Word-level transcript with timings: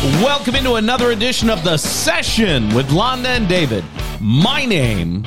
Welcome 0.00 0.54
into 0.54 0.74
another 0.74 1.10
edition 1.10 1.50
of 1.50 1.64
The 1.64 1.76
Session 1.76 2.72
with 2.72 2.88
Londa 2.90 3.26
and 3.26 3.48
David. 3.48 3.84
My 4.20 4.64
name 4.64 5.24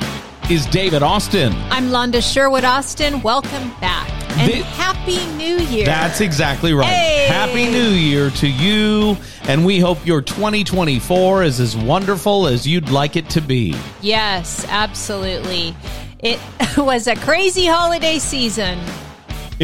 is 0.50 0.64
David 0.64 1.02
Austin. 1.02 1.52
I'm 1.70 1.88
Londa 1.88 2.22
Sherwood 2.22 2.64
Austin. 2.64 3.20
Welcome 3.20 3.70
back. 3.82 4.08
And 4.38 4.50
Happy 4.64 5.26
New 5.36 5.58
Year. 5.58 5.84
That's 5.84 6.22
exactly 6.22 6.72
right. 6.72 6.86
Hey. 6.88 7.26
Happy 7.28 7.66
New 7.70 7.90
Year 7.90 8.30
to 8.30 8.48
you, 8.48 9.18
and 9.42 9.66
we 9.66 9.78
hope 9.78 10.06
your 10.06 10.22
2024 10.22 11.42
is 11.42 11.60
as 11.60 11.76
wonderful 11.76 12.46
as 12.46 12.66
you'd 12.66 12.88
like 12.88 13.14
it 13.16 13.28
to 13.30 13.42
be. 13.42 13.76
yes, 14.00 14.64
absolutely. 14.70 15.76
It 16.18 16.40
was 16.78 17.08
a 17.08 17.16
crazy 17.16 17.66
holiday 17.66 18.18
season. 18.18 18.78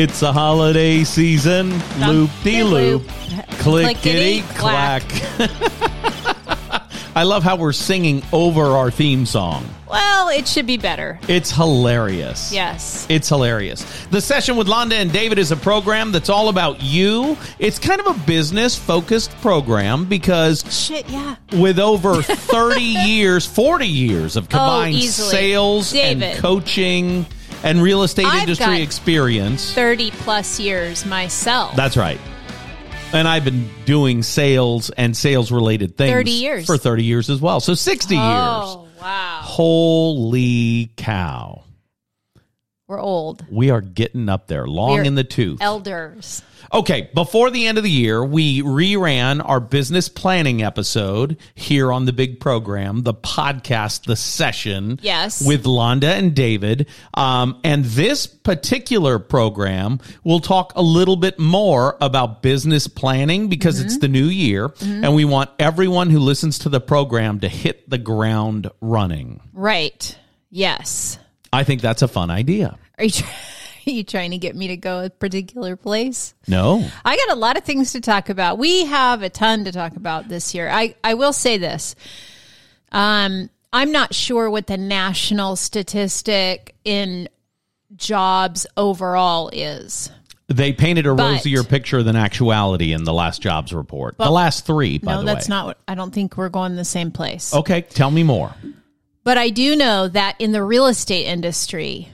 It's 0.01 0.23
a 0.23 0.33
holiday 0.33 1.03
season. 1.03 1.73
Loop 1.99 2.31
de 2.45 2.63
loop. 2.63 3.03
Clickety 3.59 4.43
clack. 4.55 5.03
I 7.17 7.25
love 7.25 7.43
how 7.43 7.57
we're 7.57 7.73
singing 7.73 8.23
over 8.33 8.63
our 8.63 8.93
theme 8.93 9.27
song. 9.27 9.69
Well, 9.91 10.29
it 10.29 10.47
should 10.47 10.69
be 10.69 10.77
better. 10.77 11.19
It's 11.27 11.51
hilarious. 11.51 12.53
Yes. 12.53 13.09
It's 13.11 13.29
hilarious. 13.29 13.83
The 14.13 14.21
session 14.21 14.57
with 14.57 14.69
Londa 14.69 14.93
and 14.93 15.13
David 15.13 15.37
is 15.37 15.51
a 15.51 15.57
program 15.57 16.13
that's 16.13 16.29
all 16.29 16.49
about 16.49 16.81
you. 16.81 17.37
It's 17.59 17.81
kind 17.81 18.01
of 18.01 18.07
a 18.07 18.15
business 18.25 18.77
focused 18.79 19.33
program 19.41 20.05
because 20.05 20.63
Shit, 20.73 21.11
yeah. 21.11 21.35
with 21.55 21.81
over 21.81 22.23
30 22.23 22.81
years, 22.81 23.47
40 23.47 23.89
years 23.89 24.37
of 24.37 24.49
combined 24.49 24.95
Oh, 24.95 25.01
sales 25.01 25.93
and 25.93 26.23
coaching 26.39 27.27
and 27.63 27.83
real 27.83 28.03
estate 28.03 28.27
I've 28.27 28.43
industry 28.43 28.67
got- 28.67 28.81
experience. 28.81 29.73
30 29.75 30.11
plus 30.13 30.59
years 30.61 31.05
myself. 31.07 31.75
That's 31.77 31.97
right. 31.97 32.21
And 33.13 33.27
I've 33.27 33.45
been 33.45 33.71
doing 33.87 34.23
sales 34.23 34.91
and 34.91 35.17
sales 35.17 35.51
related 35.51 35.97
things 35.97 36.13
30 36.13 36.31
years. 36.31 36.67
for 36.67 36.77
30 36.77 37.05
years 37.05 37.31
as 37.31 37.41
well. 37.41 37.61
So 37.61 37.73
60 37.75 38.15
years. 38.15 38.25
Oh, 38.25 38.87
wow. 39.01 39.41
Holy 39.43 40.91
cow. 40.97 41.63
We're 42.89 43.01
old. 43.03 43.45
We 43.51 43.69
are 43.69 43.83
getting 43.83 44.31
up 44.31 44.47
there, 44.47 44.67
long 44.67 44.95
We're 44.95 45.03
in 45.03 45.15
the 45.15 45.23
tooth. 45.23 45.59
Elders. 45.61 46.41
Okay, 46.73 47.11
before 47.15 47.51
the 47.51 47.67
end 47.67 47.77
of 47.77 47.85
the 47.85 47.91
year, 47.91 48.25
we 48.25 48.63
reran 48.63 49.47
our 49.47 49.61
business 49.61 50.09
planning 50.09 50.63
episode 50.63 51.37
here 51.55 51.93
on 51.93 52.07
the 52.07 52.15
big 52.15 52.41
program, 52.41 53.03
the 53.03 53.13
podcast, 53.13 54.07
the 54.07 54.17
session. 54.17 54.99
Yes. 55.03 55.47
With 55.47 55.65
Londa 55.65 56.19
and 56.19 56.35
David. 56.35 56.89
Um, 57.13 57.61
and 57.63 57.85
this 57.85 58.27
particular 58.27 59.19
program 59.19 60.01
will 60.25 60.41
talk 60.41 60.73
a 60.75 60.83
little 60.83 61.17
bit 61.17 61.39
more 61.39 61.99
about 62.01 62.43
business 62.43 62.87
planning 62.87 63.49
because 63.49 63.83
it's 63.83 63.99
the 63.99 64.09
new 64.09 64.29
year. 64.29 64.73
And 64.81 65.15
we 65.15 65.27
want 65.27 65.51
everyone 65.59 66.09
who 66.09 66.21
listens 66.21 66.61
to 66.61 66.71
the 66.71 66.81
program 66.81 67.41
to 67.41 67.49
hit 67.51 67.91
the 67.91 67.99
ground 67.99 68.71
running. 68.81 69.43
Right. 69.53 70.19
Yes. 70.51 71.19
I 71.53 71.65
think 71.65 71.81
that's 71.81 72.03
a 72.03 72.09
fun 72.09 72.31
idea. 72.31 72.79
Are 72.99 73.05
you, 73.05 73.11
try- 73.11 73.29
are 73.87 73.91
you 73.91 74.05
trying 74.05 74.33
to 74.33 74.39
get 74.39 74.55
me 74.57 74.69
to 74.69 74.77
go 74.77 75.05
a 75.05 75.11
particular 75.11 75.77
place? 75.77 76.35
No. 76.47 76.87
I 77.05 77.17
got 77.17 77.37
a 77.37 77.41
lot 77.41 77.57
of 77.57 77.65
things 77.65 77.93
to 77.93 78.01
talk 78.01 78.29
about. 78.29 78.59
We 78.59 78.85
have 78.87 79.23
a 79.23 79.31
ton 79.31 79.65
to 79.65 79.73
talk 79.73 79.97
about 79.97 80.29
this 80.29 80.55
year. 80.55 80.69
I, 80.69 80.95
I 81.03 81.15
will 81.15 81.33
say 81.33 81.59
this. 81.59 81.95
Um, 82.93 83.51
I'm 83.73 83.93
not 83.93 84.15
sure 84.15 84.49
what 84.51 84.67
the 84.67 84.79
national 84.79 85.57
statistic 85.57 86.75
in 86.85 87.29
jobs 87.97 88.67
overall 88.77 89.51
is. 89.53 90.11
They 90.49 90.73
painted 90.73 91.07
a 91.07 91.15
But- 91.15 91.33
rosier 91.33 91.63
picture 91.63 92.03
than 92.03 92.17
actuality 92.17 92.95
in 92.95 93.05
the 93.05 93.13
last 93.13 93.43
jobs 93.43 93.75
report. 93.75 94.17
the 94.17 94.31
last 94.31 94.65
three, 94.65 94.97
by 94.97 95.13
no, 95.13 95.19
the 95.19 95.25
way. 95.25 95.27
No, 95.27 95.35
that's 95.35 95.49
not 95.49 95.67
what 95.67 95.79
I 95.87 95.95
don't 95.95 96.11
think 96.11 96.39
we're 96.39 96.49
going 96.49 96.77
the 96.77 96.87
same 96.87 97.11
place. 97.11 97.53
Okay, 97.55 97.83
tell 97.83 98.11
me 98.11 98.23
more. 98.23 98.55
But 99.29 99.37
I 99.37 99.51
do 99.51 99.77
know 99.77 100.09
that 100.09 100.37
in 100.39 100.53
the 100.53 100.63
real 100.63 100.87
estate 100.87 101.27
industry, 101.27 102.09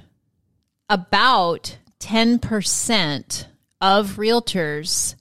about 0.89 1.79
10% 2.01 3.47
of 3.81 4.17
realtors 4.17 5.15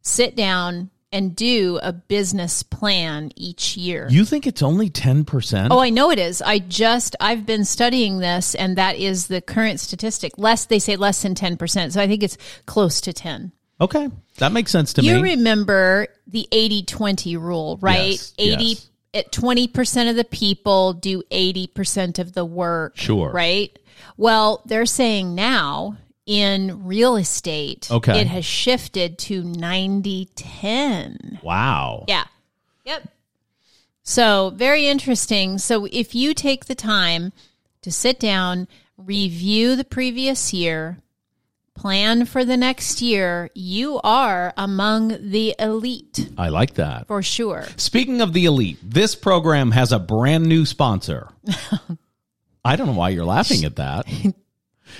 sit 0.00 0.34
down 0.34 0.88
and 1.12 1.36
do 1.36 1.78
a 1.82 1.92
business 1.92 2.62
plan 2.62 3.32
each 3.36 3.76
year. 3.76 4.08
You 4.10 4.24
think 4.24 4.46
it's 4.46 4.62
only 4.62 4.88
10%? 4.88 5.68
Oh, 5.70 5.78
I 5.78 5.90
know 5.90 6.10
it 6.10 6.18
is. 6.18 6.40
I 6.40 6.58
just 6.58 7.16
I've 7.20 7.44
been 7.44 7.66
studying 7.66 8.20
this 8.20 8.54
and 8.54 8.78
that 8.78 8.96
is 8.96 9.26
the 9.26 9.42
current 9.42 9.80
statistic. 9.80 10.38
Less 10.38 10.64
they 10.64 10.78
say 10.78 10.96
less 10.96 11.20
than 11.20 11.34
10%. 11.34 11.92
So 11.92 12.00
I 12.00 12.06
think 12.06 12.22
it's 12.22 12.38
close 12.64 13.02
to 13.02 13.12
10. 13.12 13.52
okay, 13.78 14.08
that 14.38 14.52
makes 14.52 14.70
sense 14.70 14.94
to 14.94 15.02
you 15.02 15.10
me. 15.12 15.18
You 15.18 15.22
remember 15.36 16.06
the 16.26 16.48
80-20 16.50 17.38
rule, 17.38 17.78
right? 17.82 18.12
Yes, 18.12 18.32
80 18.38 18.64
yes. 18.64 18.90
At 19.14 19.32
20% 19.32 20.10
of 20.10 20.16
the 20.16 20.24
people 20.24 20.92
do 20.92 21.22
80% 21.30 22.18
of 22.18 22.34
the 22.34 22.44
work. 22.44 22.96
Sure. 22.96 23.30
Right? 23.30 23.76
Well, 24.16 24.62
they're 24.66 24.86
saying 24.86 25.34
now 25.34 25.96
in 26.26 26.84
real 26.84 27.16
estate, 27.16 27.88
Okay. 27.90 28.20
it 28.20 28.26
has 28.26 28.44
shifted 28.44 29.18
to 29.18 29.42
90-10. 29.42 31.42
wow. 31.42 32.04
Yeah. 32.08 32.24
Yep. 32.84 33.08
So, 34.02 34.50
very 34.54 34.86
interesting. 34.86 35.58
So, 35.58 35.86
if 35.90 36.14
you 36.14 36.34
take 36.34 36.66
the 36.66 36.74
time 36.74 37.32
to 37.82 37.90
sit 37.90 38.20
down, 38.20 38.68
review 38.98 39.76
the 39.76 39.84
previous 39.84 40.52
year, 40.52 40.98
plan 41.74 42.24
for 42.24 42.44
the 42.44 42.56
next 42.56 43.02
year, 43.02 43.50
you 43.54 44.00
are 44.02 44.52
among 44.56 45.30
the 45.30 45.54
elite 45.58 46.30
I 46.38 46.48
like 46.48 46.74
that. 46.74 47.06
for 47.06 47.22
sure. 47.22 47.64
Speaking 47.76 48.20
of 48.20 48.32
the 48.32 48.44
elite, 48.46 48.78
this 48.82 49.14
program 49.14 49.72
has 49.72 49.92
a 49.92 49.98
brand 49.98 50.46
new 50.46 50.64
sponsor. 50.66 51.28
I 52.64 52.76
don't 52.76 52.86
know 52.86 52.92
why 52.94 53.10
you're 53.10 53.24
laughing 53.24 53.64
at 53.64 53.76
that. 53.76 54.06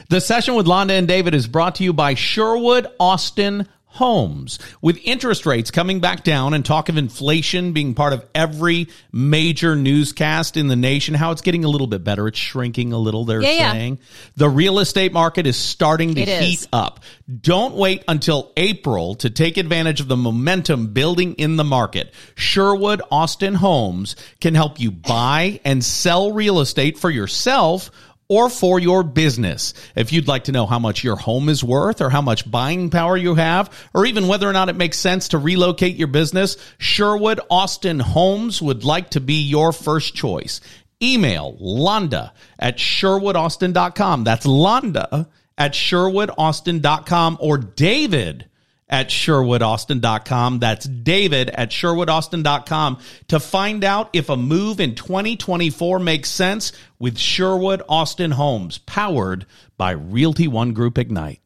The 0.08 0.20
session 0.20 0.54
with 0.56 0.66
Londa 0.66 0.90
and 0.98 1.06
David 1.06 1.34
is 1.34 1.46
brought 1.46 1.76
to 1.76 1.84
you 1.84 1.92
by 1.92 2.14
Sherwood 2.14 2.88
Austin 2.98 3.68
Homes. 3.94 4.58
With 4.82 4.98
interest 5.04 5.46
rates 5.46 5.70
coming 5.70 6.00
back 6.00 6.24
down 6.24 6.52
and 6.52 6.64
talk 6.64 6.88
of 6.88 6.96
inflation 6.98 7.72
being 7.72 7.94
part 7.94 8.12
of 8.12 8.24
every 8.34 8.88
major 9.12 9.76
newscast 9.76 10.56
in 10.56 10.66
the 10.66 10.74
nation, 10.76 11.14
how 11.14 11.30
it's 11.30 11.42
getting 11.42 11.64
a 11.64 11.68
little 11.68 11.86
bit 11.86 12.02
better. 12.02 12.26
It's 12.26 12.38
shrinking 12.38 12.92
a 12.92 12.98
little, 12.98 13.24
they're 13.24 13.40
Yeah, 13.40 13.50
yeah. 13.52 13.72
saying. 13.72 13.98
The 14.36 14.48
real 14.48 14.80
estate 14.80 15.12
market 15.12 15.46
is 15.46 15.56
starting 15.56 16.16
to 16.16 16.20
It 16.20 16.28
is. 16.28 16.44
heat 16.44 16.66
up. 16.72 17.00
Don't 17.40 17.74
wait 17.76 18.02
until 18.08 18.52
April 18.56 19.14
to 19.16 19.30
take 19.30 19.56
advantage 19.56 20.00
of 20.00 20.08
the 20.08 20.16
momentum 20.16 20.88
building 20.88 21.34
in 21.34 21.56
the 21.56 21.64
market. 21.64 22.12
Sherwood 22.34 23.00
Austin 23.10 23.54
Homes 23.54 24.16
can 24.40 24.54
help 24.54 24.80
you 24.80 24.90
buy 24.90 25.60
and 25.64 25.84
sell 25.84 26.32
real 26.32 26.60
estate 26.60 26.98
for 26.98 27.10
yourself 27.10 27.90
or 28.28 28.48
for 28.48 28.78
your 28.78 29.02
business. 29.02 29.74
If 29.94 30.12
you'd 30.12 30.28
like 30.28 30.44
to 30.44 30.52
know 30.52 30.66
how 30.66 30.78
much 30.78 31.04
your 31.04 31.16
home 31.16 31.48
is 31.48 31.62
worth 31.62 32.00
or 32.00 32.10
how 32.10 32.22
much 32.22 32.50
buying 32.50 32.90
power 32.90 33.16
you 33.16 33.34
have, 33.34 33.88
or 33.92 34.06
even 34.06 34.28
whether 34.28 34.48
or 34.48 34.52
not 34.52 34.68
it 34.68 34.76
makes 34.76 34.98
sense 34.98 35.28
to 35.28 35.38
relocate 35.38 35.96
your 35.96 36.08
business, 36.08 36.56
Sherwood 36.78 37.40
Austin 37.50 38.00
Homes 38.00 38.60
would 38.62 38.84
like 38.84 39.10
to 39.10 39.20
be 39.20 39.42
your 39.42 39.72
first 39.72 40.14
choice. 40.14 40.60
Email 41.02 41.56
Londa 41.60 42.32
at 42.58 42.78
SherwoodAustin.com. 42.78 44.24
That's 44.24 44.46
Londa 44.46 45.28
at 45.58 45.72
SherwoodAustin.com 45.72 47.38
or 47.40 47.58
David 47.58 48.48
at 48.94 49.08
SherwoodAustin.com. 49.08 50.60
That's 50.60 50.86
David 50.86 51.50
at 51.50 51.70
SherwoodAustin.com 51.70 52.98
to 53.26 53.40
find 53.40 53.82
out 53.82 54.08
if 54.12 54.28
a 54.28 54.36
move 54.36 54.78
in 54.78 54.94
2024 54.94 55.98
makes 55.98 56.30
sense 56.30 56.70
with 57.00 57.18
Sherwood 57.18 57.82
Austin 57.88 58.30
Homes, 58.30 58.78
powered 58.78 59.46
by 59.76 59.90
Realty 59.90 60.46
One 60.46 60.74
Group 60.74 60.96
Ignite. 60.96 61.40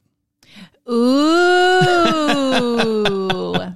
Ooh. 0.90 1.80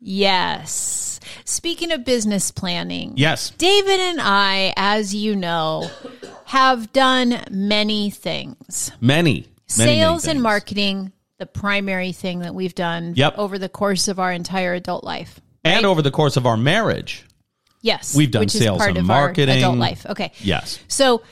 yes. 0.00 1.20
Speaking 1.44 1.92
of 1.92 2.04
business 2.04 2.50
planning, 2.50 3.12
Yes. 3.16 3.50
David 3.50 4.00
and 4.00 4.20
I, 4.20 4.72
as 4.76 5.14
you 5.14 5.36
know, 5.36 5.88
have 6.46 6.92
done 6.92 7.40
many 7.52 8.10
things. 8.10 8.90
Many. 9.00 9.32
many, 9.32 9.46
many 9.78 9.92
Sales 10.00 10.26
and 10.26 10.42
marketing, 10.42 11.12
the 11.38 11.46
primary 11.46 12.12
thing 12.12 12.40
that 12.40 12.54
we've 12.54 12.74
done 12.74 13.14
Yep. 13.16 13.34
over 13.38 13.58
the 13.58 13.68
course 13.68 14.08
of 14.08 14.18
our 14.18 14.32
entire 14.32 14.74
adult 14.74 15.04
life. 15.04 15.40
And 15.64 15.86
over 15.86 16.02
the 16.02 16.10
course 16.10 16.36
of 16.36 16.46
our 16.46 16.56
marriage. 16.56 17.24
Yes. 17.80 18.14
We've 18.14 18.30
done 18.30 18.48
sales 18.48 18.82
and 18.82 19.06
marketing. 19.06 19.58
Adult 19.58 19.78
life. 19.78 20.04
Okay. 20.06 20.32
Yes. 20.40 20.78
So 20.88 21.22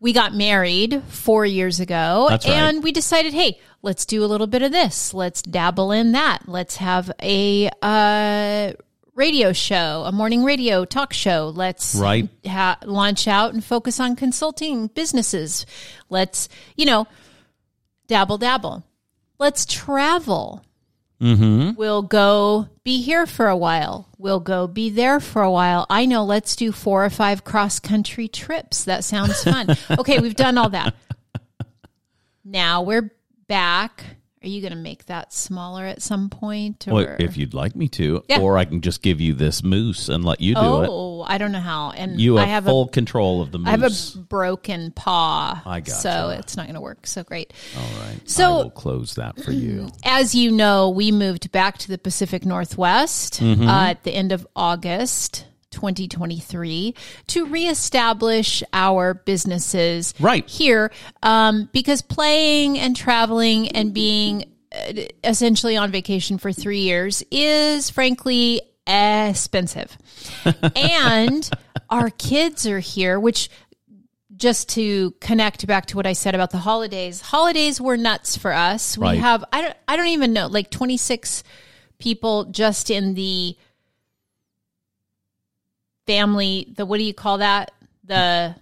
we 0.00 0.12
got 0.12 0.34
married 0.34 1.02
four 1.08 1.46
years 1.46 1.80
ago 1.80 2.26
right. 2.30 2.46
and 2.46 2.82
we 2.82 2.90
decided, 2.92 3.32
hey, 3.32 3.60
let's 3.82 4.04
do 4.04 4.24
a 4.24 4.26
little 4.26 4.46
bit 4.48 4.62
of 4.62 4.72
this. 4.72 5.14
Let's 5.14 5.40
dabble 5.40 5.92
in 5.92 6.12
that. 6.12 6.48
Let's 6.48 6.76
have 6.76 7.12
a 7.22 7.70
uh, 7.80 8.72
radio 9.14 9.52
show, 9.52 10.02
a 10.04 10.10
morning 10.12 10.42
radio 10.42 10.84
talk 10.84 11.12
show. 11.12 11.52
Let's 11.54 11.94
Right. 11.94 12.28
ha- 12.44 12.78
launch 12.84 13.28
out 13.28 13.54
and 13.54 13.64
focus 13.64 14.00
on 14.00 14.16
consulting 14.16 14.88
businesses. 14.88 15.64
Let's, 16.10 16.48
you 16.76 16.86
know, 16.86 17.06
dabble, 18.08 18.38
dabble. 18.38 18.84
Let's 19.38 19.66
travel. 19.66 20.64
Mm-hmm. 21.20 21.76
We'll 21.76 22.02
go 22.02 22.68
be 22.82 23.00
here 23.00 23.26
for 23.26 23.48
a 23.48 23.56
while. 23.56 24.08
We'll 24.18 24.40
go 24.40 24.66
be 24.66 24.90
there 24.90 25.20
for 25.20 25.42
a 25.42 25.50
while. 25.50 25.86
I 25.88 26.06
know, 26.06 26.24
let's 26.24 26.56
do 26.56 26.72
four 26.72 27.04
or 27.04 27.10
five 27.10 27.44
cross 27.44 27.78
country 27.78 28.28
trips. 28.28 28.84
That 28.84 29.04
sounds 29.04 29.42
fun. 29.42 29.68
okay, 29.98 30.18
we've 30.18 30.36
done 30.36 30.58
all 30.58 30.70
that. 30.70 30.94
Now 32.44 32.82
we're 32.82 33.10
back 33.48 34.04
are 34.44 34.48
you 34.48 34.60
going 34.60 34.72
to 34.72 34.78
make 34.78 35.06
that 35.06 35.32
smaller 35.32 35.84
at 35.84 36.02
some 36.02 36.28
point? 36.28 36.86
Or? 36.86 36.94
Well, 36.94 37.16
if 37.18 37.38
you'd 37.38 37.54
like 37.54 37.74
me 37.74 37.88
to, 37.88 38.22
yeah. 38.28 38.40
or 38.40 38.58
I 38.58 38.66
can 38.66 38.82
just 38.82 39.00
give 39.00 39.20
you 39.20 39.32
this 39.32 39.62
moose 39.62 40.10
and 40.10 40.22
let 40.22 40.40
you 40.40 40.54
do 40.54 40.60
oh, 40.60 40.82
it. 40.82 40.88
Oh, 40.90 41.24
I 41.26 41.38
don't 41.38 41.50
know 41.50 41.60
how. 41.60 41.92
And 41.92 42.20
you 42.20 42.36
have, 42.36 42.46
I 42.46 42.50
have 42.50 42.64
full 42.64 42.84
a, 42.84 42.88
control 42.88 43.40
of 43.40 43.52
the 43.52 43.58
moose. 43.58 43.68
I 43.68 43.70
have 43.70 43.82
a 43.82 44.18
broken 44.18 44.90
paw. 44.92 45.62
I 45.64 45.80
got 45.80 45.96
so 45.96 46.28
you. 46.28 46.38
it's 46.38 46.56
not 46.56 46.66
going 46.66 46.74
to 46.74 46.82
work. 46.82 47.06
So 47.06 47.24
great. 47.24 47.54
All 47.76 48.06
right. 48.06 48.20
So 48.26 48.44
I 48.44 48.48
will 48.64 48.70
close 48.70 49.14
that 49.14 49.42
for 49.42 49.52
you. 49.52 49.88
As 50.04 50.34
you 50.34 50.52
know, 50.52 50.90
we 50.90 51.10
moved 51.10 51.50
back 51.50 51.78
to 51.78 51.88
the 51.88 51.98
Pacific 51.98 52.44
Northwest 52.44 53.40
mm-hmm. 53.40 53.66
uh, 53.66 53.90
at 53.90 54.04
the 54.04 54.12
end 54.12 54.32
of 54.32 54.46
August. 54.54 55.46
2023 55.74 56.94
to 57.26 57.46
reestablish 57.46 58.62
our 58.72 59.12
businesses 59.14 60.14
right 60.20 60.48
here 60.48 60.90
um, 61.22 61.68
because 61.72 62.00
playing 62.00 62.78
and 62.78 62.96
traveling 62.96 63.68
and 63.68 63.92
being 63.92 64.44
uh, 64.72 64.92
essentially 65.24 65.76
on 65.76 65.90
vacation 65.90 66.38
for 66.38 66.52
three 66.52 66.80
years 66.80 67.22
is 67.30 67.90
frankly 67.90 68.62
expensive 68.86 69.98
and 70.76 71.50
our 71.90 72.10
kids 72.10 72.66
are 72.66 72.80
here 72.80 73.18
which 73.18 73.50
just 74.36 74.70
to 74.70 75.12
connect 75.20 75.66
back 75.66 75.86
to 75.86 75.96
what 75.96 76.06
I 76.06 76.12
said 76.12 76.34
about 76.34 76.50
the 76.50 76.58
holidays, 76.58 77.20
holidays 77.20 77.80
were 77.80 77.96
nuts 77.96 78.36
for 78.36 78.52
us. 78.52 78.98
We 78.98 79.06
right. 79.06 79.18
have 79.18 79.44
I 79.52 79.62
don't 79.62 79.76
I 79.86 79.96
don't 79.96 80.08
even 80.08 80.32
know 80.32 80.48
like 80.48 80.70
26 80.70 81.44
people 81.98 82.44
just 82.46 82.90
in 82.90 83.14
the 83.14 83.56
family, 86.06 86.72
the 86.76 86.86
what 86.86 86.98
do 86.98 87.04
you 87.04 87.14
call 87.14 87.38
that? 87.38 87.72
The 88.04 88.54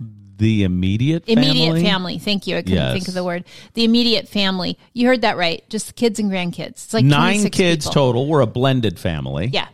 the 0.42 0.64
immediate 0.64 1.28
immediate 1.28 1.66
family. 1.66 1.82
family. 1.84 2.18
Thank 2.18 2.46
you. 2.46 2.56
I 2.56 2.62
couldn't 2.62 2.74
yes. 2.74 2.92
think 2.94 3.08
of 3.08 3.14
the 3.14 3.24
word. 3.24 3.44
The 3.74 3.84
immediate 3.84 4.28
family. 4.28 4.78
You 4.92 5.06
heard 5.06 5.22
that 5.22 5.36
right. 5.36 5.68
Just 5.70 5.86
the 5.86 5.92
kids 5.92 6.18
and 6.18 6.30
grandkids. 6.30 6.68
It's 6.68 6.94
like 6.94 7.04
nine 7.04 7.48
kids 7.50 7.86
people. 7.86 7.92
total. 7.92 8.26
We're 8.26 8.40
a 8.40 8.46
blended 8.46 8.98
family. 8.98 9.50
Yeah. 9.52 9.68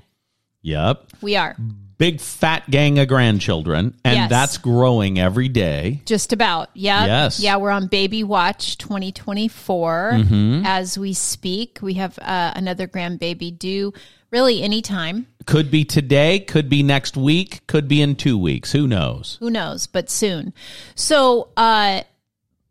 Yep. 0.62 1.06
We 1.22 1.36
are. 1.36 1.56
Big 1.96 2.20
fat 2.20 2.70
gang 2.70 2.98
of 3.00 3.08
grandchildren, 3.08 3.94
and 4.04 4.16
yes. 4.16 4.30
that's 4.30 4.58
growing 4.58 5.18
every 5.18 5.48
day. 5.48 6.02
Just 6.04 6.32
about. 6.32 6.68
Yeah. 6.74 7.06
Yes. 7.06 7.40
Yeah, 7.40 7.56
we're 7.56 7.70
on 7.70 7.88
Baby 7.88 8.22
Watch 8.22 8.78
2024 8.78 10.10
mm-hmm. 10.12 10.62
as 10.64 10.96
we 10.96 11.12
speak. 11.12 11.78
We 11.82 11.94
have 11.94 12.16
uh, 12.20 12.52
another 12.54 12.86
grandbaby 12.86 13.58
due 13.58 13.94
really 14.30 14.62
anytime. 14.62 15.26
Could 15.46 15.70
be 15.70 15.84
today, 15.84 16.40
could 16.40 16.68
be 16.68 16.82
next 16.82 17.16
week, 17.16 17.66
could 17.66 17.88
be 17.88 18.02
in 18.02 18.16
two 18.16 18.36
weeks. 18.36 18.72
Who 18.72 18.86
knows? 18.86 19.38
Who 19.40 19.50
knows? 19.50 19.86
But 19.86 20.10
soon. 20.10 20.52
So, 20.94 21.48
uh, 21.56 22.02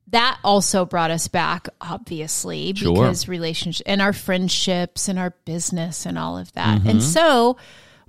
that 0.09 0.39
also 0.43 0.85
brought 0.85 1.11
us 1.11 1.27
back, 1.27 1.67
obviously, 1.81 2.73
sure. 2.73 2.93
because 2.93 3.27
relationship 3.27 3.85
and 3.89 4.01
our 4.01 4.13
friendships 4.13 5.09
and 5.09 5.19
our 5.19 5.31
business 5.43 6.05
and 6.05 6.17
all 6.17 6.37
of 6.37 6.51
that. 6.53 6.79
Mm-hmm. 6.79 6.89
And 6.89 7.03
so 7.03 7.57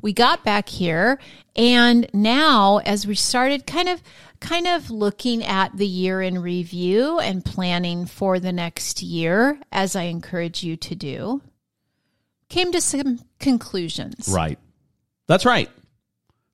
we 0.00 0.12
got 0.12 0.44
back 0.44 0.68
here, 0.68 1.18
and 1.56 2.08
now 2.12 2.78
as 2.78 3.04
we 3.04 3.16
started 3.16 3.66
kind 3.66 3.88
of 3.88 4.00
kind 4.38 4.68
of 4.68 4.90
looking 4.90 5.42
at 5.42 5.76
the 5.76 5.86
year 5.86 6.22
in 6.22 6.38
review 6.38 7.18
and 7.18 7.44
planning 7.44 8.06
for 8.06 8.38
the 8.38 8.52
next 8.52 9.02
year, 9.02 9.58
as 9.72 9.96
I 9.96 10.04
encourage 10.04 10.62
you 10.62 10.76
to 10.76 10.94
do 10.94 11.42
came 12.48 12.72
to 12.72 12.80
some 12.80 13.20
conclusions. 13.38 14.28
Right. 14.28 14.58
That's 15.26 15.44
right. 15.44 15.70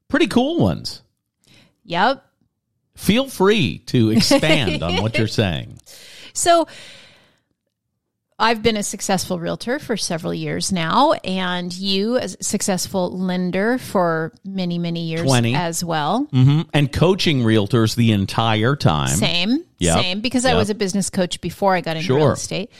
Pretty 0.09 0.27
cool 0.27 0.59
ones. 0.59 1.03
Yep. 1.85 2.25
Feel 2.97 3.29
free 3.29 3.79
to 3.87 4.11
expand 4.17 4.83
on 4.83 5.03
what 5.03 5.17
you're 5.17 5.27
saying. 5.27 5.79
So, 6.33 6.67
I've 8.37 8.63
been 8.63 8.77
a 8.77 8.83
successful 8.83 9.39
realtor 9.39 9.79
for 9.79 9.97
several 9.97 10.35
years 10.35 10.73
now, 10.73 11.13
and 11.25 11.73
you, 11.73 12.19
as 12.19 12.37
a 12.41 12.43
successful 12.43 13.17
lender 13.17 13.79
for 13.79 14.33
many, 14.45 14.77
many 14.77 15.05
years 15.05 15.23
20. 15.23 15.55
as 15.55 15.85
well. 15.85 16.27
Mm-hmm. 16.33 16.63
And 16.73 16.93
coaching 16.93 17.43
realtors 17.43 17.95
the 17.95 18.11
entire 18.11 18.75
time. 18.75 19.17
Same. 19.17 19.65
Yep. 19.85 19.99
Same. 19.99 20.21
Because 20.21 20.45
yep. 20.45 20.55
I 20.55 20.57
was 20.57 20.71
a 20.71 20.75
business 20.75 21.11
coach 21.11 21.41
before 21.41 21.75
I 21.75 21.81
got 21.81 21.97
into 21.97 22.07
sure. 22.07 22.17
real 22.19 22.33
estate. 22.33 22.71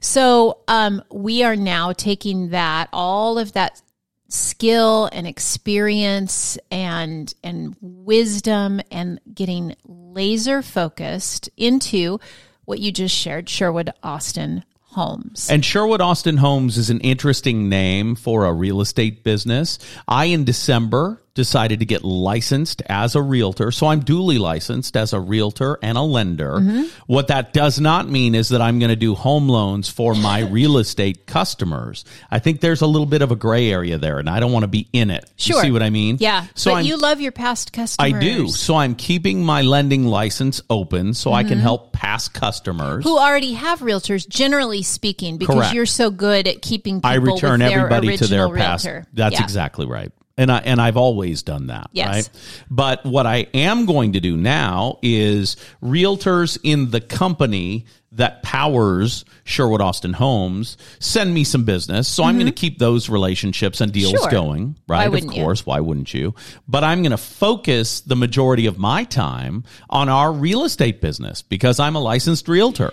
So 0.00 0.58
um, 0.68 1.02
we 1.10 1.42
are 1.42 1.56
now 1.56 1.92
taking 1.92 2.50
that, 2.50 2.88
all 2.92 3.38
of 3.38 3.52
that 3.52 3.80
skill 4.28 5.08
and 5.12 5.26
experience 5.26 6.58
and 6.70 7.32
and 7.44 7.76
wisdom 7.80 8.80
and 8.90 9.20
getting 9.32 9.76
laser 9.86 10.60
focused 10.60 11.48
into 11.56 12.18
what 12.64 12.80
you 12.80 12.90
just 12.90 13.14
shared 13.14 13.48
Sherwood 13.48 13.92
Austin 14.02 14.64
Homes. 14.80 15.50
And 15.50 15.64
Sherwood 15.64 16.00
Austin 16.00 16.38
Homes 16.38 16.78
is 16.78 16.88
an 16.88 17.00
interesting 17.00 17.68
name 17.68 18.14
for 18.14 18.46
a 18.46 18.52
real 18.52 18.80
estate 18.80 19.24
business. 19.24 19.78
I, 20.06 20.26
in 20.26 20.44
December, 20.44 21.20
decided 21.34 21.80
to 21.80 21.84
get 21.84 22.04
licensed 22.04 22.80
as 22.86 23.16
a 23.16 23.22
realtor. 23.22 23.72
So 23.72 23.88
I'm 23.88 24.00
duly 24.00 24.38
licensed 24.38 24.96
as 24.96 25.12
a 25.12 25.18
realtor 25.18 25.78
and 25.82 25.98
a 25.98 26.02
lender. 26.02 26.52
Mm-hmm. 26.52 26.84
What 27.06 27.28
that 27.28 27.52
does 27.52 27.80
not 27.80 28.08
mean 28.08 28.34
is 28.34 28.50
that 28.50 28.62
I'm 28.62 28.78
going 28.78 28.90
to 28.90 28.96
do 28.96 29.14
home 29.14 29.48
loans 29.48 29.88
for 29.88 30.14
my 30.14 30.40
real 30.50 30.78
estate 30.78 31.26
customers. 31.26 32.04
I 32.30 32.38
think 32.38 32.60
there's 32.60 32.82
a 32.82 32.86
little 32.86 33.06
bit 33.06 33.20
of 33.20 33.32
a 33.32 33.36
gray 33.36 33.70
area 33.70 33.98
there 33.98 34.20
and 34.20 34.30
I 34.30 34.38
don't 34.38 34.52
want 34.52 34.62
to 34.62 34.68
be 34.68 34.88
in 34.92 35.10
it. 35.10 35.28
Sure. 35.36 35.56
You 35.56 35.62
see 35.62 35.70
what 35.72 35.82
I 35.82 35.90
mean? 35.90 36.18
Yeah. 36.20 36.46
So 36.54 36.70
but 36.70 36.78
I'm, 36.78 36.84
you 36.86 36.96
love 36.96 37.20
your 37.20 37.32
past 37.32 37.72
customers. 37.72 38.14
I 38.14 38.18
do. 38.18 38.48
So 38.48 38.76
I'm 38.76 38.94
keeping 38.94 39.44
my 39.44 39.62
lending 39.62 40.04
license 40.04 40.62
open 40.70 41.14
so 41.14 41.30
mm-hmm. 41.30 41.36
I 41.36 41.42
can 41.42 41.54
mm-hmm. 41.54 41.62
help 41.62 41.92
past 41.92 42.32
customers 42.32 43.02
who 43.02 43.18
already 43.18 43.54
have 43.54 43.80
realtors 43.80 44.28
generally 44.28 44.82
speaking 44.82 45.36
because 45.38 45.56
Correct. 45.56 45.74
you're 45.74 45.86
so 45.86 46.10
good 46.10 46.46
at 46.46 46.62
keeping 46.62 46.98
people 46.98 47.10
I 47.10 47.14
return 47.14 47.60
everybody 47.60 48.16
to 48.18 48.26
their 48.28 48.48
realtor. 48.48 49.00
past. 49.02 49.14
That's 49.14 49.34
yeah. 49.34 49.42
exactly 49.42 49.86
right 49.86 50.12
and 50.36 50.50
I 50.50 50.58
and 50.58 50.80
I've 50.80 50.96
always 50.96 51.42
done 51.42 51.68
that, 51.68 51.88
yes. 51.92 52.08
right? 52.08 52.30
But 52.70 53.04
what 53.04 53.26
I 53.26 53.46
am 53.54 53.86
going 53.86 54.14
to 54.14 54.20
do 54.20 54.36
now 54.36 54.98
is 55.02 55.56
realtors 55.82 56.58
in 56.62 56.90
the 56.90 57.00
company 57.00 57.86
that 58.12 58.42
powers 58.42 59.24
Sherwood 59.44 59.80
Austin 59.80 60.12
Homes 60.12 60.76
send 61.00 61.34
me 61.34 61.44
some 61.44 61.64
business. 61.64 62.08
So 62.08 62.22
mm-hmm. 62.22 62.30
I'm 62.30 62.36
going 62.36 62.46
to 62.46 62.52
keep 62.52 62.78
those 62.78 63.08
relationships 63.08 63.80
and 63.80 63.92
deals 63.92 64.12
sure. 64.12 64.30
going, 64.30 64.76
right? 64.86 65.12
of 65.12 65.26
course, 65.26 65.60
you? 65.60 65.64
why 65.64 65.80
wouldn't 65.80 66.14
you? 66.14 66.34
But 66.68 66.84
I'm 66.84 67.02
going 67.02 67.10
to 67.10 67.16
focus 67.16 68.00
the 68.00 68.16
majority 68.16 68.66
of 68.66 68.78
my 68.78 69.04
time 69.04 69.64
on 69.90 70.08
our 70.08 70.32
real 70.32 70.64
estate 70.64 71.00
business 71.00 71.42
because 71.42 71.80
I'm 71.80 71.96
a 71.96 72.00
licensed 72.00 72.48
realtor. 72.48 72.92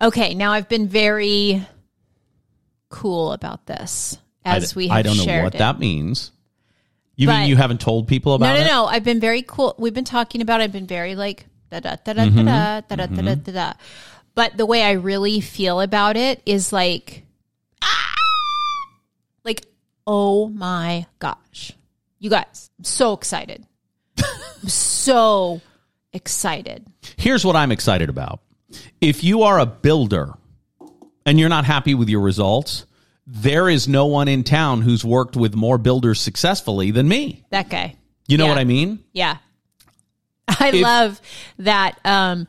Okay, 0.00 0.34
now 0.34 0.52
I've 0.52 0.68
been 0.68 0.88
very 0.88 1.66
cool 2.88 3.32
about 3.32 3.66
this 3.66 4.18
as 4.44 4.72
I, 4.72 4.76
we 4.76 4.88
have 4.88 4.96
I 4.96 5.02
don't 5.02 5.16
know 5.18 5.42
what 5.42 5.54
it. 5.54 5.58
that 5.58 5.78
means. 5.78 6.32
You 7.22 7.28
but, 7.28 7.38
mean 7.38 7.48
you 7.50 7.56
haven't 7.56 7.80
told 7.80 8.08
people 8.08 8.34
about 8.34 8.46
no, 8.46 8.54
no. 8.54 8.60
No, 8.60 8.66
no, 8.66 8.86
I've 8.86 9.04
been 9.04 9.20
very 9.20 9.42
cool. 9.42 9.76
We've 9.78 9.94
been 9.94 10.04
talking 10.04 10.40
about. 10.40 10.60
It. 10.60 10.64
I've 10.64 10.72
been 10.72 10.88
very 10.88 11.14
like 11.14 11.46
da 11.70 11.78
da 11.78 11.94
da 12.04 12.14
da 12.14 12.22
mm-hmm. 12.24 12.44
da 12.44 12.80
da 12.80 12.96
da 12.96 13.06
da 13.06 13.22
da 13.22 13.34
da 13.36 13.52
da. 13.52 13.72
But 14.34 14.56
the 14.56 14.66
way 14.66 14.82
I 14.82 14.92
really 14.92 15.40
feel 15.40 15.80
about 15.80 16.16
it 16.16 16.42
is 16.44 16.72
like, 16.72 17.24
ah! 17.80 18.14
like 19.44 19.64
oh 20.04 20.48
my 20.48 21.06
gosh, 21.20 21.72
you 22.18 22.28
guys, 22.28 22.70
I'm 22.80 22.84
so 22.84 23.12
excited, 23.12 23.64
I'm 24.18 24.68
so 24.68 25.60
excited. 26.12 26.84
Here's 27.16 27.44
what 27.44 27.54
I'm 27.54 27.70
excited 27.70 28.08
about. 28.08 28.40
If 29.00 29.22
you 29.22 29.42
are 29.42 29.60
a 29.60 29.66
builder 29.66 30.34
and 31.24 31.38
you're 31.38 31.48
not 31.48 31.66
happy 31.66 31.94
with 31.94 32.08
your 32.08 32.20
results, 32.20 32.84
there 33.26 33.68
is 33.68 33.88
no 33.88 34.06
one 34.06 34.28
in 34.28 34.44
town 34.44 34.82
who's 34.82 35.04
worked 35.04 35.36
with 35.36 35.54
more 35.54 35.78
builders 35.78 36.20
successfully 36.20 36.90
than 36.90 37.08
me. 37.08 37.44
That 37.50 37.68
guy. 37.68 37.96
You 38.26 38.38
know 38.38 38.44
yeah. 38.44 38.50
what 38.50 38.58
I 38.58 38.64
mean? 38.64 39.04
Yeah. 39.12 39.38
I 40.48 40.68
if, 40.68 40.82
love 40.82 41.20
that 41.58 41.98
um, 42.04 42.48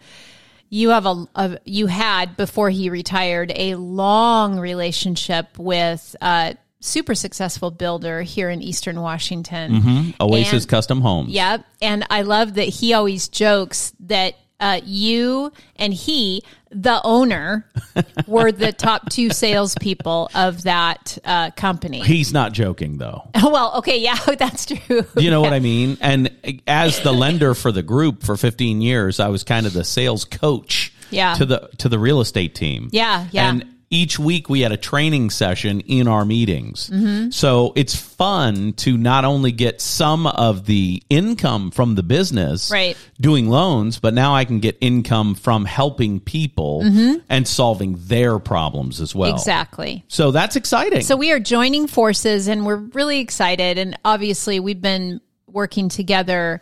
you 0.69 0.89
have 0.89 1.05
a, 1.05 1.25
a, 1.35 1.57
you 1.65 1.87
had 1.87 2.35
before 2.35 2.69
he 2.69 2.89
retired 2.89 3.51
a 3.55 3.75
long 3.75 4.59
relationship 4.59 5.57
with 5.59 6.15
a 6.21 6.57
super 6.79 7.15
successful 7.15 7.71
builder 7.71 8.21
here 8.21 8.49
in 8.49 8.61
Eastern 8.61 8.99
Washington. 8.99 9.71
Mm-hmm. 9.71 10.09
Oasis 10.21 10.63
and, 10.63 10.69
Custom 10.69 11.01
Homes. 11.01 11.29
Yep. 11.29 11.65
And 11.81 12.05
I 12.09 12.23
love 12.23 12.55
that 12.55 12.67
he 12.67 12.93
always 12.93 13.29
jokes 13.29 13.93
that 14.01 14.35
uh, 14.63 14.79
you 14.85 15.51
and 15.75 15.93
he, 15.93 16.41
the 16.71 17.01
owner, 17.03 17.67
were 18.27 18.49
the 18.51 18.71
top 18.71 19.09
two 19.09 19.29
salespeople 19.29 20.29
of 20.33 20.63
that 20.63 21.17
uh, 21.25 21.51
company. 21.51 21.99
He's 21.99 22.31
not 22.31 22.53
joking, 22.53 22.97
though. 22.97 23.29
well, 23.43 23.73
okay, 23.79 23.99
yeah, 23.99 24.15
that's 24.37 24.65
true. 24.65 25.05
You 25.17 25.29
know 25.29 25.41
what 25.41 25.51
I 25.51 25.59
mean? 25.59 25.97
And 25.99 26.31
as 26.65 27.01
the 27.01 27.11
lender 27.11 27.53
for 27.53 27.73
the 27.73 27.83
group 27.83 28.23
for 28.23 28.37
15 28.37 28.81
years, 28.81 29.19
I 29.19 29.27
was 29.27 29.43
kind 29.43 29.65
of 29.65 29.73
the 29.73 29.83
sales 29.83 30.23
coach. 30.23 30.93
Yeah. 31.09 31.35
To 31.35 31.45
the 31.45 31.69
to 31.77 31.89
the 31.89 31.99
real 31.99 32.21
estate 32.21 32.55
team. 32.55 32.89
Yeah, 32.91 33.27
yeah. 33.29 33.49
And 33.49 33.72
each 33.93 34.17
week 34.17 34.49
we 34.49 34.61
had 34.61 34.71
a 34.71 34.77
training 34.77 35.29
session 35.29 35.79
in 35.81 36.07
our 36.07 36.25
meetings. 36.25 36.89
Mm-hmm. 36.89 37.29
So 37.29 37.73
it's 37.75 37.95
fun 37.95 38.73
to 38.73 38.97
not 38.97 39.23
only 39.23 39.51
get 39.51 39.81
some 39.81 40.25
of 40.25 40.65
the 40.65 41.03
income 41.09 41.69
from 41.69 41.93
the 41.95 42.01
business 42.01 42.71
Right. 42.71 42.97
doing 43.21 43.49
loans, 43.49 43.99
but 43.99 44.13
now 44.15 44.33
I 44.33 44.45
can 44.45 44.59
get 44.59 44.77
income 44.81 45.35
from 45.35 45.65
helping 45.65 46.19
people 46.19 46.81
and 47.29 47.47
solving 47.47 47.97
their 47.99 48.39
problems 48.39 48.99
as 48.99 49.13
well. 49.13 49.29
Mm-hmm. 49.29 49.37
Exactly. 49.37 50.03
So 50.07 50.31
that's 50.31 50.55
exciting. 50.55 51.01
So 51.03 51.15
we 51.15 51.31
are 51.31 51.39
joining 51.39 51.87
forces 51.87 52.47
and 52.47 52.65
we're 52.65 52.77
really 52.77 53.19
excited. 53.19 53.77
And 53.77 53.97
obviously, 54.03 54.59
we've 54.59 54.81
been 54.81 55.21
working 55.47 55.87
together 55.87 56.61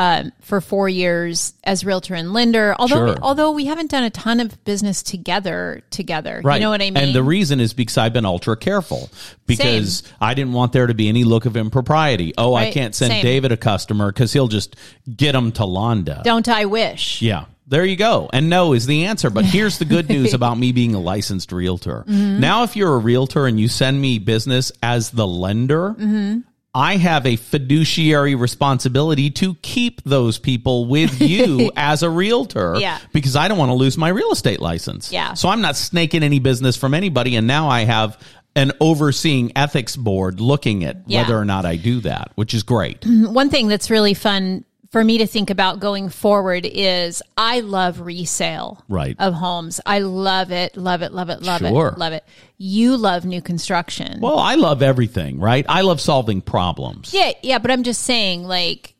um, 0.00 0.30
for 0.40 0.60
four 0.60 0.88
years 0.88 1.54
as 1.64 1.84
realtor 1.84 2.14
and 2.14 2.32
lender. 2.32 2.72
Although, 2.78 3.08
Sure. 3.14 3.16
although 3.20 3.50
we 3.50 3.64
haven't 3.64 3.90
done 3.90 4.04
a 4.04 4.10
ton 4.10 4.38
of 4.38 4.62
business 4.64 5.02
together, 5.02 5.82
together. 5.90 6.40
Right. 6.44 6.54
You 6.54 6.60
know 6.60 6.70
what 6.70 6.80
I 6.80 6.84
mean? 6.92 6.96
And 6.98 7.14
the 7.14 7.22
reason 7.24 7.58
is 7.58 7.74
because 7.74 7.98
I've 7.98 8.12
been 8.12 8.24
ultra 8.24 8.56
careful 8.56 9.10
because 9.46 10.04
I 10.20 10.34
didn't 10.34 10.52
want 10.52 10.72
there 10.72 10.86
to 10.86 10.94
be 10.94 11.08
any 11.08 11.24
look 11.24 11.46
of 11.46 11.56
impropriety. 11.56 12.32
Oh, 12.38 12.54
I 12.54 12.70
can't 12.70 12.94
send 12.94 13.10
Same. 13.10 13.22
David 13.24 13.50
a 13.50 13.56
customer 13.56 14.12
because 14.12 14.32
he'll 14.32 14.46
just 14.46 14.76
get 15.16 15.32
them 15.32 15.50
to 15.52 15.62
Londa. 15.62 16.22
Don't 16.22 16.48
I 16.48 16.66
wish? 16.66 17.20
Yeah. 17.20 17.46
There 17.66 17.84
you 17.84 17.96
go. 17.96 18.30
And 18.32 18.48
no 18.48 18.72
is 18.74 18.86
the 18.86 19.06
answer. 19.06 19.30
But 19.30 19.44
here's 19.46 19.78
the 19.78 19.84
good 19.84 20.08
news 20.08 20.32
about 20.40 20.56
me 20.58 20.70
being 20.70 20.94
a 20.94 21.00
licensed 21.00 21.50
realtor. 21.50 22.04
Mm-hmm. 22.08 22.38
Now, 22.40 22.62
if 22.62 22.76
you're 22.76 22.94
a 22.94 22.98
realtor 22.98 23.46
and 23.46 23.58
you 23.60 23.66
send 23.68 24.00
me 24.00 24.20
business 24.20 24.70
as 24.80 25.10
the 25.10 25.26
lender, 25.26 25.90
Mm-hmm. 25.98 26.38
I 26.78 26.96
have 26.96 27.26
a 27.26 27.34
fiduciary 27.36 28.36
responsibility 28.36 29.30
to 29.30 29.54
keep 29.62 30.00
those 30.04 30.38
people 30.38 30.86
with 30.86 31.20
you 31.34 31.72
as 31.76 32.04
a 32.04 32.08
realtor 32.10 32.76
Yeah. 32.78 32.98
because 33.12 33.34
I 33.34 33.48
don't 33.48 33.58
want 33.58 33.70
to 33.70 33.74
lose 33.74 33.98
my 33.98 34.08
real 34.10 34.30
estate 34.30 34.60
license. 34.60 35.10
Yeah. 35.12 35.34
So 35.34 35.48
I'm 35.48 35.60
not 35.60 35.76
snaking 35.76 36.22
any 36.22 36.38
business 36.38 36.76
from 36.76 36.94
anybody. 36.94 37.34
And 37.34 37.46
now 37.48 37.68
I 37.68 37.80
have 37.80 38.16
an 38.54 38.72
overseeing 38.80 39.52
ethics 39.56 39.96
board 39.96 40.40
looking 40.40 40.84
at 40.84 40.98
Yeah. 41.06 41.22
whether 41.22 41.36
or 41.36 41.44
not 41.44 41.64
I 41.64 41.76
do 41.76 42.00
that, 42.00 42.30
which 42.36 42.54
is 42.54 42.62
great. 42.62 43.00
Mm-hmm. 43.00 43.32
One 43.34 43.50
thing 43.50 43.66
that's 43.68 43.90
really 43.90 44.14
fun 44.14 44.64
for 44.90 45.04
me 45.04 45.18
to 45.18 45.26
think 45.26 45.50
about 45.50 45.80
going 45.80 46.08
forward 46.08 46.64
is 46.64 47.22
I 47.36 47.60
love 47.60 48.00
resale 48.00 48.82
Right. 48.88 49.14
of 49.18 49.34
homes. 49.34 49.80
I 49.84 49.98
love 49.98 50.50
it, 50.50 50.76
love 50.76 51.02
it, 51.02 51.12
love 51.12 51.28
it, 51.28 51.42
love 51.42 51.60
Sure. 51.60 51.88
it, 51.88 51.98
love 51.98 52.12
it. 52.14 52.24
You 52.56 52.96
love 52.96 53.24
new 53.26 53.42
construction. 53.42 54.20
Well, 54.20 54.38
I 54.38 54.54
love 54.54 54.82
everything, 54.82 55.38
right? 55.40 55.66
I 55.68 55.82
love 55.82 56.00
solving 56.00 56.40
problems. 56.40 57.12
Yeah, 57.12 57.32
yeah, 57.42 57.58
but 57.58 57.70
I'm 57.70 57.82
just 57.82 58.02
saying, 58.02 58.44
like, 58.44 58.94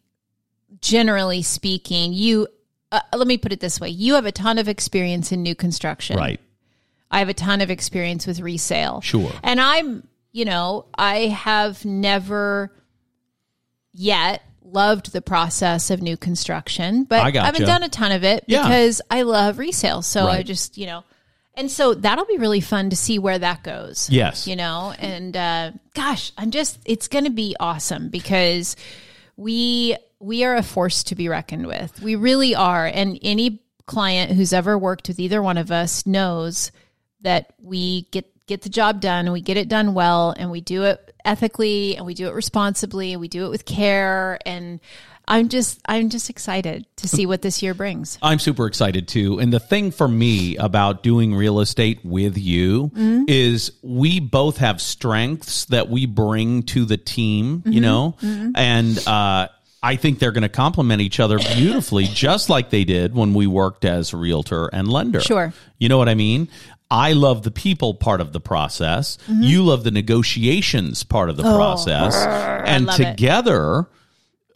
generally 0.80 1.42
speaking, 1.42 2.12
you. 2.12 2.48
Uh, 2.90 3.00
let 3.14 3.26
me 3.26 3.36
put 3.36 3.52
it 3.52 3.60
this 3.60 3.80
way: 3.80 3.88
you 3.90 4.14
have 4.14 4.24
a 4.26 4.32
ton 4.32 4.56
of 4.58 4.68
experience 4.68 5.32
in 5.32 5.42
new 5.42 5.54
construction. 5.54 6.16
Right. 6.16 6.40
I 7.10 7.18
have 7.20 7.28
a 7.30 7.34
ton 7.34 7.60
of 7.62 7.70
experience 7.70 8.26
with 8.26 8.40
resale. 8.40 9.00
Sure. 9.00 9.32
And 9.42 9.60
I'm, 9.60 10.06
you 10.32 10.44
know, 10.44 10.86
I 10.96 11.28
have 11.28 11.84
never 11.86 12.72
yet 13.92 14.42
loved 14.72 15.12
the 15.12 15.22
process 15.22 15.90
of 15.90 16.02
new 16.02 16.16
construction, 16.16 17.04
but 17.04 17.20
I 17.20 17.40
I, 17.40 17.44
haven't 17.44 17.64
done 17.66 17.82
a 17.82 17.88
ton 17.88 18.12
of 18.12 18.24
it 18.24 18.44
Yeah. 18.46 18.62
because 18.62 19.00
I 19.10 19.22
love 19.22 19.58
resale. 19.58 20.02
So 20.02 20.26
I 20.26 20.42
just, 20.42 20.78
you 20.78 20.86
know, 20.86 21.04
and 21.54 21.70
so 21.70 21.94
that'll 21.94 22.26
be 22.26 22.38
really 22.38 22.60
fun 22.60 22.90
to 22.90 22.96
see 22.96 23.18
where 23.18 23.38
that 23.38 23.62
goes. 23.64 24.08
Yes. 24.10 24.46
You 24.46 24.56
know, 24.56 24.94
and 24.98 25.36
uh, 25.36 25.72
gosh, 25.94 26.32
I'm 26.38 26.50
just, 26.50 26.78
it's 26.84 27.08
going 27.08 27.24
to 27.24 27.30
be 27.30 27.56
awesome 27.58 28.10
because 28.10 28.76
we, 29.36 29.96
we 30.20 30.44
are 30.44 30.54
a 30.54 30.62
force 30.62 31.02
to 31.04 31.14
be 31.14 31.28
reckoned 31.28 31.66
with. 31.66 32.00
We 32.00 32.14
really 32.16 32.54
are. 32.54 32.86
And 32.86 33.18
any 33.22 33.62
client 33.86 34.32
who's 34.32 34.52
ever 34.52 34.78
worked 34.78 35.08
with 35.08 35.18
either 35.18 35.42
one 35.42 35.58
of 35.58 35.72
us 35.72 36.06
knows 36.06 36.70
that 37.22 37.52
we 37.60 38.02
get 38.10 38.26
get 38.46 38.62
the 38.62 38.68
job 38.68 39.00
done 39.00 39.26
and 39.26 39.32
we 39.32 39.40
get 39.42 39.56
it 39.56 39.68
done 39.68 39.92
well 39.92 40.34
and 40.36 40.50
we 40.50 40.60
do 40.60 40.84
it 40.84 41.07
ethically 41.28 41.96
and 41.96 42.06
we 42.06 42.14
do 42.14 42.26
it 42.28 42.32
responsibly 42.34 43.12
and 43.12 43.20
we 43.20 43.28
do 43.28 43.44
it 43.46 43.50
with 43.50 43.64
care 43.64 44.38
and 44.46 44.80
I'm 45.30 45.50
just 45.50 45.80
I'm 45.84 46.08
just 46.08 46.30
excited 46.30 46.86
to 46.96 47.06
see 47.06 47.26
what 47.26 47.42
this 47.42 47.62
year 47.62 47.74
brings. 47.74 48.16
I'm 48.22 48.38
super 48.38 48.66
excited 48.66 49.06
too. 49.08 49.38
And 49.38 49.52
the 49.52 49.60
thing 49.60 49.90
for 49.90 50.08
me 50.08 50.56
about 50.56 51.02
doing 51.02 51.34
real 51.34 51.60
estate 51.60 52.00
with 52.02 52.38
you 52.38 52.88
Mm-hmm. 52.94 53.24
is 53.28 53.72
we 53.82 54.20
both 54.20 54.56
have 54.56 54.80
strengths 54.80 55.66
that 55.66 55.90
we 55.90 56.06
bring 56.06 56.62
to 56.74 56.86
the 56.86 56.96
team, 56.96 57.58
Mm-hmm. 57.58 57.72
you 57.72 57.80
know? 57.82 58.16
And 58.54 58.98
uh 59.06 59.48
I 59.80 59.94
think 59.94 60.18
they're 60.18 60.32
going 60.32 60.42
to 60.42 60.48
complement 60.48 61.00
each 61.02 61.20
other 61.20 61.38
beautifully, 61.38 62.06
just 62.06 62.50
like 62.50 62.70
they 62.70 62.82
did 62.82 63.14
when 63.14 63.32
we 63.32 63.46
worked 63.46 63.84
as 63.84 64.12
realtor 64.12 64.66
and 64.72 64.88
lender. 64.88 65.20
Sure. 65.20 65.52
You 65.78 65.88
know 65.88 65.98
what 65.98 66.08
I 66.08 66.14
mean? 66.16 66.48
I 66.90 67.12
love 67.12 67.42
the 67.42 67.50
people 67.50 67.94
part 67.94 68.20
of 68.20 68.32
the 68.32 68.40
process. 68.40 69.18
Mm-hmm. 69.28 69.42
You 69.42 69.62
love 69.64 69.84
the 69.84 69.90
negotiations 69.90 71.02
part 71.04 71.28
of 71.30 71.36
the 71.36 71.42
process. 71.42 72.14
And 72.16 72.84
Oh, 72.84 72.90
love 72.92 73.00
it. 73.00 73.04
together, 73.10 73.86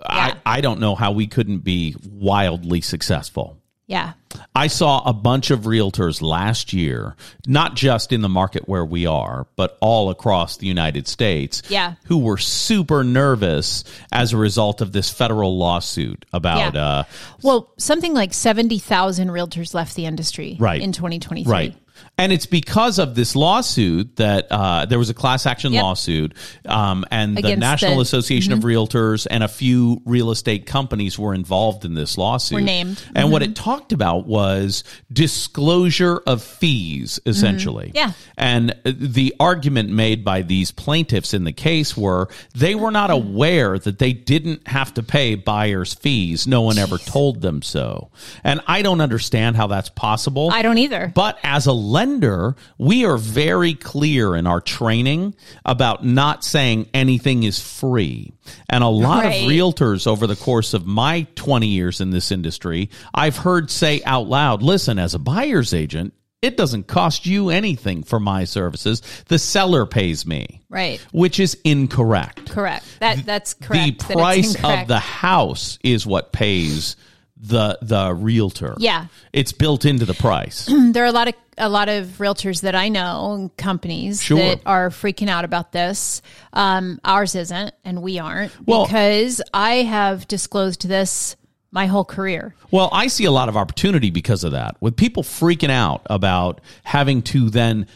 Yeah. 0.00 0.06
I, 0.44 0.58
I 0.58 0.60
don't 0.62 0.80
know 0.80 0.94
how 0.94 1.12
we 1.12 1.26
couldn't 1.26 1.58
be 1.58 1.94
wildly 2.08 2.80
successful. 2.80 3.58
Yeah. 3.86 4.12
I 4.56 4.68
saw 4.68 5.02
a 5.04 5.12
bunch 5.12 5.50
of 5.50 5.60
realtors 5.62 6.22
last 6.22 6.72
year, 6.72 7.14
not 7.46 7.74
just 7.76 8.10
in 8.12 8.22
the 8.22 8.28
market 8.28 8.66
where 8.66 8.84
we 8.84 9.04
are, 9.04 9.46
but 9.56 9.76
all 9.82 10.08
across 10.08 10.56
the 10.56 10.66
United 10.66 11.06
States, 11.06 11.62
Yeah. 11.68 11.94
who 12.06 12.16
were 12.18 12.38
super 12.38 13.04
nervous 13.04 13.84
as 14.10 14.32
a 14.32 14.38
result 14.38 14.80
of 14.80 14.92
this 14.92 15.10
federal 15.10 15.58
lawsuit 15.58 16.24
about, 16.32 16.74
Yeah. 16.74 16.82
uh, 16.82 17.02
Well, 17.42 17.70
something 17.76 18.14
like 18.14 18.32
70,000 18.32 19.28
realtors 19.28 19.74
left 19.74 19.94
the 19.96 20.06
industry 20.06 20.56
Right. 20.58 20.80
in 20.80 20.92
2023. 20.92 21.52
right. 21.52 21.74
And 22.18 22.32
it's 22.32 22.46
because 22.46 22.98
of 22.98 23.14
this 23.14 23.34
lawsuit 23.34 24.16
that 24.16 24.46
uh, 24.50 24.86
there 24.86 24.98
was 24.98 25.10
a 25.10 25.14
class 25.14 25.46
action 25.46 25.72
Yep. 25.72 25.82
lawsuit, 25.82 26.34
um, 26.66 27.04
and 27.10 27.36
the 27.36 27.56
National 27.56 27.92
the- 27.92 27.94
mm-hmm. 27.94 28.02
Association 28.02 28.52
of 28.52 28.60
Realtors 28.60 29.26
and 29.30 29.42
a 29.42 29.48
few 29.48 30.00
real 30.04 30.30
estate 30.30 30.66
companies 30.66 31.18
were 31.18 31.34
involved 31.34 31.84
in 31.84 31.94
this 31.94 32.18
lawsuit. 32.18 32.56
Were 32.56 32.60
named. 32.60 33.02
And 33.14 33.32
what 33.32 33.42
it 33.42 33.56
talked 33.56 33.92
about 33.92 34.26
was 34.26 34.84
disclosure 35.12 36.22
of 36.26 36.42
fees, 36.42 37.18
essentially. 37.26 37.88
Mm-hmm. 37.88 37.96
Yeah. 37.96 38.12
And 38.36 38.74
the 38.84 39.34
argument 39.40 39.90
made 39.90 40.24
by 40.24 40.42
these 40.42 40.70
plaintiffs 40.70 41.34
in 41.34 41.44
the 41.44 41.52
case 41.52 41.96
were 41.96 42.28
they 42.54 42.74
were 42.74 42.90
not 42.90 43.10
aware 43.10 43.78
that 43.78 43.98
they 43.98 44.12
didn't 44.12 44.68
have 44.68 44.94
to 44.94 45.02
pay 45.02 45.34
buyers' 45.34 45.94
fees. 45.94 46.46
No 46.46 46.62
one 46.62 46.78
ever 46.78 46.98
told 46.98 47.40
them 47.40 47.62
so. 47.62 48.10
And 48.44 48.60
I 48.66 48.82
don't 48.82 49.00
understand 49.00 49.56
how 49.56 49.66
that's 49.66 49.88
possible. 49.88 50.50
I 50.52 50.62
don't 50.62 50.78
either. 50.78 51.10
But 51.14 51.38
as 51.42 51.66
a 51.66 51.72
lender, 51.92 52.56
we 52.78 53.04
are 53.04 53.16
very 53.18 53.74
clear 53.74 54.34
in 54.34 54.46
our 54.46 54.60
training 54.60 55.34
about 55.64 56.04
not 56.04 56.42
saying 56.44 56.88
anything 56.94 57.42
is 57.42 57.60
free. 57.60 58.32
And 58.68 58.82
a 58.82 58.88
lot 58.88 59.24
Right. 59.24 59.42
of 59.44 59.50
realtors 59.50 60.06
over 60.06 60.26
the 60.26 60.36
course 60.36 60.74
of 60.74 60.86
my 60.86 61.26
20 61.36 61.68
years 61.68 62.00
in 62.00 62.10
this 62.10 62.32
industry, 62.32 62.90
I've 63.14 63.36
heard 63.36 63.70
say 63.70 64.02
out 64.04 64.28
loud, 64.28 64.62
listen, 64.62 64.98
as 64.98 65.14
a 65.14 65.18
buyer's 65.18 65.74
agent, 65.74 66.14
it 66.40 66.56
doesn't 66.56 66.88
cost 66.88 67.24
you 67.24 67.50
anything 67.50 68.02
for 68.02 68.18
my 68.18 68.42
services. 68.44 69.00
The 69.28 69.38
seller 69.38 69.86
pays 69.86 70.26
me. 70.26 70.60
Right. 70.68 71.00
Which 71.12 71.38
is 71.38 71.56
incorrect. 71.62 72.50
Correct. 72.50 72.84
That 72.98 73.24
that's 73.24 73.54
correct. 73.54 74.00
The 74.00 74.06
that 74.08 74.12
price 74.16 74.54
of 74.64 74.88
the 74.88 74.98
house 74.98 75.78
is 75.84 76.04
what 76.04 76.32
pays 76.32 76.96
the 77.42 77.76
the 77.82 78.14
realtor. 78.14 78.74
Yeah. 78.78 79.06
It's 79.32 79.52
built 79.52 79.84
into 79.84 80.06
the 80.06 80.14
price. 80.14 80.66
there 80.92 81.02
are 81.02 81.08
a 81.08 81.12
lot 81.12 81.28
of 81.28 81.34
a 81.58 81.68
lot 81.68 81.88
of 81.90 82.06
realtors 82.18 82.62
that 82.62 82.74
I 82.74 82.88
know 82.88 83.34
and 83.34 83.56
companies 83.58 84.22
Sure. 84.22 84.38
that 84.38 84.60
are 84.64 84.88
freaking 84.88 85.28
out 85.28 85.44
about 85.44 85.70
this. 85.72 86.22
Um, 86.54 86.98
ours 87.04 87.34
isn't, 87.34 87.74
and 87.84 88.00
we 88.00 88.18
aren't 88.18 88.52
Well- 88.66 88.86
because 88.86 89.42
I 89.52 89.74
have 89.82 90.26
disclosed 90.28 90.86
this 90.88 91.36
my 91.74 91.86
whole 91.86 92.04
career. 92.04 92.54
Well, 92.70 92.88
I 92.92 93.06
see 93.08 93.24
a 93.24 93.30
lot 93.30 93.48
of 93.48 93.56
opportunity 93.56 94.10
because 94.10 94.44
of 94.44 94.52
that. 94.52 94.76
With 94.80 94.94
people 94.96 95.22
freaking 95.22 95.70
out 95.70 96.02
about 96.06 96.60
having 96.84 97.22
to 97.22 97.48
then 97.50 97.86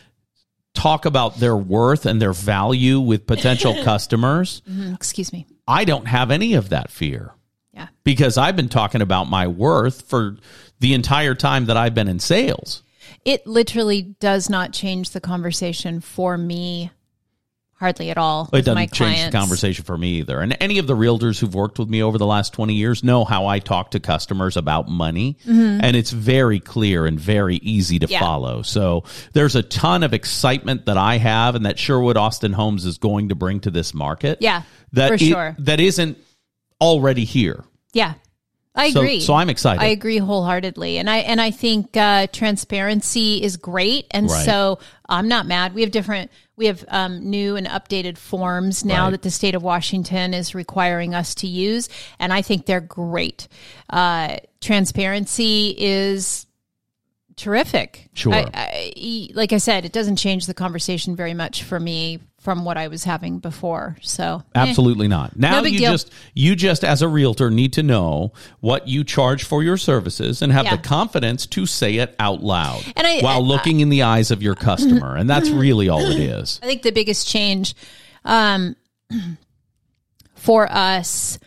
talk 0.75 1.05
about 1.07 1.38
their 1.41 1.57
worth 1.57 2.05
and 2.07 2.21
their 2.21 2.33
value 2.33 3.00
with 3.00 3.26
potential 3.26 3.75
customers, 3.85 4.61
Excuse 4.93 5.33
me. 5.33 5.47
I 5.69 5.85
don't 5.85 6.07
have 6.07 6.31
any 6.31 6.55
of 6.55 6.71
that 6.71 6.91
fear 6.91 7.33
Yeah. 7.76 7.88
because 8.04 8.38
I've 8.38 8.56
been 8.56 8.68
talking 8.71 9.02
about 9.02 9.25
my 9.28 9.47
worth 9.49 10.09
for 10.09 10.37
the 10.80 10.95
entire 10.95 11.35
time 11.35 11.66
that 11.66 11.76
I've 11.76 11.95
been 11.95 12.09
in 12.09 12.18
sales. 12.18 12.83
It 13.25 13.47
literally 13.47 14.02
does 14.02 14.49
not 14.49 14.73
change 14.73 15.11
the 15.11 15.21
conversation 15.21 16.00
for 16.00 16.37
me 16.38 16.90
hardly 17.78 18.09
at 18.09 18.16
all. 18.16 18.49
It 18.54 18.62
doesn't 18.62 18.75
my 18.75 18.87
change 18.87 19.23
the 19.26 19.30
conversation 19.30 19.85
for 19.85 19.99
me 19.99 20.14
either. 20.21 20.40
And 20.40 20.56
any 20.61 20.78
of 20.78 20.87
the 20.87 20.97
realtors 20.97 21.38
who've 21.38 21.54
worked 21.54 21.78
with 21.78 21.90
me 21.90 22.02
over 22.02 22.16
the 22.16 22.25
last 22.25 22.54
20 22.54 22.73
years 22.73 23.04
know 23.04 23.25
how 23.26 23.47
I 23.47 23.59
talk 23.59 23.90
to 23.90 24.00
customers 24.00 24.56
about 24.56 24.88
money. 24.88 25.37
And 25.47 25.95
it's 25.95 26.11
very 26.11 26.59
clear 26.59 27.04
and 27.04 27.21
very 27.21 27.56
easy 27.56 27.99
to 27.99 28.06
Mm-hmm. 28.06 28.12
Yeah. 28.12 28.21
follow. 28.21 28.62
So 28.62 29.04
there's 29.35 29.56
a 29.56 29.62
ton 29.62 30.02
of 30.04 30.14
excitement 30.14 30.87
that 30.87 30.97
I 30.97 31.18
have 31.18 31.54
and 31.54 31.66
that 31.66 31.78
Sherwood 31.78 32.16
Austin 32.16 32.54
Homes 32.54 32.87
is 32.87 32.97
going 32.97 33.28
to 33.28 33.35
bring 33.35 33.61
to 33.61 33.71
this 33.71 33.92
market. 33.92 34.38
Yeah, 34.40 34.62
that 34.92 35.09
for 35.09 35.14
it- 35.14 35.21
sure. 35.21 35.54
that 35.59 35.78
isn't 35.80 36.16
already 36.80 37.25
here. 37.25 37.64
Yeah. 37.92 38.14
I 38.78 38.90
So- 38.90 39.00
agree. 39.00 39.21
so 39.21 39.33
I'm 39.33 39.49
excited. 39.49 39.80
I 39.83 39.87
agree 39.87 40.18
wholeheartedly, 40.18 40.99
and 40.99 41.09
I 41.09 41.18
and 41.18 41.40
I 41.40 41.50
think 41.50 41.97
uh, 41.97 42.26
transparency 42.30 43.42
is 43.42 43.56
great, 43.56 44.06
and 44.11 44.28
Right. 44.28 44.45
so 44.45 44.78
I'm 45.09 45.28
not 45.28 45.47
mad. 45.47 45.73
We 45.75 45.80
have 45.80 45.90
different, 45.90 46.30
we 46.56 46.66
have 46.66 46.85
um, 46.88 47.30
new 47.30 47.56
and 47.56 47.66
updated 47.66 48.18
forms 48.18 48.85
now 48.85 49.04
Right. 49.04 49.12
that 49.12 49.23
the 49.23 49.30
state 49.30 49.54
of 49.54 49.62
Washington 49.62 50.35
is 50.35 50.54
requiring 50.54 51.14
us 51.14 51.35
to 51.37 51.47
use, 51.47 51.88
and 52.18 52.35
I 52.35 52.42
think 52.42 52.66
they're 52.66 52.83
great. 52.83 53.49
Uh, 53.88 54.37
transparency 54.61 55.75
is 55.78 56.46
terrific. 57.37 58.09
Sure. 58.14 58.33
I, 58.35 58.47
I, 58.55 59.28
like 59.35 59.52
I 59.52 59.59
said, 59.59 59.85
it 59.85 59.93
doesn't 59.93 60.16
change 60.16 60.47
the 60.47 60.55
conversation 60.55 61.14
very 61.16 61.35
much 61.35 61.62
for 61.62 61.78
me 61.78 62.21
from 62.40 62.64
what 62.64 62.76
I 62.76 62.88
was 62.88 63.02
having 63.05 63.38
before. 63.40 63.97
So 64.02 64.43
eh. 64.55 64.59
Absolutely 64.61 65.09
not. 65.09 65.37
Now 65.37 65.61
No 65.61 65.66
you 65.66 65.78
deal. 65.81 65.90
just 65.93 66.12
you 66.33 66.55
just 66.55 66.85
as 66.85 67.02
a 67.02 67.09
realtor 67.09 67.50
need 67.50 67.73
to 67.75 67.83
know 67.83 68.33
what 68.61 68.87
you 68.88 69.02
charge 69.05 69.43
for 69.45 69.62
your 69.62 69.76
services 69.76 70.43
and 70.43 70.52
have 70.52 70.64
Yeah. 70.64 70.76
the 70.76 70.83
confidence 70.83 71.45
to 71.49 71.66
say 71.66 71.97
it 71.97 72.14
out 72.21 72.43
loud 72.43 72.85
And 72.97 73.07
I- 73.07 73.21
while 73.21 73.45
looking 73.45 73.81
in 73.81 73.88
the 73.88 74.02
eyes 74.02 74.31
of 74.31 74.43
your 74.43 74.55
customer. 74.55 75.16
And 75.16 75.28
that's 75.28 75.50
really 75.50 75.88
all 75.88 76.00
it 76.05 76.21
is. 76.21 76.61
I 76.62 76.66
think 76.66 76.83
the 76.83 76.93
biggest 76.93 77.26
change 77.28 77.75
um, 78.25 78.76
for 80.35 80.71
us 80.71 81.38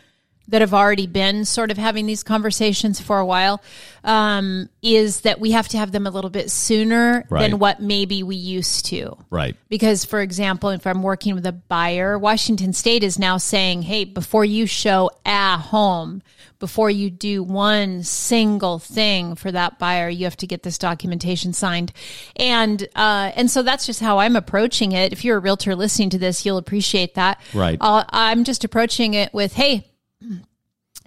that 0.50 0.62
have 0.62 0.74
already 0.74 1.08
been 1.08 1.46
sort 1.46 1.72
of 1.72 1.78
having 1.78 2.06
these 2.06 2.24
conversations 2.24 3.00
for 3.00 3.20
a 3.20 3.26
while 3.26 3.62
um, 4.04 4.70
is 4.82 5.22
that 5.22 5.40
we 5.40 5.52
have 5.52 5.68
to 5.70 5.78
have 5.78 5.92
them 5.92 6.06
a 6.08 6.10
little 6.10 6.30
bit 6.30 6.50
sooner 6.52 7.26
Right. 7.30 7.42
than 7.50 7.60
what 7.60 7.82
maybe 7.82 8.24
we 8.24 8.36
used 8.36 8.86
to. 8.88 9.18
Right. 9.30 9.56
Because, 9.70 10.06
for 10.06 10.22
example, 10.22 10.70
if 10.70 10.88
I'm 10.88 11.04
working 11.04 11.36
with 11.36 11.46
a 11.46 11.52
buyer, 11.52 12.18
Washington 12.18 12.74
State 12.74 13.04
is 13.04 13.20
now 13.20 13.38
saying, 13.38 13.84
hey, 13.84 14.06
before 14.06 14.46
you 14.46 14.66
show 14.66 15.12
a 15.26 15.58
home, 15.58 16.22
before 16.60 16.90
you 16.90 17.10
do 17.10 17.42
one 17.44 18.04
single 18.04 18.80
thing 18.80 19.36
for 19.36 19.52
that 19.52 19.80
buyer, 19.80 20.10
you 20.10 20.26
have 20.26 20.38
to 20.38 20.48
get 20.48 20.64
this 20.64 20.78
documentation 20.78 21.54
signed. 21.54 21.94
And, 22.36 22.88
uh, 22.96 23.32
and 23.36 23.50
so 23.52 23.62
that's 23.62 23.86
just 23.86 24.00
how 24.00 24.18
I'm 24.20 24.36
approaching 24.36 24.92
it. 24.94 25.14
If 25.14 25.24
you're 25.24 25.38
a 25.38 25.40
realtor 25.40 25.76
listening 25.76 26.10
to 26.12 26.18
this, 26.18 26.46
you'll 26.46 26.58
appreciate 26.58 27.16
that. 27.16 27.40
Right. 27.54 27.78
Uh, 27.80 28.04
I'm 28.10 28.44
just 28.44 28.64
approaching 28.64 29.14
it 29.14 29.34
with, 29.34 29.54
hey, 29.54 29.89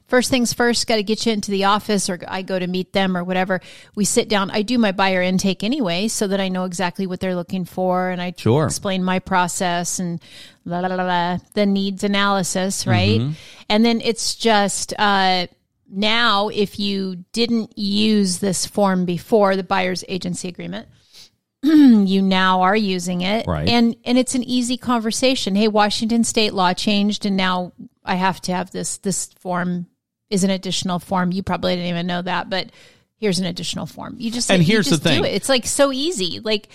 first 0.07 0.31
things 0.31 0.53
first, 0.53 0.87
got 0.87 0.97
to 0.97 1.03
get 1.03 1.25
you 1.25 1.33
into 1.33 1.51
the 1.51 1.65
office 1.65 2.11
or 2.11 2.19
I 2.29 2.43
go 2.43 2.59
to 2.59 2.67
meet 2.67 2.93
them 2.93 3.17
or 3.17 3.25
whatever. 3.25 3.61
We 3.95 4.05
sit 4.05 4.29
down. 4.29 4.51
I 4.51 4.63
do 4.63 4.77
my 4.79 4.93
buyer 4.93 5.23
intake 5.23 5.65
anyway 5.65 6.09
so 6.09 6.27
that 6.27 6.41
I 6.41 6.49
know 6.49 6.65
exactly 6.65 7.07
what 7.07 7.21
they're 7.21 7.35
looking 7.35 7.65
for 7.65 8.11
and 8.11 8.21
I 8.21 8.35
Sure. 8.37 8.67
explain 8.67 9.03
my 9.03 9.19
process 9.21 9.99
and 9.99 10.21
la 10.65 10.81
la 10.81 10.89
la 10.95 11.03
la, 11.05 11.39
the 11.55 11.65
needs 11.67 12.05
analysis, 12.05 12.87
right? 12.87 13.23
And 13.69 13.85
then 13.85 14.01
it's 14.03 14.35
just, 14.35 14.93
uh, 14.99 15.47
now, 15.95 16.49
if 16.49 16.79
you 16.79 17.17
didn't 17.33 17.77
use 17.79 18.39
this 18.39 18.65
form 18.65 19.05
before 19.05 19.57
the 19.57 19.63
buyer's 19.63 20.05
agency 20.09 20.49
agreement, 20.49 20.89
you 21.63 22.23
now 22.23 22.63
are 22.63 22.75
using 22.75 23.21
it 23.21 23.47
Right. 23.47 23.69
and 23.69 23.95
and 24.05 24.19
it's 24.19 24.35
an 24.35 24.43
easy 24.43 24.77
conversation 24.77 25.55
hey 25.55 25.69
washington 25.69 26.25
state 26.25 26.55
law 26.55 26.73
changed 26.73 27.25
and 27.25 27.37
now 27.37 27.71
i 28.05 28.15
have 28.15 28.41
to 28.41 28.53
have 28.53 28.71
this 28.71 28.99
this 28.99 29.27
form 29.41 29.87
is 30.31 30.45
an 30.45 30.51
additional 30.51 30.99
form 30.99 31.33
you 31.33 31.43
probably 31.43 31.75
didn't 31.77 31.89
even 31.91 32.07
know 32.07 32.23
that 32.23 32.49
but 32.51 32.71
here's 33.19 33.39
an 33.39 33.47
additional 33.47 33.87
form 33.87 34.17
you 34.19 34.31
just 34.31 34.51
And 34.51 34.63
here's 34.63 34.87
the 34.87 34.93
just 34.93 35.03
do 35.05 35.09
thing. 35.11 35.25
it. 35.25 35.33
it's 35.35 35.49
like 35.49 35.67
so 35.67 35.93
easy 35.93 36.41
like 36.41 36.69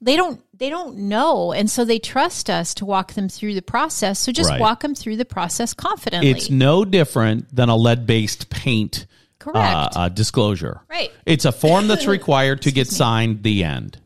they 0.00 0.16
don't 0.16 0.40
they 0.58 0.68
don't 0.68 0.96
know 0.98 1.52
and 1.52 1.70
so 1.70 1.84
they 1.84 1.98
trust 1.98 2.50
us 2.50 2.74
to 2.74 2.84
walk 2.84 3.14
them 3.14 3.28
through 3.28 3.54
the 3.54 3.62
process 3.62 4.18
so 4.18 4.32
just 4.32 4.50
Right. 4.50 4.60
walk 4.60 4.80
them 4.82 4.94
through 4.94 5.16
the 5.16 5.24
process 5.24 5.72
confidently 5.74 6.30
It's 6.30 6.50
no 6.50 6.84
different 6.84 7.54
than 7.54 7.68
a 7.68 7.76
lead 7.76 8.06
based 8.06 8.50
paint 8.50 9.06
uh, 9.46 9.50
Correct. 9.52 9.96
uh, 9.96 10.08
disclosure. 10.08 10.80
Right. 10.88 11.12
It's 11.26 11.44
a 11.44 11.52
form 11.52 11.86
that's 11.86 12.06
required 12.18 12.62
to 12.62 12.72
get 12.72 12.88
signed. 12.88 13.42
The 13.42 13.62
end. 13.64 13.98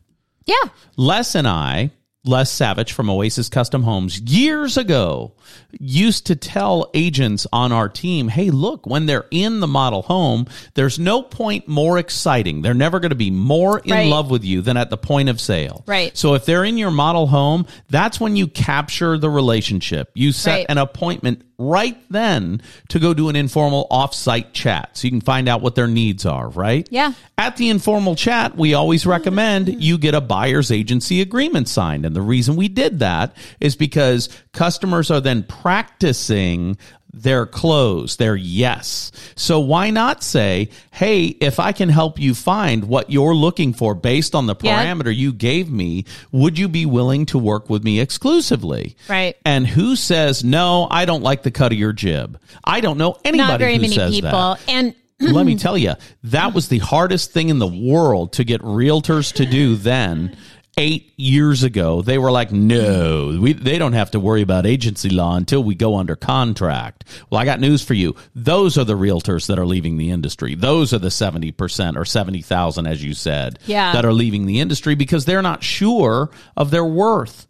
yeah 0.45 0.55
Les 0.97 1.33
and 1.35 1.47
I, 1.47 1.91
Les 2.25 2.51
Savage 2.51 2.91
from 2.91 3.09
Oasis 3.09 3.47
Custom 3.47 3.83
Homes, 3.83 4.19
years 4.19 4.75
ago, 4.75 5.31
used 5.79 6.25
to 6.27 6.35
tell 6.35 6.89
agents 6.93 7.47
on 7.53 7.71
our 7.71 7.87
team, 7.87 8.27
hey, 8.27 8.49
look, 8.49 8.85
when 8.85 9.05
they're 9.05 9.25
in 9.31 9.61
the 9.61 9.67
model 9.67 10.01
home, 10.01 10.45
there's 10.73 10.99
no 10.99 11.21
point 11.21 11.67
more 11.69 11.97
exciting. 11.97 12.61
They're 12.61 12.73
never 12.73 12.99
going 12.99 13.11
to 13.11 13.15
be 13.15 13.31
more 13.31 13.79
in 13.79 13.91
Right. 13.91 14.07
love 14.07 14.29
with 14.29 14.43
you 14.43 14.61
than 14.61 14.75
at 14.75 14.89
the 14.89 14.97
point 14.97 15.29
of 15.29 15.39
sale. 15.39 15.83
Right. 15.87 16.15
So 16.17 16.33
if 16.33 16.45
they're 16.45 16.65
in 16.65 16.77
your 16.77 16.91
model 16.91 17.25
home, 17.27 17.65
that's 17.89 18.19
when 18.19 18.35
you 18.35 18.47
capture 18.47 19.17
the 19.17 19.29
relationship. 19.29 20.11
You 20.13 20.33
set 20.33 20.51
Right. 20.55 20.65
an 20.67 20.77
appointment 20.77 21.43
right 21.59 21.97
then 22.09 22.61
to 22.87 22.99
go 22.99 23.13
do 23.13 23.29
an 23.29 23.35
informal 23.35 23.85
off-site 23.91 24.53
chat 24.53 24.97
so 24.97 25.05
you 25.05 25.11
can 25.11 25.21
find 25.21 25.47
out 25.47 25.61
what 25.61 25.75
their 25.75 25.87
needs 25.87 26.25
are, 26.25 26.49
right? 26.49 26.87
Yeah. 26.89 27.13
At 27.37 27.57
the 27.57 27.69
informal 27.69 28.15
chat, 28.15 28.57
we 28.57 28.73
always 28.73 29.05
recommend 29.05 29.83
you 29.83 29.97
get 29.97 30.15
a 30.15 30.21
buyer's 30.21 30.71
agency 30.71 31.21
agreement 31.21 31.67
signed. 31.67 32.05
And 32.05 32.15
the 32.15 32.21
reason 32.21 32.55
we 32.55 32.69
did 32.69 32.99
that 32.99 33.35
is 33.59 33.75
because 33.75 34.29
customers 34.53 35.11
are 35.11 35.21
then 35.21 35.43
practicing 35.43 36.77
their 37.11 37.45
close, 37.45 38.17
their 38.17 38.35
yes. 38.35 39.11
So 39.35 39.59
why 39.59 39.89
not 39.89 40.23
say, 40.23 40.69
hey, 40.91 41.25
if 41.25 41.59
I 41.59 41.71
can 41.71 41.89
help 41.89 42.19
you 42.19 42.35
find 42.35 42.85
what 42.85 43.09
you're 43.09 43.35
looking 43.35 43.73
for 43.73 43.95
based 43.95 44.35
on 44.35 44.45
the 44.45 44.55
Yeah. 44.61 44.85
parameter 44.85 45.15
you 45.15 45.33
gave 45.33 45.69
me, 45.71 46.05
would 46.31 46.59
you 46.59 46.67
be 46.67 46.85
willing 46.85 47.25
to 47.27 47.37
work 47.39 47.69
with 47.69 47.83
me 47.83 47.99
exclusively? 47.99 48.95
Right. 49.07 49.35
And 49.45 49.65
who 49.65 49.95
says, 49.95 50.43
no, 50.43 50.87
I 50.91 51.05
don't 51.05 51.23
like 51.23 51.43
the 51.43 51.51
cut 51.51 51.71
of 51.71 51.77
your 51.79 51.93
jib? 51.93 52.39
I 52.63 52.79
don't 52.81 52.97
know 52.97 53.17
anybody 53.25 53.47
not 53.49 53.59
very 53.59 53.75
who 53.75 53.81
many 53.81 53.95
says 53.95 54.11
people 54.11 54.29
that 54.29 54.59
and 54.67 54.95
let 55.19 55.45
me 55.45 55.55
tell 55.57 55.77
you, 55.77 55.93
that 56.25 56.53
was 56.53 56.69
the 56.69 56.77
hardest 56.79 57.31
thing 57.31 57.49
in 57.49 57.59
the 57.59 57.67
world 57.67 58.33
to 58.33 58.43
get 58.43 58.61
realtors 58.61 59.33
to 59.33 59.45
do 59.45 59.75
then. 59.75 60.37
Eight 60.79 61.13
years 61.17 61.63
ago, 61.63 62.01
they 62.01 62.17
were 62.17 62.31
like, 62.31 62.51
no, 62.51 63.37
we, 63.39 63.53
they 63.53 63.77
don't 63.77 63.93
have 63.93 64.11
to 64.11 64.19
worry 64.19 64.41
about 64.41 64.65
agency 64.65 65.09
law 65.09 65.35
until 65.35 65.61
we 65.61 65.75
go 65.75 65.97
under 65.97 66.15
contract. 66.15 67.03
Well, 67.29 67.41
I 67.41 67.45
got 67.45 67.59
news 67.59 67.83
for 67.83 67.93
you. 67.93 68.15
Those 68.33 68.77
are 68.77 68.85
the 68.85 68.97
realtors 68.97 69.47
that 69.47 69.59
are 69.59 69.65
leaving 69.65 69.97
the 69.97 70.11
industry. 70.11 70.55
Those 70.55 70.93
are 70.93 70.99
the 70.99 71.09
70% 71.09 71.97
or 71.97 72.05
70,000, 72.05 72.87
as 72.87 73.03
you 73.03 73.13
said, 73.13 73.59
Yeah. 73.65 73.91
that 73.91 74.05
are 74.05 74.13
leaving 74.13 74.45
the 74.45 74.61
industry 74.61 74.95
because 74.95 75.25
they're 75.25 75.41
not 75.41 75.63
sure 75.63 76.29
of 76.55 76.71
their 76.71 76.85
worth. 76.85 77.45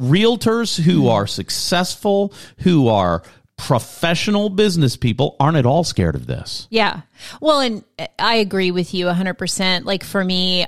Realtors 0.00 0.80
who 0.80 1.02
hmm. 1.02 1.08
are 1.08 1.26
successful, 1.26 2.32
who 2.58 2.88
are 2.88 3.22
professional 3.56 4.50
business 4.50 4.96
people 4.96 5.34
aren't 5.40 5.56
at 5.56 5.66
all 5.66 5.82
scared 5.82 6.14
of 6.14 6.26
this. 6.26 6.66
Yeah. 6.70 7.02
Well, 7.40 7.60
and 7.60 7.84
I 8.18 8.36
agree 8.36 8.70
with 8.70 8.92
you 8.92 9.06
100%. 9.06 9.84
Like 9.84 10.04
for 10.04 10.24
me, 10.24 10.66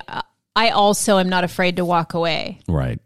I 0.58 0.70
also 0.70 1.18
am 1.18 1.28
not 1.28 1.44
afraid 1.44 1.76
to 1.76 1.84
walk 1.84 2.14
away, 2.14 2.60
Right. 2.68 2.98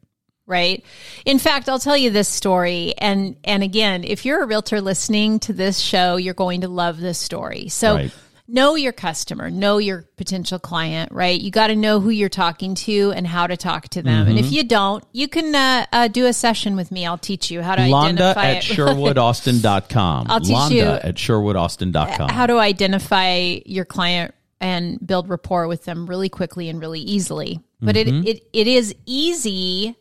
right? 0.46 0.84
In 1.24 1.38
fact, 1.38 1.68
I'll 1.68 1.78
tell 1.88 1.96
you 1.96 2.10
this 2.10 2.28
story 2.28 2.94
and 2.98 3.36
and 3.44 3.62
again, 3.62 4.04
if 4.04 4.24
you're 4.24 4.42
a 4.42 4.46
realtor 4.46 4.80
listening 4.80 5.38
to 5.40 5.52
this 5.52 5.78
show, 5.78 6.16
you're 6.16 6.34
going 6.34 6.60
to 6.62 6.68
love 6.68 6.96
this 7.00 7.18
story. 7.18 7.68
So 7.68 7.94
Right. 7.96 8.12
know 8.48 8.74
your 8.74 8.92
customer, 8.92 9.50
know 9.50 9.78
your 9.78 10.04
potential 10.16 10.58
client, 10.58 11.12
right? 11.12 11.40
You 11.40 11.50
got 11.50 11.68
to 11.68 11.76
know 11.76 12.00
who 12.00 12.10
you're 12.10 12.28
talking 12.44 12.74
to 12.86 13.12
and 13.16 13.26
how 13.26 13.46
to 13.46 13.56
talk 13.56 13.88
to 13.90 14.02
them. 14.02 14.26
And 14.28 14.38
if 14.38 14.46
Mm-hmm. 14.46 14.54
you 14.54 14.64
don't, 14.64 15.04
you 15.12 15.28
can 15.28 15.54
uh, 15.54 15.86
uh, 15.92 16.08
do 16.08 16.26
a 16.26 16.32
session 16.32 16.76
with 16.76 16.90
me. 16.90 17.06
I'll 17.06 17.18
teach 17.30 17.50
you 17.50 17.62
how 17.62 17.76
to 17.76 17.82
Londa 17.82 18.20
identify 18.34 18.50
at. 18.56 18.62
SherwoodAustin.com. 18.64 20.26
I'll 20.30 20.40
teach 20.40 20.56
Londa 20.56 20.70
you 20.72 20.84
at 20.84 21.14
SherwoodAustin.com. 21.16 22.28
how 22.30 22.46
to 22.46 22.58
identify 22.58 23.58
your 23.64 23.84
client 23.84 24.34
and 24.62 25.04
build 25.04 25.28
rapport 25.28 25.66
with 25.66 25.84
them 25.84 26.06
really 26.06 26.28
quickly 26.30 26.70
and 26.70 26.80
really 26.80 27.00
easily. 27.00 27.60
But 27.82 27.96
Mm-hmm. 27.96 28.26
it, 28.26 28.36
it 28.36 28.48
it 28.52 28.66
is 28.68 28.94
easy, 29.04 29.96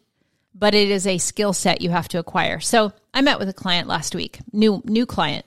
but 0.53 0.75
it 0.75 0.89
is 0.91 1.07
a 1.07 1.17
skill 1.17 1.51
set 1.51 1.81
you 1.81 1.89
have 1.89 2.07
to 2.09 2.19
acquire. 2.19 2.59
So 2.59 2.93
I 3.13 3.21
met 3.21 3.39
with 3.39 3.49
a 3.49 3.53
client 3.53 3.87
last 3.87 4.13
week, 4.15 4.39
new 4.53 4.81
new 4.85 5.05
client. 5.07 5.45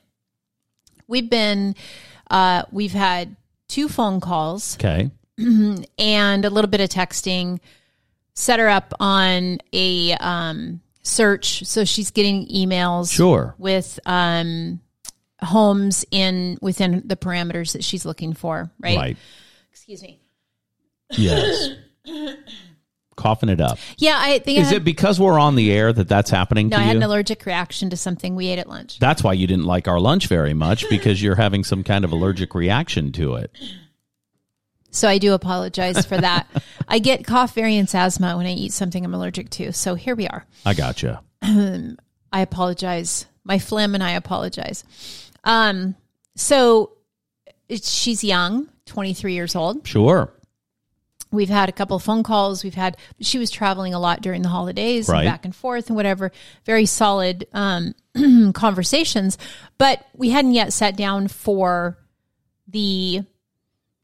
We've 1.07 1.31
been 1.31 1.77
uh, 2.29 2.65
we've 2.73 2.93
had 2.93 3.37
two 3.69 3.89
phone 3.89 4.21
calls 4.21 4.77
okay. 4.77 5.11
and 5.39 6.45
a 6.45 6.51
little 6.51 6.71
bit 6.71 6.81
of 6.81 6.89
texting. 6.91 7.61
Set 8.35 8.59
her 8.59 8.69
up 8.69 8.93
on 8.99 9.59
a 9.73 10.13
um, 10.15 10.81
search, 11.03 11.65
so 11.67 11.85
she's 11.85 12.11
getting 12.11 12.49
emails 12.49 13.13
Sure. 13.13 13.55
with 13.59 14.01
um, 14.07 14.81
homes 15.43 16.05
in 16.11 16.59
within 16.61 17.03
the 17.05 17.17
parameters 17.17 17.73
that 17.73 17.85
she's 17.85 18.05
looking 18.05 18.33
for. 18.33 18.71
Right. 18.81 18.97
Right. 18.97 19.17
Excuse 19.71 20.03
me. 20.03 20.21
Yes. 21.11 21.71
Coughing 23.17 23.49
it 23.49 23.61
up. 23.61 23.79
Yeah, 23.97 24.17
I 24.19 24.41
think 24.41 24.59
I 24.59 24.63
Is 24.63 24.69
had, 24.69 24.79
it 24.79 24.85
because 24.85 25.21
we're 25.21 25.39
on 25.39 25.55
the 25.55 25.71
air 25.73 25.93
that 25.93 26.09
that's 26.09 26.31
happening 26.31 26.69
no, 26.69 26.79
I 26.79 26.81
had 26.81 26.93
you? 26.93 26.97
an 26.99 27.03
allergic 27.05 27.47
reaction 27.47 27.91
to 27.91 27.97
something 27.97 28.35
we 28.35 28.49
ate 28.49 28.59
at 28.59 28.69
lunch. 28.69 28.99
that's 28.99 29.23
why 29.23 29.35
you 29.35 29.47
didn't 29.47 29.67
like 29.67 29.87
our 29.87 30.01
lunch 30.01 30.27
very 30.27 30.53
much 30.53 30.89
because 30.91 31.23
you're 31.23 31.37
having 31.37 31.63
some 31.63 31.85
kind 31.85 32.05
of 32.05 32.11
allergic 32.11 32.55
reaction 32.57 33.13
to 33.13 33.37
it. 33.37 33.57
So 34.91 35.09
I 35.09 35.19
do 35.19 35.33
apologize 35.33 36.07
for 36.07 36.17
that. 36.17 36.49
I 36.89 36.99
get 36.99 37.25
cough 37.25 37.55
variants 37.55 37.95
asthma 37.95 38.37
when 38.37 38.47
I 38.47 38.53
eat 38.53 38.73
something 38.73 39.05
I'm 39.05 39.15
allergic 39.15 39.51
to. 39.51 39.73
So 39.73 39.95
here 39.97 40.15
we 40.15 40.27
are. 40.29 40.45
I 40.65 40.75
gotcha. 40.75 41.21
I 41.43 41.97
apologize. 42.33 43.27
My 43.45 43.59
phlegm 43.59 43.95
and 43.95 44.03
I 44.03 44.13
apologize. 44.13 44.85
Um, 45.45 45.95
so 46.35 46.93
it's, 47.69 47.91
she's 47.91 48.25
young, 48.25 48.69
23 48.87 49.35
years 49.35 49.55
old. 49.55 49.87
Sure. 49.87 50.33
We've 51.31 51.49
had 51.49 51.69
a 51.69 51.73
couple 51.73 51.97
of 51.97 52.03
phone 52.03 52.23
calls. 52.23 52.63
We've 52.63 52.75
had, 52.75 52.97
she 53.21 53.39
was 53.39 53.51
traveling 53.51 53.93
a 53.93 53.99
lot 53.99 54.23
during 54.23 54.43
the 54.43 54.49
holidays 54.49 55.09
Right. 55.09 55.21
and 55.23 55.29
back 55.29 55.45
and 55.45 55.55
forth 55.55 55.89
and 55.89 55.97
whatever. 55.97 56.31
Very 56.65 56.87
solid 56.87 57.47
um, 57.53 57.95
conversations. 58.55 59.37
But 59.77 60.05
we 60.15 60.31
hadn't 60.31 60.53
yet 60.53 60.73
sat 60.73 60.97
down 60.97 61.27
for 61.29 61.99
the 62.69 63.23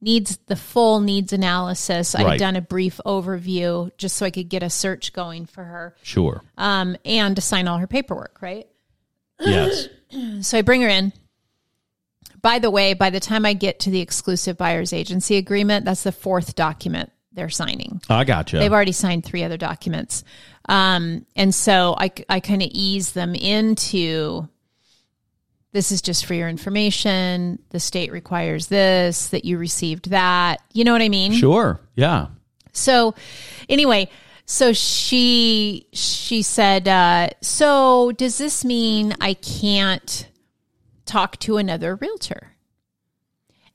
needs, 0.00 0.38
the 0.46 0.56
full 0.56 1.00
needs 1.00 1.32
analysis. 1.32 2.14
I'd 2.16 2.24
Right. 2.26 2.38
done 2.38 2.56
a 2.56 2.60
brief 2.60 3.00
overview 3.06 3.90
just 3.96 4.16
so 4.16 4.26
I 4.26 4.30
could 4.30 4.48
get 4.48 4.62
a 4.64 4.70
search 4.70 5.12
going 5.12 5.46
for 5.46 5.62
her 5.62 5.94
Sure. 6.02 6.42
um, 6.58 6.96
and 7.04 7.36
to 7.36 7.42
sign 7.42 7.68
all 7.68 7.78
her 7.78 7.86
paperwork, 7.86 8.42
right? 8.42 8.66
Yes. 9.40 9.88
So 10.40 10.58
I 10.58 10.62
bring 10.62 10.82
her 10.82 10.88
in. 10.88 11.12
By 12.42 12.58
the 12.58 12.68
way, 12.68 12.94
by 12.94 13.10
the 13.10 13.20
time 13.20 13.46
I 13.46 13.52
get 13.52 13.78
to 13.80 13.90
the 13.90 14.00
exclusive 14.00 14.56
buyer's 14.56 14.92
agency 14.92 15.36
agreement, 15.36 15.84
that's 15.84 16.02
the 16.02 16.10
fourth 16.10 16.56
document 16.56 17.12
they're 17.30 17.48
signing. 17.48 18.00
I 18.10 18.24
gotcha. 18.24 18.58
They've 18.58 18.72
already 18.72 18.90
signed 18.90 19.24
three 19.24 19.44
other 19.44 19.56
documents. 19.56 20.24
Um, 20.68 21.26
and 21.36 21.54
so 21.54 21.94
I, 21.96 22.10
I 22.28 22.40
kind 22.40 22.60
of 22.60 22.70
ease 22.72 23.12
them 23.12 23.36
into 23.36 24.48
this 25.72 25.92
is 25.92 26.02
just 26.02 26.26
for 26.26 26.34
your 26.34 26.48
information. 26.48 27.60
The 27.70 27.78
state 27.78 28.10
requires 28.10 28.66
this, 28.66 29.28
that 29.28 29.44
you 29.44 29.58
received 29.58 30.10
that. 30.10 30.60
You 30.72 30.84
know 30.84 30.92
what 30.92 31.02
I 31.02 31.08
mean? 31.08 31.32
sure. 31.32 31.80
Yeah. 31.94 32.26
So 32.72 33.14
anyway, 33.68 34.10
so 34.50 34.72
she 34.72 35.86
she 35.92 36.42
said, 36.42 36.88
uh, 36.88 37.28
so 37.40 38.10
does 38.10 38.36
this 38.36 38.64
mean 38.64 39.14
I 39.20 39.34
can't 39.34 40.28
talk 41.06 41.38
to 41.40 41.56
another 41.56 41.94
realtor? 41.94 42.56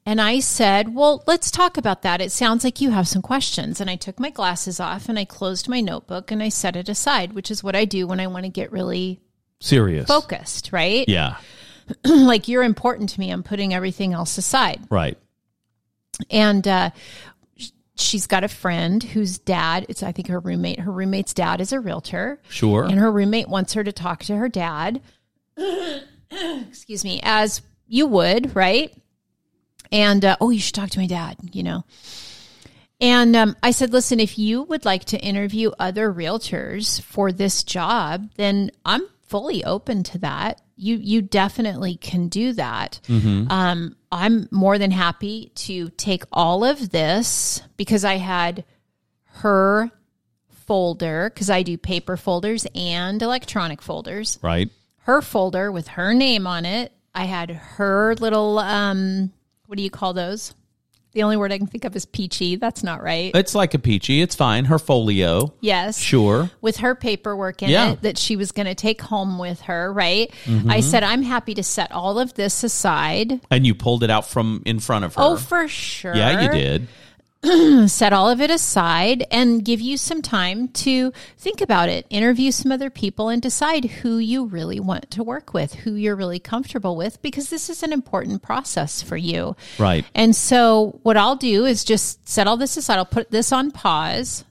And 0.05 0.19
I 0.19 0.41
said, 0.41 0.93
well, 0.93 1.23
let's 1.27 1.49
talk 1.49 1.77
about 1.77 2.01
that. 2.01 2.19
It 2.19 2.33
sounds 2.33 2.65
like 2.65 2.81
you 2.81 2.91
have 2.91 3.07
some 3.07 3.21
questions. 3.21 3.79
And 3.79 3.89
I 3.89 3.95
took 3.95 4.19
my 4.19 4.29
glasses 4.29 4.81
off 4.81 5.07
and 5.07 5.17
I 5.17 5.23
closed 5.23 5.69
my 5.69 5.79
notebook 5.79 6.29
and 6.29 6.43
I 6.43 6.49
set 6.49 6.75
it 6.75 6.89
aside, 6.89 7.31
which 7.31 7.49
is 7.49 7.63
what 7.63 7.77
I 7.77 7.85
do 7.85 8.05
when 8.05 8.19
I 8.19 8.27
want 8.27 8.43
to 8.43 8.51
get 8.51 8.73
really 8.73 9.21
Serious. 9.61 10.05
focused, 10.07 10.73
right? 10.73 11.07
Yeah. 11.07 11.37
like 12.05 12.49
you're 12.49 12.63
important 12.63 13.11
to 13.11 13.19
me. 13.21 13.31
I'm 13.31 13.43
putting 13.43 13.73
everything 13.73 14.11
else 14.11 14.37
aside. 14.37 14.81
Right. 14.89 15.17
and 16.29 16.67
uh, 16.67 16.89
she's 17.95 18.27
got 18.27 18.43
a 18.43 18.47
friend 18.47 19.01
whose 19.03 19.37
dad 19.37 19.85
it's 19.89 20.03
i 20.03 20.11
think 20.11 20.27
her 20.27 20.39
roommate 20.39 20.79
her 20.79 20.91
roommate's 20.91 21.33
dad 21.33 21.61
is 21.61 21.71
a 21.71 21.79
realtor. 21.79 22.39
Sure. 22.49 22.83
and 22.83 22.99
her 22.99 23.11
roommate 23.11 23.47
wants 23.47 23.73
her 23.73 23.83
to 23.83 23.91
talk 23.91 24.23
to 24.23 24.35
her 24.35 24.49
dad. 24.49 25.01
Excuse 26.31 27.03
me 27.03 27.19
as 27.23 27.61
you 27.87 28.07
would 28.07 28.55
right? 28.55 28.93
And 29.91 30.25
uh, 30.25 30.37
oh 30.41 30.49
you 30.49 30.59
should 30.59 30.75
talk 30.75 30.89
to 30.91 30.99
my 30.99 31.07
dad 31.07 31.37
you 31.51 31.63
know. 31.63 31.83
And 33.01 33.35
um, 33.35 33.55
i 33.63 33.71
said 33.71 33.93
listen 33.93 34.19
if 34.19 34.37
you 34.37 34.63
would 34.63 34.85
like 34.85 35.05
to 35.05 35.17
interview 35.17 35.71
other 35.79 36.11
realtors 36.11 37.01
for 37.01 37.31
this 37.31 37.63
job 37.63 38.29
then 38.35 38.71
i'm 38.85 39.01
fully 39.27 39.63
open 39.63 40.03
to 40.03 40.17
that. 40.19 40.61
You 40.77 40.97
you 40.97 41.21
definitely 41.21 41.95
can 41.95 42.27
do 42.27 42.53
that. 42.53 42.99
Um, 43.49 43.95
i'm 44.15 44.47
more 44.51 44.77
than 44.77 44.91
happy 44.91 45.51
to 45.55 45.89
take 45.89 46.23
all 46.31 46.63
of 46.63 46.89
this 46.89 47.61
because 47.77 48.03
i 48.03 48.15
had 48.15 48.63
her 49.25 49.91
folder 50.49 51.29
because 51.33 51.49
i 51.49 51.61
do 51.61 51.77
paper 51.77 52.17
folders 52.17 52.65
and 52.73 53.21
electronic 53.21 53.81
folders 53.81 54.39
right. 54.41 54.69
her 54.99 55.21
folder 55.21 55.71
with 55.71 55.87
her 55.89 56.13
name 56.13 56.47
on 56.47 56.65
it. 56.65 56.91
I 57.13 57.25
had 57.25 57.49
her 57.49 58.15
little 58.15 58.59
um 58.59 59.31
what 59.67 59.77
do 59.77 59.83
you 59.83 59.89
call 59.89 60.13
those? 60.13 60.53
The 61.15 61.23
only 61.23 61.37
word 61.37 61.51
I 61.53 61.57
can 61.57 61.65
think 61.67 61.85
of 61.85 61.95
is 61.95 62.05
peachy. 62.05 62.57
That's 62.57 62.83
not 62.83 63.01
right. 63.01 63.31
It's 63.33 63.55
like 63.55 63.73
a 63.73 63.79
peachy. 63.79 64.21
It's 64.21 64.35
fine. 64.35 64.65
Her 64.65 64.77
folio. 64.77 65.53
yes. 65.61 65.97
Sure. 65.97 66.51
With 66.61 66.77
her 66.77 66.93
paperwork 66.93 67.63
in 67.63 67.69
Yeah. 67.69 67.93
it 67.93 68.01
that 68.01 68.17
she 68.17 68.35
was 68.35 68.51
going 68.51 68.65
to 68.67 68.75
take 68.75 69.01
home 69.01 69.39
with 69.39 69.61
her, 69.61 69.91
right? 69.93 70.29
Mm-hmm. 70.43 70.69
I 70.69 70.81
said 70.81 71.03
I'm 71.03 71.23
happy 71.23 71.53
to 71.55 71.63
set 71.63 71.91
all 71.93 72.19
of 72.19 72.33
this 72.33 72.63
aside. 72.65 73.39
And 73.49 73.65
you 73.65 73.73
pulled 73.73 74.03
it 74.03 74.09
out 74.11 74.27
from 74.27 74.61
in 74.65 74.79
front 74.79 75.05
of 75.05 75.15
her. 75.15 75.21
Oh, 75.21 75.37
for 75.37 75.67
sure. 75.69 76.13
yeah, 76.15 76.41
you 76.41 76.49
did. 76.49 76.87
set 77.87 78.13
all 78.13 78.29
of 78.29 78.41
it 78.41 78.49
aside 78.49 79.25
and 79.29 79.63
give 79.63 79.79
you 79.79 79.97
some 79.97 80.21
time 80.21 80.67
to 80.69 81.11
think 81.37 81.61
about 81.61 81.89
it, 81.89 82.05
interview 82.09 82.51
some 82.51 82.71
other 82.71 82.89
people, 82.89 83.29
and 83.29 83.41
decide 83.41 83.85
who 83.85 84.17
you 84.17 84.45
really 84.45 84.79
want 84.79 85.11
to 85.11 85.23
work 85.23 85.53
with, 85.53 85.73
who 85.73 85.93
you're 85.93 86.15
really 86.15 86.39
comfortable 86.39 86.95
with, 86.95 87.21
because 87.21 87.49
this 87.49 87.69
is 87.69 87.83
an 87.83 87.93
important 87.93 88.41
process 88.41 89.01
for 89.01 89.17
you. 89.17 89.55
Right. 89.77 90.05
And 90.15 90.35
so, 90.35 90.99
what 91.03 91.17
I'll 91.17 91.35
do 91.35 91.65
is 91.65 91.83
just 91.83 92.27
set 92.27 92.47
all 92.47 92.57
this 92.57 92.77
aside. 92.77 92.97
I'll 92.97 93.05
put 93.05 93.31
this 93.31 93.51
on 93.51 93.71
pause. 93.71 94.43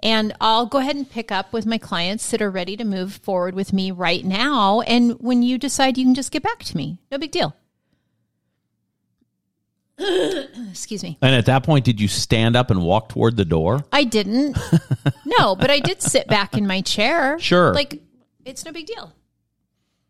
And 0.00 0.34
I'll 0.40 0.66
go 0.66 0.78
ahead 0.78 0.96
and 0.96 1.08
pick 1.08 1.30
up 1.30 1.52
with 1.52 1.64
my 1.64 1.78
clients 1.78 2.30
that 2.30 2.42
are 2.42 2.50
ready 2.50 2.76
to 2.76 2.84
move 2.84 3.14
forward 3.14 3.54
with 3.54 3.72
me 3.72 3.92
right 3.92 4.24
now. 4.24 4.80
And 4.80 5.12
when 5.20 5.42
you 5.42 5.58
decide, 5.58 5.96
you 5.96 6.04
can 6.04 6.14
just 6.14 6.32
get 6.32 6.42
back 6.42 6.64
to 6.64 6.76
me. 6.76 6.98
No 7.10 7.18
big 7.18 7.30
deal. 7.30 7.54
Excuse 10.70 11.02
me. 11.02 11.18
And 11.22 11.34
at 11.34 11.46
that 11.46 11.62
point, 11.64 11.84
did 11.84 12.00
you 12.00 12.08
stand 12.08 12.56
up 12.56 12.70
and 12.70 12.82
walk 12.82 13.08
toward 13.08 13.36
the 13.36 13.44
door? 13.44 13.84
I 13.92 14.04
didn't. 14.04 14.58
no, 15.24 15.56
but 15.56 15.70
I 15.70 15.80
did 15.80 16.02
sit 16.02 16.26
back 16.26 16.56
in 16.56 16.66
my 16.66 16.80
chair. 16.80 17.38
Sure. 17.38 17.72
Like 17.74 18.02
it's 18.44 18.64
no 18.64 18.72
big 18.72 18.86
deal. 18.86 19.12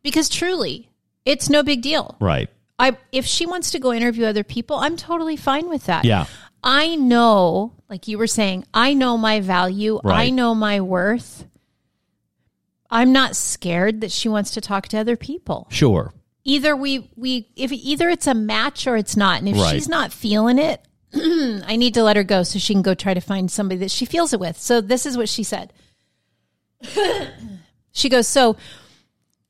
Because 0.02 0.28
truly, 0.28 0.88
it's 1.24 1.48
no 1.48 1.62
big 1.62 1.82
deal. 1.82 2.16
Right. 2.20 2.48
I 2.78 2.96
if 3.12 3.26
she 3.26 3.46
wants 3.46 3.70
to 3.72 3.78
go 3.78 3.92
interview 3.92 4.24
other 4.24 4.44
people, 4.44 4.76
I'm 4.76 4.96
totally 4.96 5.36
fine 5.36 5.68
with 5.68 5.86
that. 5.86 6.04
Yeah. 6.04 6.26
I 6.64 6.94
know, 6.94 7.72
like 7.88 8.06
you 8.06 8.18
were 8.18 8.28
saying, 8.28 8.64
I 8.72 8.94
know 8.94 9.18
my 9.18 9.40
value. 9.40 10.00
I 10.04 10.30
know 10.30 10.54
my 10.54 10.80
worth. 10.80 11.46
I'm 12.88 13.12
not 13.12 13.34
scared 13.34 14.02
that 14.02 14.12
she 14.12 14.28
wants 14.28 14.52
to 14.52 14.60
talk 14.60 14.86
to 14.88 14.98
other 14.98 15.16
people. 15.16 15.66
Sure. 15.70 16.12
Either 16.44 16.74
we 16.74 17.08
we 17.16 17.48
if 17.54 17.70
either 17.72 18.08
it's 18.08 18.26
a 18.26 18.34
match 18.34 18.86
or 18.86 18.96
it's 18.96 19.16
not. 19.16 19.38
And 19.38 19.48
if 19.48 19.56
Right. 19.56 19.72
she's 19.74 19.88
not 19.88 20.12
feeling 20.12 20.58
it, 20.58 20.84
I 21.14 21.76
need 21.76 21.94
to 21.94 22.02
let 22.02 22.16
her 22.16 22.24
go 22.24 22.42
so 22.42 22.58
she 22.58 22.74
can 22.74 22.82
go 22.82 22.94
try 22.94 23.14
to 23.14 23.20
find 23.20 23.50
somebody 23.50 23.78
that 23.80 23.90
she 23.90 24.06
feels 24.06 24.32
it 24.32 24.40
with. 24.40 24.58
So 24.58 24.80
this 24.80 25.06
is 25.06 25.16
what 25.16 25.28
she 25.28 25.44
said. 25.44 25.72
she 27.92 28.08
goes, 28.08 28.26
"So 28.26 28.56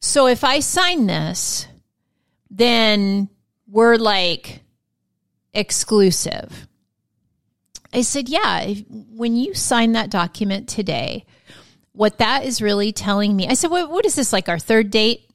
so 0.01 0.27
if 0.27 0.45
I 0.45 0.61
sign 0.61 1.07
this, 1.07 1.67
then 2.51 3.31
we're 3.67 3.97
like 3.97 4.61
exclusive." 5.55 6.67
I 7.95 8.03
said, 8.03 8.29
"Yeah, 8.29 8.61
if, 8.63 8.83
when 8.89 9.37
you 9.37 9.55
sign 9.55 9.93
that 9.93 10.11
document 10.11 10.69
today, 10.69 11.25
what 11.93 12.19
that 12.19 12.45
is 12.45 12.61
really 12.61 12.93
telling 12.93 13.35
me." 13.35 13.49
I 13.49 13.55
said, 13.55 13.71
"What 13.71 13.91
what 13.91 14.05
is 14.05 14.15
this 14.15 14.33
like 14.33 14.49
our 14.51 14.59
third 14.59 14.91
date?" 14.91 15.29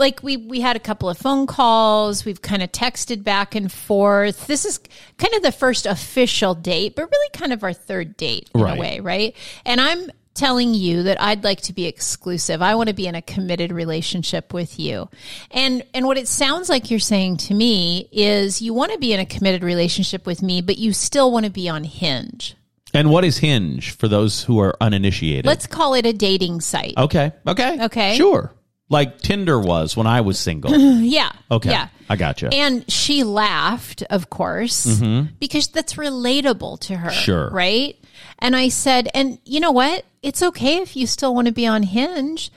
Like 0.00 0.22
we 0.22 0.36
we 0.36 0.60
had 0.60 0.74
a 0.74 0.80
couple 0.80 1.08
of 1.08 1.16
phone 1.16 1.46
calls 1.46 2.24
we've 2.24 2.42
kind 2.42 2.62
of 2.62 2.72
texted 2.72 3.22
back 3.22 3.54
and 3.54 3.70
forth 3.70 4.46
this 4.48 4.64
is 4.64 4.80
kind 5.18 5.32
of 5.34 5.42
the 5.42 5.52
first 5.52 5.86
official 5.86 6.54
date 6.54 6.96
but 6.96 7.02
really 7.10 7.28
kind 7.32 7.52
of 7.52 7.62
our 7.62 7.72
third 7.72 8.16
date 8.16 8.50
in 8.54 8.60
Right. 8.60 8.76
a 8.76 8.80
way 8.80 9.00
right 9.00 9.36
and 9.64 9.80
i'm 9.80 10.10
telling 10.34 10.74
you 10.74 11.02
that 11.04 11.20
i'd 11.20 11.44
like 11.44 11.60
to 11.62 11.72
be 11.72 11.86
exclusive 11.86 12.62
i 12.62 12.74
want 12.74 12.88
to 12.88 12.94
be 12.94 13.06
in 13.06 13.14
a 13.14 13.22
committed 13.22 13.70
relationship 13.72 14.52
with 14.54 14.78
you 14.80 15.08
and 15.50 15.82
and 15.92 16.06
what 16.06 16.16
it 16.16 16.26
sounds 16.28 16.68
like 16.68 16.90
you're 16.90 16.98
saying 17.00 17.36
to 17.36 17.52
me 17.54 18.08
is 18.10 18.62
you 18.62 18.72
want 18.72 18.90
to 18.92 18.98
be 18.98 19.12
in 19.12 19.20
a 19.20 19.26
committed 19.26 19.62
relationship 19.62 20.24
with 20.26 20.40
me 20.42 20.60
but 20.62 20.78
you 20.78 20.92
still 20.92 21.30
want 21.30 21.44
to 21.44 21.50
be 21.52 21.68
on 21.68 21.84
hinge 21.84 22.54
And 22.94 23.10
what 23.10 23.24
is 23.24 23.38
Hinge 23.38 23.90
for 23.90 24.08
those 24.08 24.42
who 24.44 24.58
are 24.60 24.74
uninitiated? 24.80 25.46
let's 25.46 25.66
call 25.66 25.94
it 25.94 26.06
a 26.06 26.12
dating 26.12 26.60
site 26.60 26.94
okay. 26.96 27.32
Okay. 27.46 27.84
Okay. 27.84 28.14
Sure. 28.16 28.52
Like 28.90 29.20
Tinder 29.20 29.58
was 29.58 29.96
when 29.96 30.06
I 30.06 30.20
was 30.20 30.38
single. 30.38 30.76
yeah 31.00 31.30
Okay. 31.50 31.70
yeah 31.70 31.88
I 32.08 32.16
gotcha. 32.16 32.50
And 32.52 32.90
she 32.90 33.22
laughed, 33.22 34.02
of 34.10 34.28
course, 34.30 35.00
because 35.38 35.68
that's 35.68 35.94
relatable 35.94 36.80
to 36.80 36.96
her. 36.96 37.10
Mm-hmm. 37.10 37.20
Sure. 37.20 37.50
Right. 37.50 37.96
And 38.40 38.56
I 38.56 38.68
said, 38.68 39.08
and 39.14 39.38
you 39.44 39.60
know 39.60 39.70
what? 39.70 40.04
It's 40.22 40.42
okay 40.42 40.78
if 40.78 40.96
you 40.96 41.06
still 41.06 41.32
want 41.34 41.46
to 41.46 41.52
be 41.52 41.66
on 41.68 41.84
Hinge. 41.84 42.50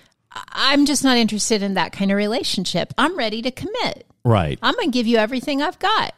I'm 0.51 0.87
just 0.87 1.03
not 1.03 1.17
interested 1.17 1.61
in 1.61 1.75
that 1.75 1.91
kind 1.91 2.09
of 2.09 2.17
relationship. 2.17 2.93
I'm 2.97 3.15
ready 3.15 3.43
to 3.43 3.51
commit. 3.51 4.07
right. 4.25 4.57
I'm 4.63 4.73
going 4.73 4.87
to 4.89 4.91
give 4.91 5.05
you 5.05 5.17
everything 5.17 5.61
I've 5.61 5.77
got. 5.77 6.15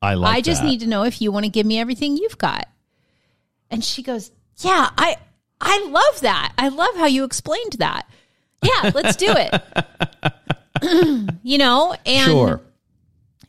I 0.00 0.14
like 0.14 0.34
I 0.36 0.40
just 0.40 0.62
that. 0.62 0.68
need 0.68 0.80
to 0.80 0.86
know 0.86 1.02
if 1.04 1.20
you 1.20 1.30
want 1.30 1.44
to 1.44 1.50
give 1.50 1.66
me 1.66 1.78
everything 1.78 2.16
you've 2.16 2.38
got. 2.38 2.66
And 3.70 3.84
she 3.84 4.02
goes, 4.02 4.30
Yeah, 4.56 4.88
I 4.96 5.16
I 5.60 5.84
love 5.90 6.22
that. 6.22 6.54
I 6.56 6.68
love 6.68 6.94
how 6.96 7.04
you 7.06 7.24
explained 7.24 7.74
that. 7.74 8.08
Yeah, 8.62 8.90
let's 8.94 9.16
do 9.16 9.32
it. 9.36 9.62
you 11.42 11.58
know, 11.58 11.94
and 12.06 12.30
Sure. 12.30 12.60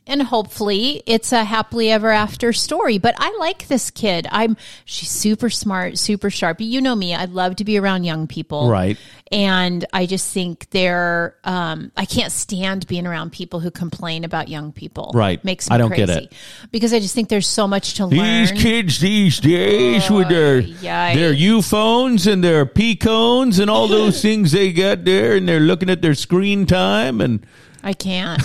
And 0.06 0.22
hopefully 0.22 1.02
it's 1.06 1.32
a 1.32 1.44
happily 1.44 1.90
ever 1.90 2.10
after 2.10 2.52
story. 2.52 2.98
But 2.98 3.14
I 3.18 3.36
like 3.38 3.68
this 3.68 3.90
kid. 3.90 4.26
I'm 4.30 4.56
she's 4.84 5.10
super 5.10 5.48
smart, 5.48 5.98
super 5.98 6.30
sharp. 6.30 6.60
You 6.60 6.80
know 6.80 6.96
me. 6.96 7.14
I 7.14 7.26
love 7.26 7.56
to 7.56 7.64
be 7.64 7.78
around 7.78 8.04
young 8.04 8.26
people. 8.26 8.68
Right. 8.68 8.98
And 9.30 9.84
I 9.92 10.06
just 10.06 10.32
think 10.32 10.68
they're 10.70 11.36
um 11.44 11.92
I 11.96 12.04
can't 12.04 12.32
stand 12.32 12.86
being 12.86 13.06
around 13.06 13.32
people 13.32 13.60
who 13.60 13.70
complain 13.70 14.24
about 14.24 14.48
young 14.48 14.72
people. 14.72 15.12
Right. 15.14 15.42
Makes 15.44 15.70
me 15.70 15.74
I 15.74 15.78
don't 15.78 15.88
crazy. 15.88 16.06
get 16.06 16.22
it. 16.24 16.32
Because 16.72 16.92
I 16.92 16.98
just 16.98 17.14
think 17.14 17.28
there's 17.28 17.46
so 17.46 17.68
much 17.68 17.94
to 17.94 18.06
learn. 18.06 18.18
These 18.18 18.52
kids 18.52 19.00
these 19.00 19.38
days 19.40 20.10
with 20.10 20.28
their 20.28 20.62
yikes. 20.62 21.14
their 21.14 21.32
U 21.32 21.62
phones 21.62 22.26
and 22.26 22.42
their 22.42 22.66
P 22.66 22.96
cones 22.96 23.58
and 23.58 23.70
all 23.70 23.86
those 23.86 24.20
things 24.22 24.52
they 24.52 24.72
got 24.72 25.04
there, 25.04 25.36
and 25.36 25.48
they're 25.48 25.60
looking 25.60 25.90
at 25.90 26.02
their 26.02 26.14
screen 26.14 26.66
time 26.66 27.20
and 27.20 27.46
I 27.82 27.92
can't. 27.92 28.40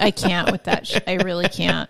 I 0.00 0.10
can't 0.10 0.50
with 0.50 0.64
that. 0.64 1.02
I 1.06 1.14
really 1.16 1.48
can't. 1.48 1.88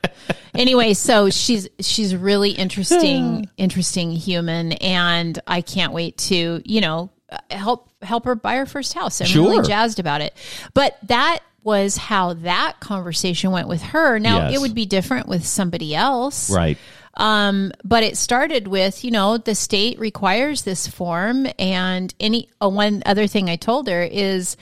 Anyway, 0.54 0.94
so 0.94 1.30
she's 1.30 1.68
she's 1.78 2.14
really 2.16 2.50
interesting, 2.50 3.48
interesting 3.56 4.10
human, 4.12 4.72
and 4.72 5.38
I 5.46 5.60
can't 5.60 5.92
wait 5.92 6.16
to 6.18 6.60
you 6.64 6.80
know 6.80 7.10
help 7.50 7.88
help 8.02 8.24
her 8.24 8.34
buy 8.34 8.56
her 8.56 8.66
first 8.66 8.94
house. 8.94 9.20
I'm 9.20 9.26
Sure. 9.28 9.48
really 9.50 9.66
jazzed 9.66 10.00
about 10.00 10.20
it. 10.22 10.34
But 10.74 10.98
that 11.04 11.40
was 11.62 11.96
how 11.96 12.32
that 12.32 12.80
conversation 12.80 13.50
went 13.52 13.68
with 13.68 13.82
her. 13.82 14.18
Now 14.18 14.48
Yes. 14.48 14.54
it 14.56 14.60
would 14.60 14.74
be 14.74 14.86
different 14.86 15.28
with 15.28 15.46
somebody 15.46 15.94
else, 15.94 16.50
right. 16.50 16.78
um, 17.18 17.70
but 17.84 18.02
it 18.02 18.16
started 18.16 18.66
with, 18.66 19.04
you 19.04 19.10
know, 19.10 19.36
the 19.36 19.54
state 19.54 19.98
requires 19.98 20.62
this 20.62 20.86
form, 20.88 21.46
and 21.58 22.12
any 22.18 22.48
uh, 22.62 22.68
one 22.68 23.02
other 23.06 23.26
thing 23.26 23.50
I 23.50 23.56
told 23.56 23.88
her 23.88 24.02
is 24.02 24.56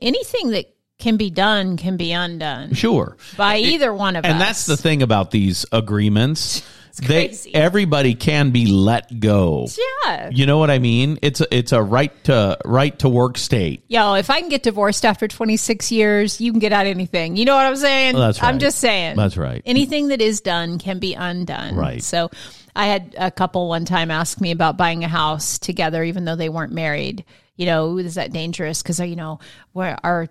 anything 0.00 0.50
that 0.52 0.74
can 1.00 1.16
be 1.16 1.30
done 1.30 1.76
can 1.76 1.96
be 1.96 2.12
undone 2.12 2.74
Sure. 2.74 3.16
by 3.36 3.56
either 3.58 3.92
one 3.92 4.16
of 4.16 4.24
us. 4.24 4.30
And 4.30 4.40
that's 4.40 4.66
the 4.66 4.76
thing 4.76 5.02
about 5.02 5.30
these 5.30 5.66
agreements. 5.72 6.62
They 7.02 7.34
everybody 7.54 8.14
can 8.14 8.50
be 8.50 8.66
let 8.66 9.20
go. 9.20 9.66
yeah. 10.04 10.28
You 10.30 10.44
know 10.44 10.58
what 10.58 10.70
I 10.70 10.80
mean? 10.80 11.18
It's 11.22 11.40
a, 11.40 11.46
it's 11.56 11.72
a 11.72 11.80
right 11.80 12.12
to 12.24 12.58
right 12.64 12.98
to 12.98 13.08
work 13.08 13.38
state. 13.38 13.84
Yo, 13.88 14.14
if 14.14 14.28
I 14.28 14.40
can 14.40 14.50
get 14.50 14.64
divorced 14.64 15.06
after 15.06 15.26
26 15.26 15.90
years, 15.92 16.40
you 16.42 16.50
can 16.50 16.58
get 16.58 16.74
out 16.74 16.84
anything. 16.86 17.36
You 17.36 17.46
know 17.46 17.54
what 17.54 17.64
I'm 17.64 17.76
saying? 17.76 18.14
Well, 18.14 18.26
that's 18.26 18.42
I'm 18.42 18.58
just 18.58 18.78
saying. 18.80 19.16
That's 19.16 19.38
right. 19.38 19.62
Anything 19.64 20.08
that 20.08 20.20
is 20.20 20.42
done 20.42 20.78
can 20.78 20.98
be 20.98 21.14
undone. 21.14 21.74
Right. 21.74 22.02
So 22.02 22.28
I 22.76 22.86
had 22.86 23.14
a 23.16 23.30
couple 23.30 23.66
one 23.68 23.86
time 23.86 24.10
ask 24.10 24.38
me 24.38 24.50
about 24.50 24.76
buying 24.76 25.02
a 25.02 25.08
house 25.08 25.58
together, 25.58 26.02
even 26.04 26.26
though 26.26 26.36
they 26.36 26.50
weren't 26.50 26.72
married. 26.72 27.24
You 27.56 27.64
know, 27.66 27.96
is 27.96 28.16
that 28.16 28.30
dangerous? 28.32 28.82
Because, 28.82 28.98
you 29.00 29.16
know, 29.16 29.38
where 29.72 29.96
our 30.04 30.28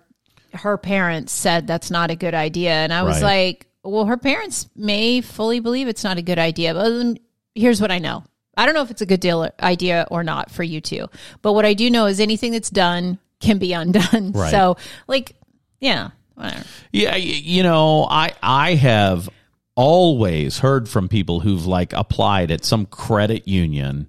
her 0.54 0.76
parents 0.78 1.32
said 1.32 1.66
that's 1.66 1.90
not 1.90 2.10
a 2.10 2.16
good 2.16 2.34
idea. 2.34 2.72
And 2.72 2.92
I 2.92 3.02
was 3.02 3.22
Right. 3.22 3.48
like, 3.50 3.66
well, 3.82 4.04
her 4.06 4.16
parents 4.16 4.68
may 4.76 5.20
fully 5.20 5.60
believe 5.60 5.88
it's 5.88 6.04
not 6.04 6.18
a 6.18 6.22
good 6.22 6.38
idea. 6.38 6.74
But 6.74 7.18
here's 7.54 7.80
what 7.80 7.90
I 7.90 7.98
know. 7.98 8.24
I 8.56 8.66
don't 8.66 8.74
know 8.74 8.82
if 8.82 8.90
it's 8.90 9.00
a 9.02 9.06
good 9.06 9.20
deal 9.20 9.50
idea 9.62 10.06
or 10.10 10.22
not 10.22 10.50
for 10.50 10.62
you 10.62 10.80
two. 10.80 11.06
But 11.40 11.52
what 11.54 11.64
I 11.64 11.72
do 11.74 11.88
know 11.90 12.06
is 12.06 12.20
anything 12.20 12.52
that's 12.52 12.68
done 12.70 13.18
can 13.40 13.58
be 13.58 13.72
undone. 13.82 14.32
Right. 14.32 14.50
So, 14.50 14.76
like, 15.06 15.34
yeah, 15.80 16.10
whatever. 16.34 16.64
Yeah, 16.92 17.16
you 17.16 17.62
know, 17.62 18.06
I 18.10 18.32
I 18.42 18.74
have 18.74 19.28
always 19.76 20.58
heard 20.58 20.88
from 20.88 21.08
people 21.08 21.40
who've 21.40 21.66
like 21.66 21.92
applied 21.92 22.50
at 22.50 22.64
some 22.64 22.86
credit 22.86 23.46
union 23.48 24.08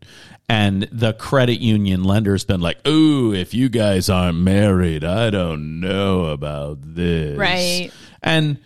and 0.50 0.84
the 0.91 1.13
credit 1.13 1.62
union 1.62 2.04
lender's 2.04 2.43
been 2.43 2.60
like, 2.60 2.86
"Ooh, 2.86 3.34
if 3.34 3.54
you 3.54 3.69
guys 3.69 4.10
aren't 4.10 4.39
married, 4.39 5.04
I 5.06 5.30
don't 5.30 5.80
know 5.80 6.26
about 6.26 6.80
this." 6.82 7.38
Right. 7.38 7.89
And 8.21 8.58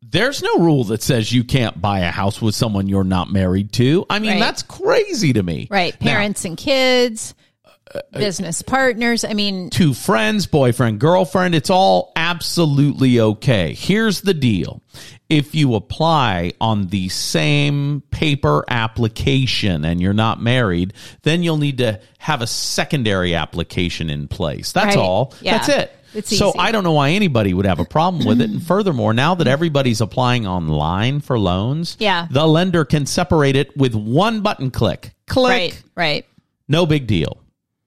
there's 0.00 0.42
no 0.42 0.58
rule 0.60 0.84
that 0.84 1.02
says 1.02 1.32
you 1.32 1.44
can't 1.44 1.80
buy 1.82 2.00
a 2.00 2.10
house 2.10 2.40
with 2.40 2.54
someone 2.54 2.88
you're 2.88 3.04
not 3.04 3.30
married 3.30 3.72
to. 3.72 4.06
I 4.08 4.18
mean, 4.18 4.30
Right. 4.32 4.40
that's 4.40 4.62
crazy 4.62 5.32
to 5.34 5.42
me. 5.42 5.66
Right. 5.70 5.94
Now, 6.00 6.12
Parents 6.12 6.44
and 6.46 6.56
kids, 6.56 7.34
business 8.12 8.62
partners. 8.62 9.24
I 9.24 9.32
mean, 9.34 9.70
two 9.70 9.94
friends, 9.94 10.46
boyfriend, 10.46 10.98
girlfriend, 11.00 11.54
it's 11.54 11.70
all 11.70 12.12
absolutely 12.16 13.20
okay. 13.20 13.74
Here's 13.74 14.20
the 14.22 14.34
deal. 14.34 14.82
If 15.28 15.54
you 15.54 15.74
apply 15.74 16.52
on 16.60 16.86
the 16.88 17.08
same 17.08 18.02
paper 18.10 18.64
application 18.68 19.84
and 19.84 20.00
you're 20.00 20.12
not 20.12 20.40
married, 20.40 20.92
then 21.22 21.42
you'll 21.42 21.56
need 21.58 21.78
to 21.78 22.00
have 22.18 22.42
a 22.42 22.46
secondary 22.46 23.34
application 23.34 24.10
in 24.10 24.28
place. 24.28 24.72
That's 24.72 24.96
Right. 24.96 24.98
all. 25.02 25.34
Yeah. 25.40 25.58
That's 25.58 25.68
it. 25.68 25.92
It's 26.14 26.36
so 26.36 26.48
easy. 26.50 26.58
I 26.60 26.72
don't 26.72 26.84
know 26.84 26.92
why 26.92 27.10
anybody 27.10 27.52
would 27.52 27.66
have 27.66 27.78
a 27.80 27.84
problem 27.84 28.24
with 28.24 28.40
it. 28.40 28.48
And 28.50 28.62
furthermore, 28.66 29.12
now 29.12 29.34
that 29.34 29.46
everybody's 29.46 30.00
applying 30.00 30.46
online 30.46 31.20
for 31.20 31.38
loans, 31.38 31.96
Yeah. 31.98 32.26
the 32.30 32.46
lender 32.46 32.84
can 32.84 33.04
separate 33.06 33.56
it 33.56 33.76
with 33.76 33.94
one 33.94 34.40
button 34.40 34.70
click. 34.70 35.12
Click 35.26 35.50
right, 35.50 35.82
right. 35.96 36.26
no 36.68 36.86
big 36.86 37.06
deal. 37.06 37.42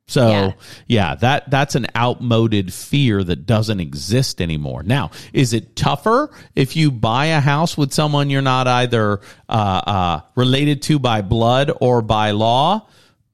So 0.10 0.28
Yeah. 0.28 0.52
yeah. 0.88 1.16
that 1.16 1.50
that's 1.52 1.76
an 1.76 1.86
outmoded 1.96 2.74
fear 2.74 3.24
that 3.24 3.46
doesn't 3.46 3.80
exist 3.80 4.42
anymore. 4.42 4.82
Now, 4.84 5.12
is 5.34 5.54
it 5.54 5.76
tougher 5.76 6.32
if 6.56 6.76
you 6.76 6.90
buy 6.92 7.28
a 7.28 7.40
house 7.40 7.78
with 7.78 7.94
someone 7.94 8.30
you're 8.32 8.42
not 8.42 8.68
either 8.68 9.22
uh, 9.48 9.52
uh, 9.54 10.22
related 10.36 10.82
to 10.84 10.98
by 11.00 11.22
blood 11.22 11.72
or 11.80 12.02
by 12.02 12.32
law? 12.32 12.88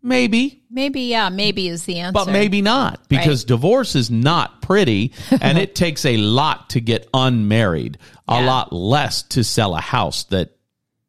Maybe, 0.04 0.62
Maybe, 0.70 1.02
yeah, 1.04 1.30
maybe 1.30 1.68
is 1.68 1.86
the 1.86 2.00
answer. 2.00 2.14
but 2.14 2.28
maybe 2.28 2.62
not 2.62 3.08
because 3.08 3.44
divorce 3.46 3.96
is 3.96 4.12
not 4.12 4.62
pretty, 4.62 5.14
and 5.42 5.58
it 5.66 5.74
takes 5.74 6.06
a 6.06 6.18
lot 6.18 6.70
to 6.72 6.82
get 6.82 7.08
unmarried, 7.14 7.98
a 8.28 8.36
Yeah. 8.42 8.46
lot 8.46 8.72
less 8.74 9.24
to 9.24 9.44
sell 9.44 9.74
a 9.76 9.82
house 9.82 10.26
that. 10.26 10.55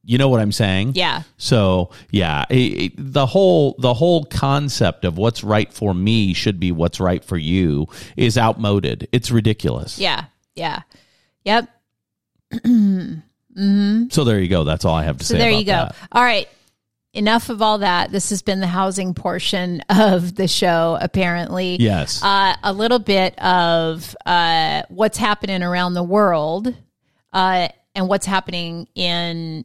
You 0.08 0.18
know 0.18 0.28
what 0.28 0.40
I'm 0.40 0.52
saying? 0.52 0.92
Yeah. 0.94 1.22
So 1.36 1.90
yeah, 2.10 2.44
it, 2.48 2.54
it- 2.54 2.92
the 2.96 3.26
whole 3.26 3.74
the 3.78 3.92
whole 3.92 4.24
concept 4.24 5.04
of 5.04 5.18
what's 5.18 5.42
right 5.44 5.72
for 5.72 5.92
me 5.92 6.32
should 6.32 6.60
be 6.60 6.70
what's 6.72 7.00
right 7.00 7.24
for 7.24 7.36
you 7.36 7.88
is 8.16 8.38
outmoded. 8.38 9.08
It's 9.12 9.30
ridiculous. 9.30 9.98
Yeah, 9.98 10.26
yeah. 10.54 10.82
Yep. 11.44 11.68
So 14.10 14.24
there 14.24 14.38
you 14.38 14.48
go. 14.48 14.64
That's 14.64 14.84
all 14.84 14.94
I 14.94 15.04
have 15.04 15.16
to 15.16 15.24
So 15.24 15.32
say. 15.32 15.38
there 15.38 15.50
you 15.50 15.64
go. 15.64 15.72
that. 15.72 15.96
All 16.12 16.22
right. 16.22 16.46
Enough 17.14 17.48
of 17.48 17.62
all 17.62 17.78
that. 17.78 18.12
This 18.12 18.28
has 18.28 18.42
been 18.42 18.60
the 18.60 18.66
housing 18.66 19.14
portion 19.14 19.80
of 19.88 20.34
the 20.34 20.46
show, 20.46 20.98
apparently. 21.00 21.76
Yes. 21.80 22.22
Uh, 22.22 22.54
a 22.62 22.72
little 22.74 22.98
bit 22.98 23.38
of 23.42 24.14
uh, 24.26 24.82
what's 24.90 25.16
happening 25.16 25.62
around 25.62 25.94
the 25.94 26.02
world 26.02 26.74
uh, 27.32 27.68
and 27.94 28.08
what's 28.08 28.26
happening 28.26 28.88
in 28.94 29.64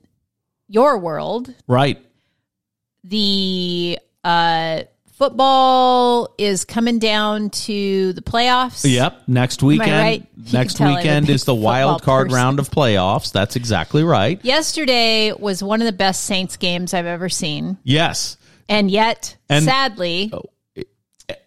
your 0.72 0.98
world. 0.98 1.54
right. 1.68 2.04
The 3.04 3.98
uh, 4.24 4.82
football 5.14 6.34
is 6.38 6.66
coming 6.66 7.00
down 7.00 7.50
to 7.50 8.14
the 8.14 8.22
playoffs. 8.22 8.84
Yep. 8.90 9.24
Next 9.28 9.64
weekend. 9.64 9.92
right? 9.92 10.28
Next 10.54 10.78
tell 10.78 10.88
I'm 10.88 10.94
a 10.94 10.98
weekend 10.98 11.30
is 11.30 11.44
the 11.46 11.56
wild 11.56 12.04
card 12.04 12.28
person. 12.28 12.36
round 12.36 12.60
of 12.60 12.70
playoffs. 12.70 13.32
That's 13.32 13.56
exactly 13.56 14.04
right. 14.04 14.44
Yesterday 14.46 15.32
was 15.34 15.64
one 15.64 15.82
of 15.82 15.86
the 15.86 15.92
best 15.92 16.24
Saints 16.26 16.58
games 16.58 16.94
I've 16.94 17.06
ever 17.08 17.28
seen. 17.30 17.78
Yes. 17.84 18.38
And 18.70 18.90
yet, 18.92 19.36
And- 19.50 19.66
sadly, 19.66 20.32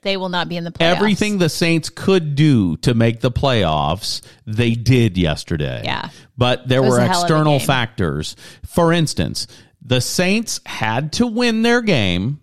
they 0.03 0.16
will 0.16 0.29
not 0.29 0.49
be 0.49 0.57
in 0.57 0.64
the 0.64 0.70
playoffs. 0.70 0.97
Everything 0.97 1.38
the 1.38 1.49
Saints 1.49 1.88
could 1.88 2.35
do 2.35 2.77
to 2.79 2.94
make 2.94 3.20
the 3.20 3.31
playoffs, 3.31 4.23
they 4.47 4.73
did 4.75 5.16
yesterday. 5.16 5.83
Yeah. 5.85 6.11
But 6.37 6.68
there 6.68 6.83
were 6.83 6.99
a 6.99 7.07
hell 7.07 7.11
of 7.11 7.16
a 7.16 7.20
external 7.20 7.59
factors. 7.59 8.37
For 8.66 8.92
instance, 8.92 9.47
the 9.83 10.01
Saints 10.01 10.61
had 10.66 11.12
to 11.14 11.27
win 11.27 11.62
their 11.62 11.83
game, 11.83 12.40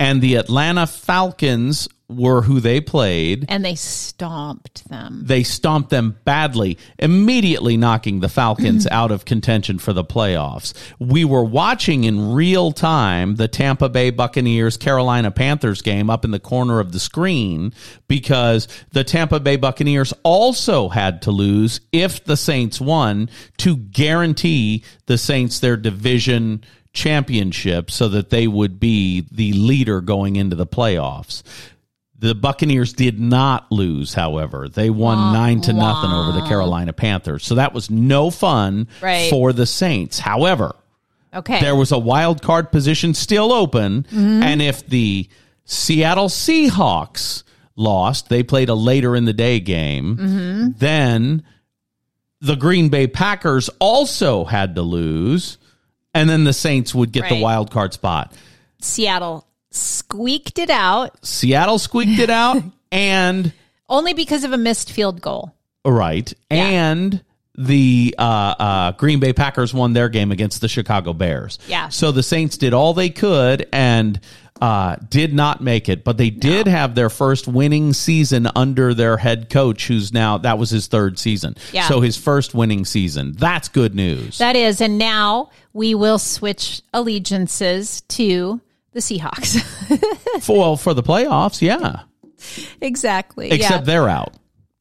and 0.00 0.20
the 0.20 0.36
Atlanta 0.36 0.86
Falcons 0.86 1.88
were 2.08 2.42
who 2.42 2.58
they 2.60 2.80
played. 2.80 3.44
and 3.48 3.64
they 3.64 3.74
stomped 3.74 4.88
them. 4.88 5.22
They 5.26 5.42
stomped 5.42 5.90
them 5.90 6.16
badly, 6.24 6.78
immediately 6.98 7.76
knocking 7.76 8.20
the 8.20 8.28
Falcons 8.28 8.86
out 8.90 9.10
of 9.10 9.24
contention 9.24 9.78
for 9.78 9.92
the 9.92 10.04
playoffs. 10.04 10.72
We 10.98 11.24
were 11.24 11.44
watching 11.44 12.04
in 12.04 12.32
real 12.32 12.72
time 12.72 13.36
the 13.36 13.48
Tampa 13.48 13.88
Bay 13.88 14.10
Buccaneers 14.10 14.76
Carolina 14.76 15.30
Panthers 15.30 15.82
game 15.82 16.08
up 16.08 16.24
in 16.24 16.30
the 16.30 16.40
corner 16.40 16.80
of 16.80 16.92
the 16.92 17.00
screen 17.00 17.74
because 18.06 18.68
the 18.92 19.04
Tampa 19.04 19.38
Bay 19.38 19.56
Buccaneers 19.56 20.14
also 20.22 20.88
had 20.88 21.22
to 21.22 21.30
lose 21.30 21.80
if 21.92 22.24
the 22.24 22.36
Saints 22.36 22.80
won 22.80 23.28
to 23.58 23.76
guarantee 23.76 24.82
the 25.06 25.18
Saints 25.18 25.60
their 25.60 25.76
division 25.76 26.64
championship 26.94 27.90
so 27.90 28.08
that 28.08 28.30
they 28.30 28.46
would 28.46 28.80
be 28.80 29.26
the 29.30 29.52
leader 29.52 30.00
going 30.00 30.36
into 30.36 30.56
the 30.56 30.66
playoffs. 30.66 31.42
The 32.20 32.34
Buccaneers 32.34 32.92
did 32.92 33.20
not 33.20 33.70
lose, 33.70 34.12
however. 34.12 34.68
They 34.68 34.90
won 34.90 35.32
nine 35.32 35.60
to 35.62 35.72
nothing 35.72 36.10
over 36.10 36.32
the 36.32 36.46
Carolina 36.48 36.92
Panthers. 36.92 37.44
So 37.44 37.54
that 37.56 37.72
was 37.72 37.90
no 37.90 38.30
fun 38.30 38.88
Right. 39.00 39.30
for 39.30 39.52
the 39.52 39.66
Saints. 39.66 40.18
However, 40.18 40.74
Okay. 41.32 41.60
there 41.60 41.76
was 41.76 41.92
a 41.92 41.98
wild 41.98 42.42
card 42.42 42.72
position 42.72 43.14
still 43.14 43.52
open. 43.52 44.02
Mm-hmm. 44.02 44.42
And 44.42 44.60
if 44.60 44.84
the 44.88 45.28
Seattle 45.64 46.28
Seahawks 46.28 47.44
lost, 47.76 48.28
they 48.28 48.42
played 48.42 48.68
a 48.68 48.74
later 48.74 49.14
in 49.14 49.24
the 49.24 49.32
day 49.32 49.60
game, 49.60 50.16
mm-hmm. 50.16 50.68
then 50.78 51.44
the 52.40 52.56
Green 52.56 52.88
Bay 52.88 53.06
Packers 53.06 53.68
also 53.78 54.44
had 54.44 54.74
to 54.74 54.82
lose, 54.82 55.58
and 56.14 56.28
then 56.28 56.44
the 56.44 56.52
Saints 56.52 56.94
would 56.94 57.12
get 57.12 57.28
the 57.28 57.40
wild 57.40 57.70
card 57.70 57.92
spot. 57.92 58.32
Seattle 58.80 59.46
squeaked 59.70 60.58
it 60.58 60.70
out 60.70 61.24
Seattle 61.24 61.78
squeaked 61.78 62.18
it 62.18 62.30
out, 62.30 62.62
and 62.92 63.52
only 63.88 64.14
because 64.14 64.44
of 64.44 64.52
a 64.52 64.58
missed 64.58 64.92
field 64.92 65.20
goal. 65.20 65.54
right, 65.84 66.32
and 66.50 67.22
the 67.58 68.14
uh, 68.16 68.22
uh, 68.22 68.92
Green 68.92 69.18
Bay 69.18 69.32
Packers 69.32 69.74
won 69.74 69.92
their 69.92 70.08
game 70.08 70.30
against 70.30 70.60
the 70.60 70.68
Chicago 70.68 71.12
Bears. 71.12 71.58
Yeah. 71.66 71.88
So 71.88 72.12
the 72.12 72.22
Saints 72.22 72.56
did 72.56 72.72
all 72.72 72.94
they 72.94 73.10
could 73.10 73.66
and 73.72 74.20
uh, 74.60 74.96
did 75.08 75.34
not 75.34 75.60
make 75.60 75.88
it, 75.88 76.04
but 76.04 76.16
they 76.16 76.30
did 76.30 76.68
have 76.68 76.94
their 76.94 77.10
first 77.10 77.48
winning 77.48 77.92
season 77.92 78.48
under 78.54 78.94
their 78.94 79.16
head 79.16 79.50
coach, 79.50 79.88
who's 79.88 80.12
now 80.12 80.38
that 80.38 80.56
was 80.56 80.70
his 80.70 80.86
third 80.86 81.18
season. 81.18 81.56
Yeah. 81.72 81.88
So 81.88 82.00
his 82.00 82.16
first 82.16 82.54
winning 82.54 82.84
season. 82.84 83.32
That's 83.32 83.68
good 83.68 83.94
news. 83.94 84.38
That 84.38 84.54
is, 84.54 84.80
and 84.80 84.96
now 84.96 85.50
we 85.72 85.96
will 85.96 86.18
switch 86.18 86.82
allegiances 86.92 88.02
to 88.02 88.60
the 88.92 89.00
Seahawks. 89.00 89.60
for, 90.42 90.58
well, 90.58 90.76
for 90.76 90.94
the 90.94 91.02
playoffs, 91.02 91.60
yeah. 91.60 92.02
exactly. 92.80 93.50
Except 93.50 93.70
yeah. 93.72 93.80
they're 93.80 94.08
out. 94.08 94.34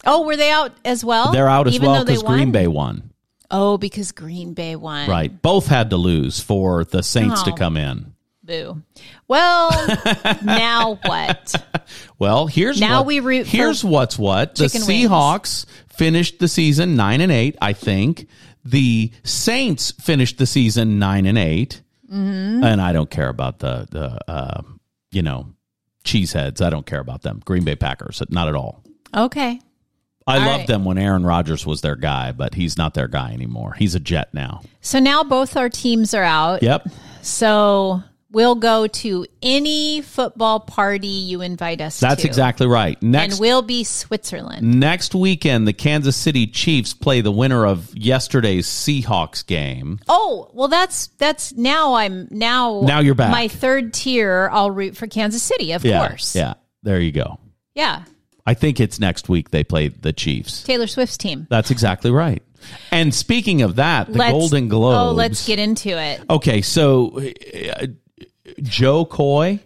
Oh, 0.06 0.26
were 0.26 0.36
they 0.36 0.52
out 0.52 0.74
as 0.86 1.04
well? 1.04 1.32
They're 1.32 1.50
out 1.50 1.68
as 1.68 1.76
Even 1.76 1.90
well 1.90 2.06
because 2.06 2.24
Green? 2.24 2.52
Bay 2.52 2.68
won. 2.68 3.12
Oh, 3.50 3.78
because 3.78 4.12
Green 4.12 4.54
Bay 4.54 4.76
won. 4.76 5.10
Right. 5.10 5.42
Both 5.42 5.68
had 5.68 5.90
to 5.92 5.98
lose 5.98 6.40
for 6.40 6.84
the 6.84 7.02
Saints 7.04 7.44
to 7.44 7.52
Oh. 7.52 7.56
come 7.56 7.78
in. 7.78 8.14
Boo. 8.44 8.82
Well, 9.28 9.72
now 10.44 11.00
what? 11.04 11.54
Well, 12.18 12.48
here's 12.48 12.80
Now 12.80 13.00
what, 13.00 13.08
we 13.08 13.20
root 13.20 13.46
Here's 13.46 13.84
what's 13.84 14.18
what. 14.18 14.56
The 14.56 14.70
chicken 14.70 14.88
wings. 14.88 15.10
Seahawks 15.10 15.66
finished 15.90 16.40
the 16.40 16.48
season 16.48 16.96
9 16.96 17.20
and 17.20 17.32
8, 17.32 17.58
I 17.62 17.74
think. 17.74 18.28
The 18.64 19.12
Saints 19.24 19.92
finished 19.92 20.38
the 20.38 20.46
season 20.46 20.98
9 20.98 21.26
and 21.26 21.38
8. 21.38 21.82
Mm-hmm. 22.12 22.64
And 22.64 22.82
I 22.82 22.94
don't 22.94 23.10
care 23.10 23.30
about 23.30 23.60
the 23.60 23.88
the 23.90 24.32
uh, 24.32 24.62
you 25.12 25.22
know, 25.22 25.54
cheeseheads. 26.04 26.62
I 26.62 26.70
don't 26.70 26.86
care 26.86 27.00
about 27.00 27.22
them. 27.22 27.42
Green 27.44 27.64
Bay 27.64 27.76
Packers, 27.76 28.22
not 28.30 28.48
at 28.48 28.56
all. 28.56 28.84
Okay. 29.16 29.60
I 30.26 30.40
All 30.40 30.46
loved 30.46 30.60
right. 30.60 30.68
them 30.68 30.84
when 30.84 30.98
Aaron 30.98 31.26
Rodgers 31.26 31.66
was 31.66 31.80
their 31.80 31.96
guy, 31.96 32.34
but 32.34 32.54
he's 32.54 32.78
not 32.78 32.94
their 32.94 33.08
guy 33.08 33.32
anymore. 33.32 33.74
He's 33.78 33.96
a 33.96 34.00
Jet 34.00 34.34
now. 34.34 34.62
So 34.82 35.00
now 35.00 35.24
both 35.24 35.56
our 35.56 35.70
teams 35.70 36.14
are 36.14 36.24
out. 36.24 36.62
Yep. 36.62 36.90
So 37.22 38.04
we'll 38.32 38.56
go 38.56 38.88
to 38.88 39.26
any 39.42 40.02
football 40.02 40.60
party 40.60 41.08
you 41.08 41.42
invite 41.42 41.80
us 41.82 42.00
That's 42.00 42.22
to. 42.24 42.28
exactly 42.28 42.68
right. 42.68 43.02
Next 43.02 43.34
And 43.36 43.40
we'll 43.42 43.62
be 43.62 43.84
Switzerland. 43.84 44.80
Next 44.80 45.16
weekend, 45.16 45.68
the 45.68 45.74
Kansas 45.74 46.16
City 46.16 46.46
Chiefs 46.48 46.94
play 46.94 47.22
the 47.22 47.32
winner 47.32 47.66
of 47.66 47.96
yesterday's 47.96 48.68
Seahawks 48.68 49.46
game. 49.46 50.00
Oh, 50.10 50.50
well 50.54 50.68
that's 50.68 51.08
that's 51.18 51.54
now 51.54 51.94
I'm 51.96 52.28
now 52.32 52.82
Now 52.86 53.00
you're 53.00 53.16
back. 53.16 53.32
My 53.32 53.48
third 53.48 53.94
tier 53.94 54.50
I'll 54.52 54.72
root 54.72 54.98
for 54.98 55.08
Kansas 55.08 55.42
City, 55.44 55.72
of 55.72 55.86
Yeah, 55.86 56.08
course. 56.08 56.36
yeah. 56.36 56.56
There 56.84 57.00
you 57.00 57.12
go. 57.12 57.40
Yeah. 57.76 58.04
I 58.46 58.54
think 58.54 58.80
it's 58.80 58.98
next 59.00 59.28
week 59.28 59.52
they 59.52 59.64
play 59.66 59.90
the 59.90 60.14
Chiefs. 60.14 60.64
Taylor 60.64 60.88
Swift's 60.88 61.18
team. 61.18 61.48
That's 61.50 61.70
exactly 61.70 62.12
right. 62.12 62.42
And 62.92 63.14
speaking 63.14 63.62
of 63.62 63.76
that, 63.76 64.08
the 64.08 64.18
Let's- 64.18 64.32
Golden 64.32 64.68
Globes. 64.70 64.98
Oh, 64.98 65.12
let's 65.14 65.46
get 65.46 65.60
into 65.60 65.90
it. 65.90 66.22
Okay, 66.30 66.62
so 66.62 67.20
uh, 67.20 67.88
Jo 68.62 69.06
Koy 69.06 69.60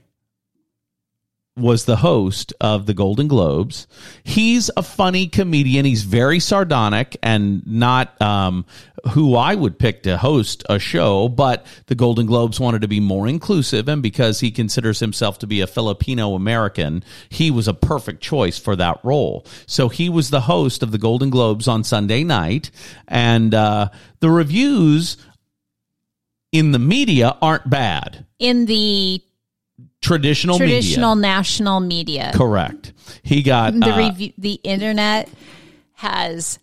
was 1.57 1.83
the 1.83 1.97
host 1.97 2.53
of 2.61 2.85
the 2.85 2.93
Golden 2.93 3.27
Globes. 3.27 3.85
He's 4.23 4.71
a 4.77 4.83
funny 4.83 5.27
comedian. 5.27 5.85
He's 5.85 6.03
very 6.03 6.39
sardonic 6.39 7.17
and 7.21 7.65
not 7.67 8.19
um, 8.21 8.65
who 9.11 9.35
I 9.35 9.55
would 9.55 9.77
pick 9.77 10.03
to 10.03 10.17
host 10.17 10.63
a 10.69 10.79
show, 10.79 11.27
but 11.27 11.65
the 11.87 11.95
Golden 11.95 12.25
Globes 12.25 12.59
wanted 12.59 12.81
to 12.81 12.87
be 12.87 13.01
more 13.01 13.27
inclusive. 13.27 13.89
And 13.89 14.01
because 14.01 14.39
he 14.39 14.49
considers 14.49 14.99
himself 14.99 15.39
to 15.39 15.47
be 15.47 15.59
a 15.59 15.67
Filipino 15.67 16.35
American, 16.35 17.03
he 17.29 17.51
was 17.51 17.67
a 17.67 17.73
perfect 17.73 18.21
choice 18.21 18.57
for 18.57 18.77
that 18.77 18.99
role. 19.03 19.45
So 19.65 19.89
he 19.89 20.09
was 20.09 20.29
the 20.29 20.41
host 20.41 20.81
of 20.81 20.91
the 20.91 20.97
Golden 20.97 21.29
Globes 21.29 21.67
on 21.67 21.83
Sunday 21.83 22.23
night. 22.23 22.71
And 23.09 23.53
uh, 23.53 23.89
the 24.21 24.29
reviews 24.29 25.17
in 26.53 26.71
the 26.71 26.79
media 26.79 27.37
aren't 27.41 27.69
bad. 27.69 28.25
In 28.41 28.65
the 28.65 29.21
Traditional, 30.01 30.57
traditional 30.57 31.13
media. 31.15 31.21
national 31.29 31.79
media. 31.79 32.31
Correct. 32.33 32.91
He 33.21 33.43
got 33.43 33.73
The 33.79 33.93
uh, 33.93 33.97
review 33.97 34.33
the 34.37 34.53
internet 34.63 35.29
has 35.93 36.57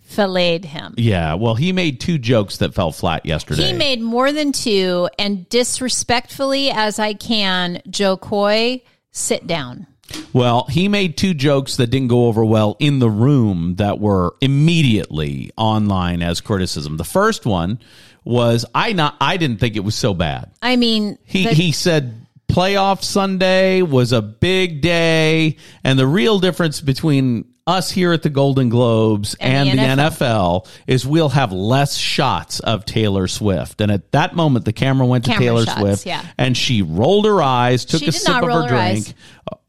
filleted 0.00 0.64
him. 0.64 0.94
yeah. 0.96 1.34
Well, 1.34 1.54
he 1.54 1.72
made 1.72 2.00
two 2.00 2.16
jokes 2.16 2.56
that 2.58 2.72
fell 2.74 2.90
flat 2.92 3.26
yesterday. 3.26 3.66
He 3.66 3.72
made 3.74 4.00
more 4.00 4.32
than 4.32 4.52
two, 4.52 5.10
and 5.18 5.46
disrespectfully 5.50 6.70
as 6.70 6.98
I 6.98 7.12
can, 7.12 7.82
Jo 7.90 8.16
Koy, 8.16 8.80
sit 9.10 9.46
down. 9.46 9.86
well, 10.32 10.64
he 10.70 10.88
made 10.88 11.18
two 11.18 11.34
jokes 11.34 11.76
that 11.76 11.88
didn't 11.88 12.08
go 12.08 12.26
over 12.26 12.42
well 12.42 12.74
in 12.80 13.00
the 13.00 13.10
room 13.10 13.74
that 13.76 13.98
were 14.00 14.34
immediately 14.40 15.50
online 15.58 16.22
as 16.22 16.40
criticism. 16.40 16.96
The 16.96 17.04
first 17.04 17.44
one 17.44 17.78
was 18.28 18.66
I 18.74 18.92
not 18.92 19.16
I 19.22 19.38
didn't 19.38 19.58
think 19.58 19.74
it 19.74 19.80
was 19.80 19.94
so 19.94 20.12
bad. 20.12 20.52
I 20.60 20.76
mean, 20.76 21.18
He 21.24 21.44
the- 21.44 21.54
he 21.54 21.72
said 21.72 22.26
playoff 22.48 23.02
Sunday 23.02 23.80
was 23.82 24.12
a 24.12 24.20
big 24.20 24.82
day, 24.82 25.56
and 25.82 25.98
the 25.98 26.06
real 26.06 26.38
difference 26.38 26.80
between 26.82 27.46
us 27.68 27.90
here 27.90 28.12
at 28.12 28.22
the 28.22 28.30
Golden 28.30 28.68
Globes 28.70 29.34
and, 29.38 29.68
And 29.68 29.78
the, 29.78 29.82
the 29.82 30.10
NFL. 30.10 30.66
is 30.86 31.06
we'll 31.06 31.28
have 31.28 31.52
less 31.52 31.96
shots 31.96 32.60
of 32.60 32.84
Taylor 32.86 33.28
Swift. 33.28 33.80
And 33.80 33.92
at 33.92 34.10
that 34.12 34.34
moment, 34.34 34.64
the 34.64 34.72
camera 34.72 35.06
went 35.06 35.24
to 35.26 35.30
Camera 35.32 35.44
Taylor 35.44 35.64
shots, 35.66 35.80
Swift, 35.80 36.06
yeah. 36.06 36.24
and 36.38 36.56
she 36.56 36.82
rolled 36.82 37.26
her 37.26 37.42
eyes, 37.42 37.84
took 37.84 38.00
She 38.00 38.06
a 38.08 38.12
sip 38.12 38.34
of 38.36 38.44
her 38.44 38.62
her 38.62 38.68
drink. 38.68 39.08
eyes. 39.08 39.14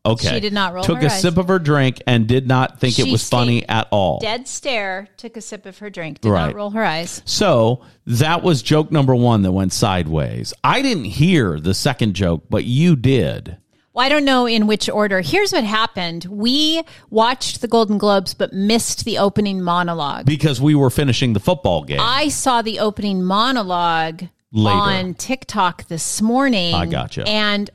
Okay, 0.06 0.30
She 0.36 0.40
did 0.40 0.54
not 0.54 0.74
roll 0.74 0.84
Took 0.86 1.00
her 1.00 1.08
a 1.08 1.12
eyes. 1.12 1.22
sip 1.22 1.38
of 1.38 1.50
her 1.50 1.60
drink 1.60 2.02
and 2.08 2.26
did 2.26 2.48
not 2.48 2.80
think 2.80 2.98
it 3.00 3.12
was 3.12 3.28
funny 3.28 3.68
at 3.68 3.88
all. 3.92 4.20
dead 4.20 4.48
stare, 4.48 5.10
took 5.18 5.36
a 5.36 5.42
sip 5.42 5.66
of 5.66 5.78
her 5.80 5.90
drink, 5.90 6.22
did 6.22 6.30
Right. 6.30 6.48
not 6.48 6.56
roll 6.56 6.70
her 6.72 6.84
eyes. 6.84 7.22
So 7.26 7.82
that 8.08 8.42
was 8.42 8.62
joke 8.62 8.94
number 8.94 9.14
one 9.14 9.42
that 9.42 9.52
went 9.52 9.74
sideways. 9.74 10.54
I 10.64 10.82
didn't 10.82 11.04
hear 11.04 11.60
the 11.60 11.74
second 11.74 12.14
joke, 12.14 12.46
but 12.50 12.64
you 12.64 12.96
did. 12.96 13.58
Well, 14.00 14.06
I 14.06 14.10
don't 14.10 14.24
know 14.24 14.46
in 14.46 14.66
which 14.66 14.88
order. 14.88 15.20
Here's 15.20 15.52
what 15.52 15.66
happened. 15.66 16.24
We 16.24 16.84
watched 17.10 17.60
the 17.60 17.68
Golden 17.68 17.98
Globes 17.98 18.34
but 18.34 18.54
missed 18.54 19.04
the 19.04 19.18
opening 19.18 19.62
monologue. 19.62 20.26
because 20.26 20.62
we 20.62 20.74
were 20.74 20.90
finishing 20.90 21.34
the 21.34 21.42
football 21.42 21.84
game. 21.84 22.00
I 22.00 22.30
saw 22.30 22.62
the 22.62 22.80
opening 22.80 23.22
monologue 23.22 24.24
Later. 24.54 24.78
on 24.78 25.14
TikTok 25.16 25.90
this 25.90 26.22
morning. 26.22 26.76
I 26.76 26.86
gotcha. 26.86 27.28
And 27.28 27.70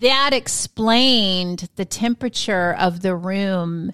that 0.00 0.32
explained 0.32 1.68
the 1.76 1.84
temperature 1.84 2.74
of 2.74 3.02
the 3.02 3.14
room 3.14 3.92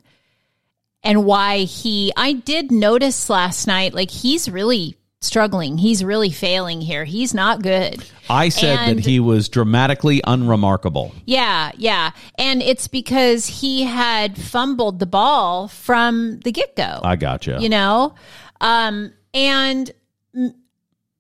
and 1.03 1.27
why 1.27 1.65
he 1.65 2.15
I 2.17 2.33
did 2.33 2.73
notice 2.73 3.29
last 3.29 3.67
night 3.67 3.93
like 3.93 4.11
he's 4.11 4.49
really 4.49 4.97
struggling. 5.25 5.79
He's 5.79 6.03
really 6.05 6.31
failing 6.31 6.81
here. 6.81 7.05
He's 7.05 7.33
not 7.35 7.63
good. 7.63 8.05
I 8.29 8.49
said 8.49 8.79
And- 8.79 8.99
that 8.99 9.07
he 9.07 9.21
was 9.21 9.49
dramatically 9.49 10.21
unremarkable. 10.27 11.15
Yeah, 11.25 11.71
yeah. 11.77 12.11
And 12.37 12.61
it's 12.63 12.89
because 12.89 13.47
he 13.47 13.85
had 13.85 14.37
fumbled 14.37 14.99
the 14.99 15.07
ball 15.07 15.69
from 15.69 16.41
the 16.41 16.53
get-go. 16.53 17.01
I 17.03 17.17
gotcha. 17.17 17.59
you 17.61 17.69
know 17.69 18.15
um 18.61 19.13
and 19.35 19.91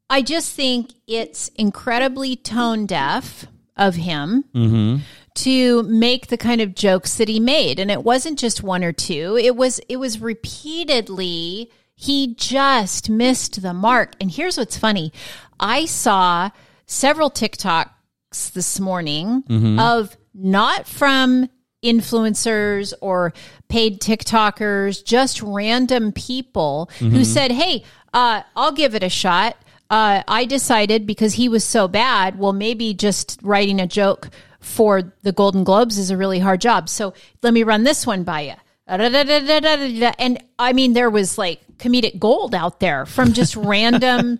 i 0.08 0.22
just 0.22 0.52
think 0.54 0.90
it's 1.08 1.48
incredibly 1.56 2.36
tone 2.36 2.86
deaf 2.86 3.46
of 3.76 3.96
him 3.96 4.44
Mm-hmm. 4.54 4.96
to 5.36 5.82
make 5.82 6.28
the 6.28 6.36
kind 6.36 6.60
of 6.60 6.74
jokes 6.76 7.16
that 7.16 7.28
he 7.28 7.40
made 7.40 7.80
and 7.80 7.90
it 7.90 8.04
wasn't 8.04 8.38
just 8.38 8.62
one 8.62 8.84
or 8.84 8.92
two 8.92 9.36
it 9.42 9.56
was 9.56 9.80
it 9.88 9.96
was 9.96 10.20
repeatedly 10.20 11.70
he 12.02 12.34
just 12.34 13.08
missed 13.08 13.62
the 13.62 13.72
mark 13.72 14.14
and 14.20 14.30
here's 14.30 14.56
what's 14.58 14.76
funny 14.76 15.12
i 15.60 15.84
saw 15.86 16.50
several 16.86 17.30
tiktoks 17.30 18.52
this 18.52 18.80
morning 18.80 19.42
of 19.78 20.16
not 20.34 20.86
from 20.86 21.48
influencers 21.84 22.92
or 23.00 23.32
paid 23.68 24.00
TikTokers, 24.00 25.04
just 25.04 25.42
random 25.42 26.12
people 26.12 26.88
who 26.98 27.24
said, 27.24 27.50
Hey, 27.52 27.84
uh, 28.14 28.42
I'll 28.54 28.72
give 28.72 28.94
it 28.94 29.02
a 29.02 29.08
shot. 29.08 29.56
Uh, 29.90 30.22
I 30.26 30.44
decided 30.44 31.06
because 31.06 31.34
he 31.34 31.48
was 31.48 31.64
so 31.64 31.88
bad, 31.88 32.38
well, 32.38 32.52
maybe 32.52 32.94
just 32.94 33.38
writing 33.42 33.80
a 33.80 33.86
joke 33.86 34.30
for 34.60 35.12
the 35.22 35.32
Golden 35.32 35.64
Globes 35.64 35.98
is 35.98 36.10
a 36.10 36.16
really 36.16 36.38
hard 36.38 36.60
job. 36.60 36.88
So 36.88 37.14
let 37.42 37.52
me 37.52 37.62
run 37.64 37.82
this 37.84 38.06
one 38.06 38.22
by 38.22 38.42
you. 38.42 38.54
And 38.86 40.42
I 40.58 40.72
mean, 40.72 40.92
there 40.92 41.10
was 41.10 41.38
like 41.38 41.60
comedic 41.78 42.18
gold 42.18 42.54
out 42.54 42.80
there 42.80 43.06
from 43.06 43.32
just 43.32 43.56
random, 43.56 44.38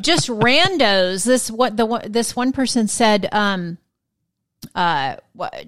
just 0.00 0.28
randos. 0.28 1.24
This 1.24 1.50
what 1.50 1.76
the 1.76 2.02
this 2.08 2.34
one 2.34 2.52
person 2.52 2.88
said. 2.88 3.28
Um, 3.32 3.78
uh, 4.74 5.16
what 5.32 5.66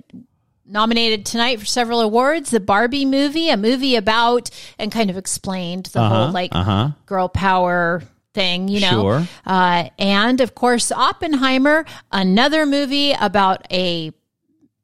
nominated 0.68 1.24
tonight 1.26 1.60
for 1.60 1.66
several 1.66 2.00
awards. 2.00 2.50
The 2.50 2.60
Barbie 2.60 3.04
movie, 3.04 3.50
a 3.50 3.56
movie 3.56 3.96
about 3.96 4.50
and 4.78 4.90
kind 4.90 5.10
of 5.10 5.16
explained 5.16 5.86
the 5.86 6.06
whole 6.06 6.30
like 6.30 6.54
uh-huh. 6.54 6.90
girl 7.06 7.28
power 7.28 8.02
thing, 8.34 8.68
you 8.68 8.80
know. 8.80 9.02
Sure. 9.02 9.28
Uh, 9.44 9.88
and 9.98 10.40
of 10.40 10.54
course, 10.54 10.92
Oppenheimer, 10.92 11.84
another 12.12 12.66
movie 12.66 13.12
about 13.12 13.66
a 13.72 14.12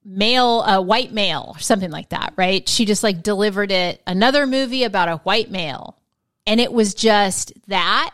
male, 0.04 0.62
a 0.62 0.80
white 0.82 1.12
male, 1.12 1.52
or 1.54 1.58
something 1.60 1.90
like 1.90 2.08
that, 2.10 2.34
right? 2.36 2.68
She 2.68 2.84
just 2.84 3.02
like 3.02 3.22
delivered 3.22 3.70
it. 3.70 4.02
Another 4.06 4.46
movie 4.46 4.84
about 4.84 5.08
a 5.08 5.16
white 5.18 5.50
male. 5.50 5.96
And 6.46 6.60
it 6.60 6.72
was 6.72 6.94
just 6.94 7.52
that 7.68 8.10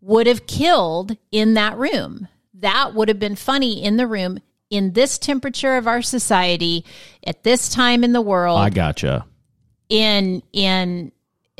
would 0.00 0.26
have 0.26 0.46
killed 0.46 1.16
in 1.30 1.54
that 1.54 1.76
room. 1.76 2.28
That 2.54 2.94
would 2.94 3.08
have 3.08 3.18
been 3.18 3.36
funny 3.36 3.82
in 3.84 3.96
the 3.98 4.06
room 4.06 4.38
in 4.70 4.92
this 4.94 5.18
temperature 5.18 5.76
of 5.76 5.86
our 5.86 6.00
society 6.02 6.84
at 7.26 7.42
this 7.42 7.68
time 7.68 8.02
in 8.02 8.12
the 8.12 8.20
world 8.22 8.58
I 8.58 8.70
gotcha. 8.70 9.26
in 9.90 10.42
in 10.52 11.12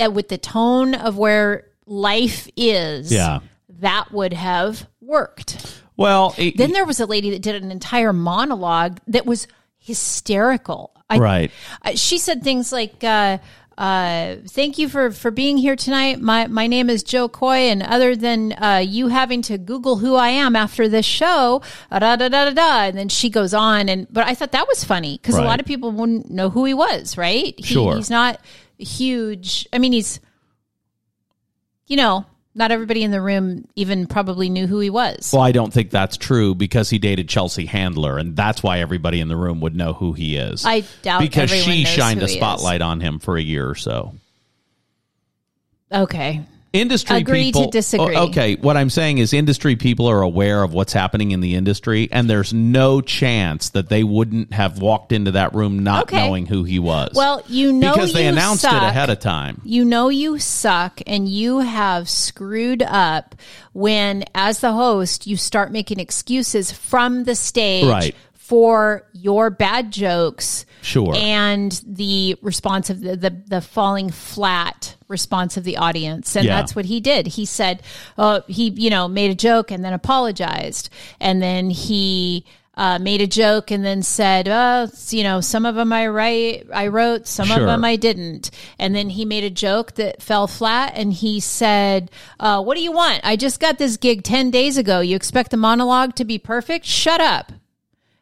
uh, 0.02 0.10
with 0.10 0.28
the 0.28 0.38
tone 0.38 0.94
of 0.94 1.16
where 1.18 1.66
life 1.86 2.48
is 2.56 3.12
Yeah. 3.12 3.40
that 3.80 4.10
would 4.10 4.32
have 4.32 4.88
worked 5.02 5.82
Well, 5.96 6.34
it- 6.36 6.56
then 6.56 6.72
there 6.72 6.84
was 6.84 7.00
a 7.00 7.06
lady 7.06 7.30
that 7.30 7.42
did 7.42 7.62
an 7.62 7.70
entire 7.70 8.12
monologue 8.12 9.00
that 9.06 9.26
was 9.26 9.46
hysterical 9.78 10.94
I, 11.10 11.18
right. 11.18 11.50
she 11.96 12.18
said 12.18 12.42
things 12.42 12.72
like 12.72 13.04
uh, 13.04 13.38
uh, 13.76 14.36
thank 14.48 14.78
you 14.78 14.88
for, 14.88 15.10
for 15.10 15.30
being 15.30 15.56
here 15.58 15.76
tonight. 15.76 16.20
My 16.20 16.46
my 16.46 16.66
name 16.66 16.88
is 16.88 17.02
Jo 17.02 17.28
Koy, 17.28 17.68
and 17.68 17.82
other 17.82 18.16
than 18.16 18.52
uh, 18.52 18.82
you 18.86 19.08
having 19.08 19.42
to 19.42 19.58
Google 19.58 19.96
who 19.96 20.14
I 20.14 20.28
am 20.28 20.56
after 20.56 20.88
this 20.88 21.04
show, 21.04 21.62
da 21.90 21.98
da 21.98 22.16
da 22.16 22.28
da 22.28 22.50
da, 22.50 22.82
and 22.84 22.96
then 22.96 23.08
she 23.08 23.30
goes 23.30 23.52
on. 23.52 23.88
And 23.88 24.06
but 24.10 24.26
I 24.26 24.34
thought 24.34 24.52
that 24.52 24.66
was 24.68 24.84
funny 24.84 25.18
because 25.18 25.36
a 25.36 25.42
lot 25.42 25.60
of 25.60 25.66
people 25.66 25.90
wouldn't 25.90 26.30
know 26.30 26.50
who 26.50 26.64
he 26.64 26.74
was. 26.74 27.18
Right? 27.18 27.54
He, 27.58 27.74
Sure. 27.74 27.96
He's 27.96 28.10
not 28.10 28.40
huge. 28.78 29.68
I 29.72 29.78
mean, 29.78 29.92
he's 29.92 30.20
you 31.86 31.96
know 31.96 32.24
not 32.54 32.70
everybody 32.70 33.02
in 33.02 33.10
the 33.10 33.20
room 33.20 33.66
even 33.74 34.06
probably 34.06 34.48
knew 34.48 34.66
who 34.66 34.78
he 34.78 34.90
was. 34.90 35.30
Well, 35.32 35.42
I 35.42 35.52
don't 35.52 35.72
think 35.72 35.90
that's 35.90 36.16
true 36.16 36.54
because 36.54 36.88
he 36.88 36.98
dated 36.98 37.28
Chelsea 37.28 37.66
Handler, 37.66 38.18
and 38.18 38.36
that's 38.36 38.62
why 38.62 38.78
everybody 38.78 39.20
in 39.20 39.28
the 39.28 39.36
room 39.36 39.60
would 39.60 39.74
know 39.74 39.92
who 39.92 40.12
he 40.12 40.36
is. 40.36 40.64
I 40.64 40.84
doubt 41.02 41.20
because 41.20 41.50
she 41.50 41.84
shined 41.84 42.22
a 42.22 42.28
spotlight 42.28 42.82
on 42.82 43.00
him 43.00 43.18
for 43.18 43.36
a 43.36 43.42
year 43.42 43.68
or 43.68 43.74
so. 43.74 44.14
Okay. 45.90 46.42
Industry 46.74 47.18
Agree 47.18 47.52
to 47.52 47.68
disagree. 47.70 48.16
Oh, 48.16 48.24
Okay, 48.26 48.56
what 48.56 48.76
I'm 48.76 48.90
saying 48.90 49.18
is 49.18 49.32
industry 49.32 49.76
people 49.76 50.08
are 50.10 50.22
aware 50.22 50.62
of 50.64 50.72
what's 50.74 50.92
happening 50.92 51.30
in 51.30 51.40
the 51.40 51.54
industry, 51.54 52.08
and 52.10 52.28
there's 52.28 52.52
no 52.52 53.00
chance 53.00 53.70
that 53.70 53.88
they 53.88 54.02
wouldn't 54.02 54.52
have 54.52 54.80
walked 54.80 55.12
into 55.12 55.30
that 55.32 55.54
room 55.54 55.78
not 55.84 56.04
Okay. 56.04 56.16
knowing 56.26 56.46
who 56.46 56.64
he 56.64 56.80
was. 56.80 57.12
Well, 57.14 57.42
you 57.48 57.72
know 57.72 57.92
because 57.94 58.12
they 58.12 58.26
announced 58.26 58.64
it 58.64 58.72
ahead 58.72 59.08
of 59.08 59.20
time. 59.20 59.60
you 59.64 59.84
know 59.84 60.08
you 60.08 60.38
suck 60.40 61.00
and 61.06 61.28
you 61.28 61.60
have 61.60 62.08
screwed 62.08 62.82
up 62.82 63.36
when 63.72 64.24
as 64.34 64.58
the 64.60 64.72
host 64.72 65.26
you 65.28 65.36
start 65.36 65.70
making 65.70 66.00
excuses 66.00 66.72
from 66.72 67.22
the 67.24 67.34
stage 67.36 67.84
Right. 67.86 68.14
For 68.44 69.06
your 69.14 69.48
bad 69.48 69.90
jokes 69.90 70.66
Sure. 70.82 71.14
and 71.16 71.80
the 71.86 72.36
response 72.42 72.90
of 72.90 73.00
the, 73.00 73.16
the 73.16 73.30
the 73.48 73.60
falling 73.62 74.10
flat 74.10 74.96
response 75.08 75.56
of 75.56 75.64
the 75.64 75.78
audience 75.78 76.36
and 76.36 76.44
Yeah. 76.44 76.56
that's 76.56 76.76
what 76.76 76.84
he 76.84 77.00
did 77.00 77.26
he 77.26 77.46
said 77.46 77.82
uh, 78.18 78.40
he 78.46 78.68
you 78.68 78.90
know 78.90 79.08
made 79.08 79.30
a 79.30 79.34
joke 79.34 79.70
and 79.70 79.82
then 79.82 79.94
apologized 79.94 80.90
and 81.20 81.40
then 81.40 81.70
he 81.70 82.44
uh, 82.76 82.98
made 82.98 83.20
a 83.22 83.26
joke 83.28 83.70
and 83.70 83.84
then 83.84 84.02
said, 84.02 84.48
"Oh, 84.48 84.88
you 85.10 85.22
know, 85.22 85.40
some 85.40 85.64
of 85.64 85.76
them 85.76 85.92
I 85.92 86.08
write, 86.08 86.66
I 86.74 86.88
wrote, 86.88 87.28
some 87.28 87.46
Sure. 87.46 87.60
of 87.60 87.66
them 87.66 87.84
I 87.84 87.94
didn't." 87.94 88.50
And 88.80 88.96
then 88.96 89.10
he 89.10 89.24
made 89.24 89.44
a 89.44 89.48
joke 89.50 89.94
that 89.94 90.20
fell 90.20 90.48
flat, 90.48 90.90
and 90.96 91.12
he 91.12 91.38
said, 91.38 92.10
uh, 92.40 92.60
"What 92.60 92.76
do 92.76 92.82
you 92.82 92.90
want? 92.90 93.20
I 93.22 93.36
just 93.36 93.60
got 93.60 93.78
this 93.78 93.96
gig 93.96 94.24
ten 94.24 94.50
days 94.50 94.76
ago. 94.76 94.98
You 94.98 95.14
expect 95.14 95.52
the 95.52 95.56
monologue 95.56 96.16
to 96.16 96.24
be 96.24 96.36
perfect? 96.36 96.84
Shut 96.84 97.20
up." 97.20 97.52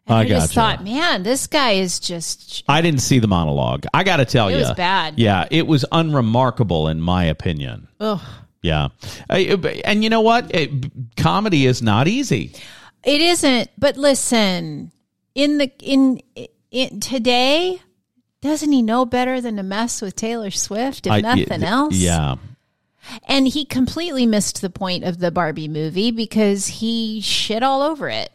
And 0.07 0.17
I 0.17 0.21
I, 0.23 0.29
just 0.29 0.55
gotcha. 0.55 0.79
thought, 0.79 0.85
man, 0.85 1.23
this 1.23 1.47
guy 1.47 1.73
is 1.73 2.01
just 2.01 2.65
I 2.69 2.81
didn't 2.83 3.01
see 3.01 3.19
the 3.21 3.29
monologue. 3.29 3.85
I 3.95 4.03
got 4.05 4.17
to 4.17 4.25
tell 4.25 4.51
you, 4.51 4.57
It 4.57 4.61
you, 4.61 4.67
was 4.69 4.77
bad. 4.77 5.19
Yeah, 5.19 5.47
it 5.51 5.67
was 5.67 5.85
unremarkable 5.93 6.89
in 6.89 7.01
my 7.01 7.25
opinion. 7.25 7.89
ugh. 8.01 8.21
Yeah, 8.65 8.89
and 9.29 10.05
you 10.05 10.09
know 10.11 10.21
what? 10.21 10.55
It, 10.55 10.71
comedy 11.17 11.67
is 11.67 11.83
not 11.83 12.07
easy. 12.07 12.53
It 13.05 13.21
isn't, 13.21 13.71
but 13.77 13.97
listen, 13.97 14.93
in 15.35 15.59
the 15.59 15.71
in, 15.81 16.21
in 16.71 17.01
today, 17.01 17.81
doesn't 18.41 18.71
he 18.71 18.81
know 18.83 19.05
better 19.05 19.41
than 19.41 19.57
to 19.57 19.65
mess 19.65 20.01
with 20.01 20.15
Taylor 20.15 20.53
Swift 20.53 21.09
if 21.09 21.13
I- 21.13 21.21
nothing 21.23 21.65
else? 21.65 21.97
Yeah, 21.97 22.37
And 23.27 23.49
he 23.49 23.65
completely 23.65 24.27
missed 24.27 24.61
the 24.61 24.71
point 24.71 25.03
of 25.03 25.19
the 25.19 25.33
Barbie 25.33 25.67
movie 25.69 26.13
because 26.13 26.69
he 26.69 27.21
shit 27.21 27.65
all 27.65 27.83
over 27.83 28.09
it. 28.09 28.31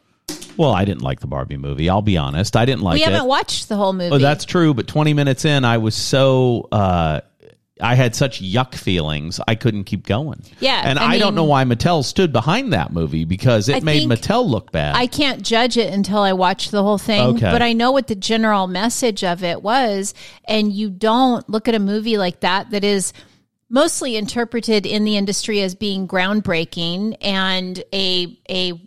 Well, 0.58 0.72
I 0.72 0.86
didn't 0.86 1.04
like 1.04 1.20
the 1.20 1.28
Barbie 1.28 1.58
movie. 1.58 1.90
I'll 1.90 2.02
be 2.02 2.18
honest. 2.18 2.56
I 2.56 2.66
didn't 2.66 2.82
like 2.82 2.96
we 2.96 3.04
it. 3.04 3.10
haven't 3.10 3.28
watched 3.28 3.70
the 3.70 3.76
whole 3.76 3.94
movie. 3.94 4.16
Oh, 4.16 4.18
that's 4.18 4.46
true. 4.46 4.74
But 4.74 4.88
20 4.88 5.14
minutes 5.14 5.46
in, 5.46 5.66
I 5.66 5.78
was 5.78 5.96
so. 5.96 6.68
Uh, 6.72 7.22
I 7.82 7.96
had 7.96 8.16
such 8.16 8.42
yuck 8.42 8.76
feelings, 8.76 9.40
I 9.48 9.56
couldn't 9.56 9.84
keep 9.84 10.06
going. 10.06 10.42
Yeah, 10.60 10.82
and 10.84 10.98
I 10.98 11.14
I, 11.14 11.20
don't 11.20 11.36
know 11.36 11.44
why 11.44 11.64
Mattel 11.64 12.04
stood 12.04 12.34
behind 12.34 12.74
that 12.74 12.92
movie 12.92 13.24
because 13.26 13.70
it 13.70 13.76
I 13.76 13.80
made 13.82 14.10
Mattel 14.10 14.48
look 14.48 14.72
bad. 14.72 14.96
I 14.96 15.08
can't 15.08 15.44
judge 15.44 15.78
it 15.78 15.94
until 15.94 16.20
I 16.20 16.34
watch 16.34 16.72
the 16.72 16.82
whole 16.82 16.98
thing, 16.98 17.36
Okay. 17.36 17.52
but 17.52 17.62
I 17.62 17.74
know 17.74 17.92
what 17.92 18.08
the 18.08 18.16
general 18.16 18.68
message 18.68 19.24
of 19.24 19.44
it 19.44 19.62
was. 19.62 20.14
And 20.46 20.72
you 20.72 20.90
don't 20.90 21.48
look 21.50 21.68
at 21.68 21.76
a 21.76 21.80
movie 21.80 22.18
like 22.18 22.40
that 22.40 22.72
that 22.72 22.84
is 22.84 23.14
mostly 23.70 24.16
interpreted 24.16 24.86
in 24.86 25.04
the 25.04 25.18
industry 25.18 25.62
as 25.62 25.76
being 25.76 26.08
groundbreaking 26.08 27.18
and 27.22 27.84
a 27.94 28.40
a 28.50 28.82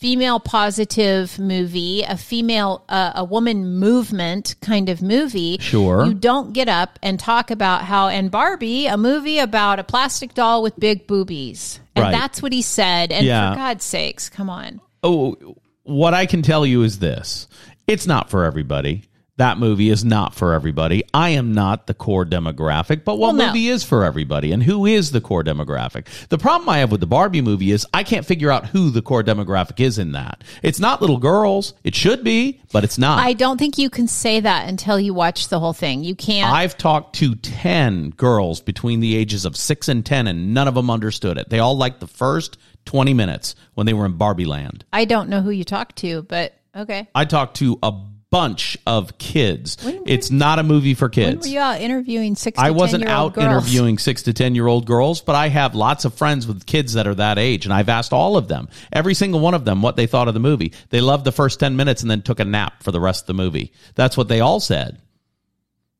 female 0.00 0.40
positive 0.40 1.38
movie, 1.38 2.02
a 2.02 2.16
female 2.16 2.82
uh, 2.88 3.12
a 3.16 3.22
woman 3.24 3.76
movement 3.76 4.54
kind 4.62 4.88
of 4.88 5.02
movie. 5.02 5.58
Sure. 5.60 6.06
You 6.06 6.14
don't 6.14 6.54
get 6.54 6.68
up 6.70 6.98
and 7.02 7.20
talk 7.20 7.50
about 7.50 7.82
how 7.82 8.08
and 8.08 8.30
Barbie, 8.30 8.86
a 8.86 8.96
movie 8.96 9.38
about 9.38 9.78
a 9.78 9.84
plastic 9.84 10.32
doll 10.32 10.62
with 10.62 10.78
big 10.80 11.06
boobies. 11.06 11.80
And 11.94 12.04
Right. 12.04 12.12
that's 12.12 12.40
what 12.40 12.52
he 12.52 12.62
said. 12.62 13.12
And 13.12 13.26
Yeah. 13.26 13.50
for 13.52 13.56
God's 13.58 13.84
sakes, 13.84 14.30
come 14.30 14.48
on. 14.48 14.80
oh, 15.02 15.36
what 15.82 16.14
I 16.14 16.24
can 16.24 16.40
tell 16.42 16.64
you 16.64 16.82
is 16.82 16.98
this: 17.00 17.46
it's 17.86 18.06
not 18.06 18.30
for 18.30 18.44
everybody. 18.44 19.02
That 19.40 19.56
movie 19.56 19.88
is 19.88 20.04
not 20.04 20.34
for 20.34 20.52
everybody. 20.52 21.02
I 21.14 21.30
am 21.30 21.54
not 21.54 21.86
the 21.86 21.94
core 21.94 22.26
demographic, 22.26 23.04
but 23.04 23.16
what 23.16 23.28
Well, 23.28 23.32
no. 23.32 23.46
movie 23.46 23.68
is 23.68 23.82
for 23.82 24.04
everybody? 24.04 24.52
And 24.52 24.62
who 24.62 24.84
is 24.84 25.12
the 25.12 25.20
core 25.22 25.42
demographic? 25.42 26.08
The 26.28 26.36
problem 26.36 26.68
I 26.68 26.80
have 26.80 26.90
with 26.90 27.00
the 27.00 27.06
Barbie 27.06 27.40
movie 27.40 27.70
is 27.70 27.86
I 27.94 28.04
can't 28.04 28.26
figure 28.26 28.50
out 28.50 28.66
who 28.66 28.90
the 28.90 29.00
core 29.00 29.24
demographic 29.24 29.80
is 29.80 29.96
in 29.96 30.12
that. 30.12 30.44
It's 30.62 30.78
not 30.78 31.00
little 31.00 31.16
girls. 31.16 31.72
It 31.84 31.94
should 31.94 32.22
be, 32.22 32.60
but 32.70 32.84
it's 32.84 32.98
not. 32.98 33.18
I 33.18 33.32
don't 33.32 33.56
think 33.56 33.78
you 33.78 33.88
can 33.88 34.08
say 34.08 34.40
that 34.40 34.68
until 34.68 35.00
you 35.00 35.14
watch 35.14 35.48
the 35.48 35.58
whole 35.58 35.72
thing. 35.72 36.04
You 36.04 36.14
can't. 36.14 36.52
I've 36.52 36.76
talked 36.76 37.14
to 37.16 37.34
10 37.34 38.10
girls 38.10 38.60
between 38.60 39.00
the 39.00 39.16
ages 39.16 39.46
of 39.46 39.56
6 39.56 39.88
and 39.88 40.04
10, 40.04 40.26
and 40.26 40.52
none 40.52 40.68
of 40.68 40.74
them 40.74 40.90
understood 40.90 41.38
it. 41.38 41.48
They 41.48 41.60
all 41.60 41.78
liked 41.78 42.00
the 42.00 42.06
first 42.06 42.58
20 42.84 43.14
minutes 43.14 43.54
when 43.72 43.86
they 43.86 43.94
were 43.94 44.04
in 44.04 44.18
Barbie 44.18 44.44
Land. 44.44 44.84
I 44.92 45.06
don't 45.06 45.30
know 45.30 45.40
who 45.40 45.48
you 45.48 45.64
talked 45.64 45.96
to, 46.00 46.24
but 46.24 46.52
okay. 46.76 47.08
I 47.14 47.24
talked 47.24 47.56
to 47.56 47.78
a 47.82 47.90
bunch 48.30 48.78
of 48.86 49.18
kids. 49.18 49.76
it's 50.06 50.30
not 50.30 50.58
a 50.58 50.62
movie 50.62 50.94
for 50.94 51.06
When 51.06 51.10
kids. 51.12 51.46
were 51.46 51.52
you 51.52 51.58
out 51.60 51.80
interviewing 51.80 52.36
six? 52.36 52.56
To 52.58 52.64
I 52.64 52.70
wasn't 52.70 53.04
10-year-old 53.04 53.32
out 53.32 53.34
girls? 53.34 53.46
interviewing 53.64 53.98
six 53.98 54.22
to 54.24 54.32
10 54.32 54.54
year 54.54 54.66
old 54.66 54.86
girls, 54.86 55.20
but 55.20 55.34
I 55.34 55.48
have 55.48 55.74
lots 55.74 56.04
of 56.04 56.14
friends 56.14 56.46
with 56.46 56.64
kids 56.66 56.92
that 56.94 57.06
are 57.06 57.14
that 57.16 57.38
age. 57.38 57.64
And 57.66 57.74
I've 57.74 57.88
asked 57.88 58.12
all 58.12 58.36
of 58.36 58.48
them, 58.48 58.68
every 58.92 59.14
single 59.14 59.40
one 59.40 59.54
of 59.54 59.64
them, 59.64 59.82
what 59.82 59.96
they 59.96 60.06
thought 60.06 60.28
of 60.28 60.34
the 60.34 60.40
movie. 60.40 60.72
They 60.90 61.00
loved 61.00 61.24
the 61.24 61.32
first 61.32 61.60
10 61.60 61.76
minutes 61.76 62.02
and 62.02 62.10
then 62.10 62.22
took 62.22 62.40
a 62.40 62.44
nap 62.44 62.82
for 62.82 62.92
the 62.92 63.00
rest 63.00 63.24
of 63.24 63.26
the 63.26 63.34
movie. 63.34 63.72
That's 63.96 64.16
what 64.16 64.28
they 64.28 64.40
all 64.40 64.60
said. 64.60 65.00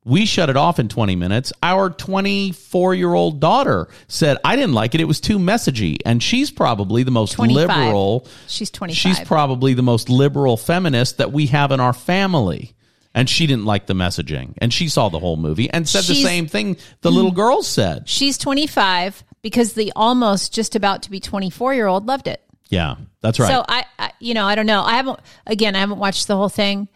We 0.05 0.25
shut 0.25 0.49
it 0.49 0.57
off 0.57 0.79
in 0.79 0.89
20 0.89 1.15
minutes. 1.17 1.53
Our 1.63 1.91
24 1.91 2.95
year 2.95 3.13
old 3.13 3.39
daughter 3.39 3.89
said, 4.09 4.39
I 4.45 4.57
didn't 4.57 4.73
like 4.73 4.95
it. 4.95 5.01
It 5.01 5.05
was 5.05 5.21
too 5.21 5.39
messagey. 5.39 5.99
And 6.07 6.23
she's 6.23 6.51
probably 6.51 7.03
the 7.03 7.11
most 7.11 7.33
25. 7.33 7.69
liberal. 7.69 8.27
She's 8.47 8.71
twenty 8.71 8.95
She's 8.95 9.21
probably 9.21 9.75
the 9.75 9.83
most 9.83 10.09
liberal 10.09 10.57
feminist 10.57 11.19
that 11.19 11.33
we 11.33 11.47
have 11.47 11.71
in 11.71 11.81
our 11.81 11.93
family. 11.93 12.75
And 13.15 13.29
she 13.29 13.47
didn't 13.47 13.67
like 13.67 13.87
the 13.87 13.95
messaging. 13.95 14.55
And 14.59 14.73
she 14.73 14.89
saw 14.89 15.11
the 15.11 15.19
whole 15.19 15.37
movie 15.37 15.69
and 15.69 15.87
said 15.89 16.05
the 16.05 16.15
same 16.15 16.47
thing 16.47 16.77
the 17.03 17.11
little 17.11 17.31
mm-hmm. 17.31 17.41
girls 17.41 17.67
said. 17.67 18.09
She's 18.09 18.39
twenty 18.39 18.69
five 18.69 19.25
because 19.43 19.73
the 19.73 19.93
almost 19.97 20.55
just 20.55 20.77
about 20.77 21.03
to 21.03 21.11
be 21.11 21.19
twenty 21.19 21.51
four 21.51 21.75
year 21.75 21.89
old 21.89 22.07
loved 22.07 22.29
it. 22.29 22.41
Yeah, 22.69 22.97
that's 23.21 23.41
right. 23.41 23.49
So 23.49 23.65
I, 23.69 23.85
I, 23.99 24.13
you 24.21 24.33
know, 24.33 24.47
I 24.47 24.55
don't 24.55 24.67
know. 24.67 24.83
I 24.83 24.95
haven't. 24.95 25.19
Again, 25.45 25.75
I 25.75 25.81
haven't 25.81 25.99
watched 25.99 26.29
the 26.29 26.37
whole 26.37 26.49
thing. 26.49 26.89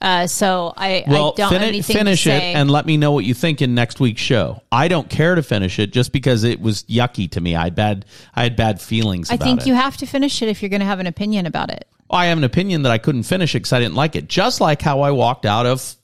Uh, 0.00 0.26
so 0.26 0.72
I, 0.76 1.04
Well, 1.06 1.32
I 1.34 1.36
don't 1.36 1.50
finish, 1.50 1.68
anything 1.68 1.96
finish 1.96 2.26
it 2.26 2.42
and 2.42 2.70
let 2.70 2.86
me 2.86 2.96
know 2.96 3.12
what 3.12 3.24
you 3.26 3.34
think 3.34 3.60
in 3.60 3.74
next 3.74 4.00
week's 4.00 4.22
show. 4.22 4.62
I 4.72 4.88
don't 4.88 5.10
care 5.10 5.34
to 5.34 5.42
finish 5.42 5.78
it 5.78 5.92
just 5.92 6.12
because 6.12 6.42
it 6.42 6.60
was 6.60 6.84
yucky 6.84 7.30
to 7.32 7.40
me. 7.40 7.54
I 7.54 7.64
had 7.64 7.74
bad, 7.74 8.06
I 8.34 8.44
had 8.44 8.56
bad 8.56 8.80
feelings. 8.80 9.30
I 9.30 9.36
think 9.36 9.60
it. 9.60 9.66
you 9.66 9.74
have 9.74 9.98
to 9.98 10.06
finish 10.06 10.40
it 10.40 10.48
if 10.48 10.62
you're 10.62 10.70
going 10.70 10.80
to 10.80 10.86
have 10.86 11.00
an 11.00 11.06
opinion 11.06 11.44
about 11.44 11.70
it. 11.70 11.86
I 12.08 12.26
have 12.26 12.38
an 12.38 12.44
opinion 12.44 12.82
that 12.82 12.92
I 12.92 12.98
couldn't 12.98 13.24
finish 13.24 13.54
it 13.54 13.58
because 13.58 13.72
I 13.74 13.80
didn't 13.80 13.94
like 13.94 14.16
it. 14.16 14.26
Just 14.26 14.60
like 14.60 14.80
how 14.80 15.02
I 15.02 15.10
walked 15.10 15.44
out 15.44 15.66
of 15.66 15.96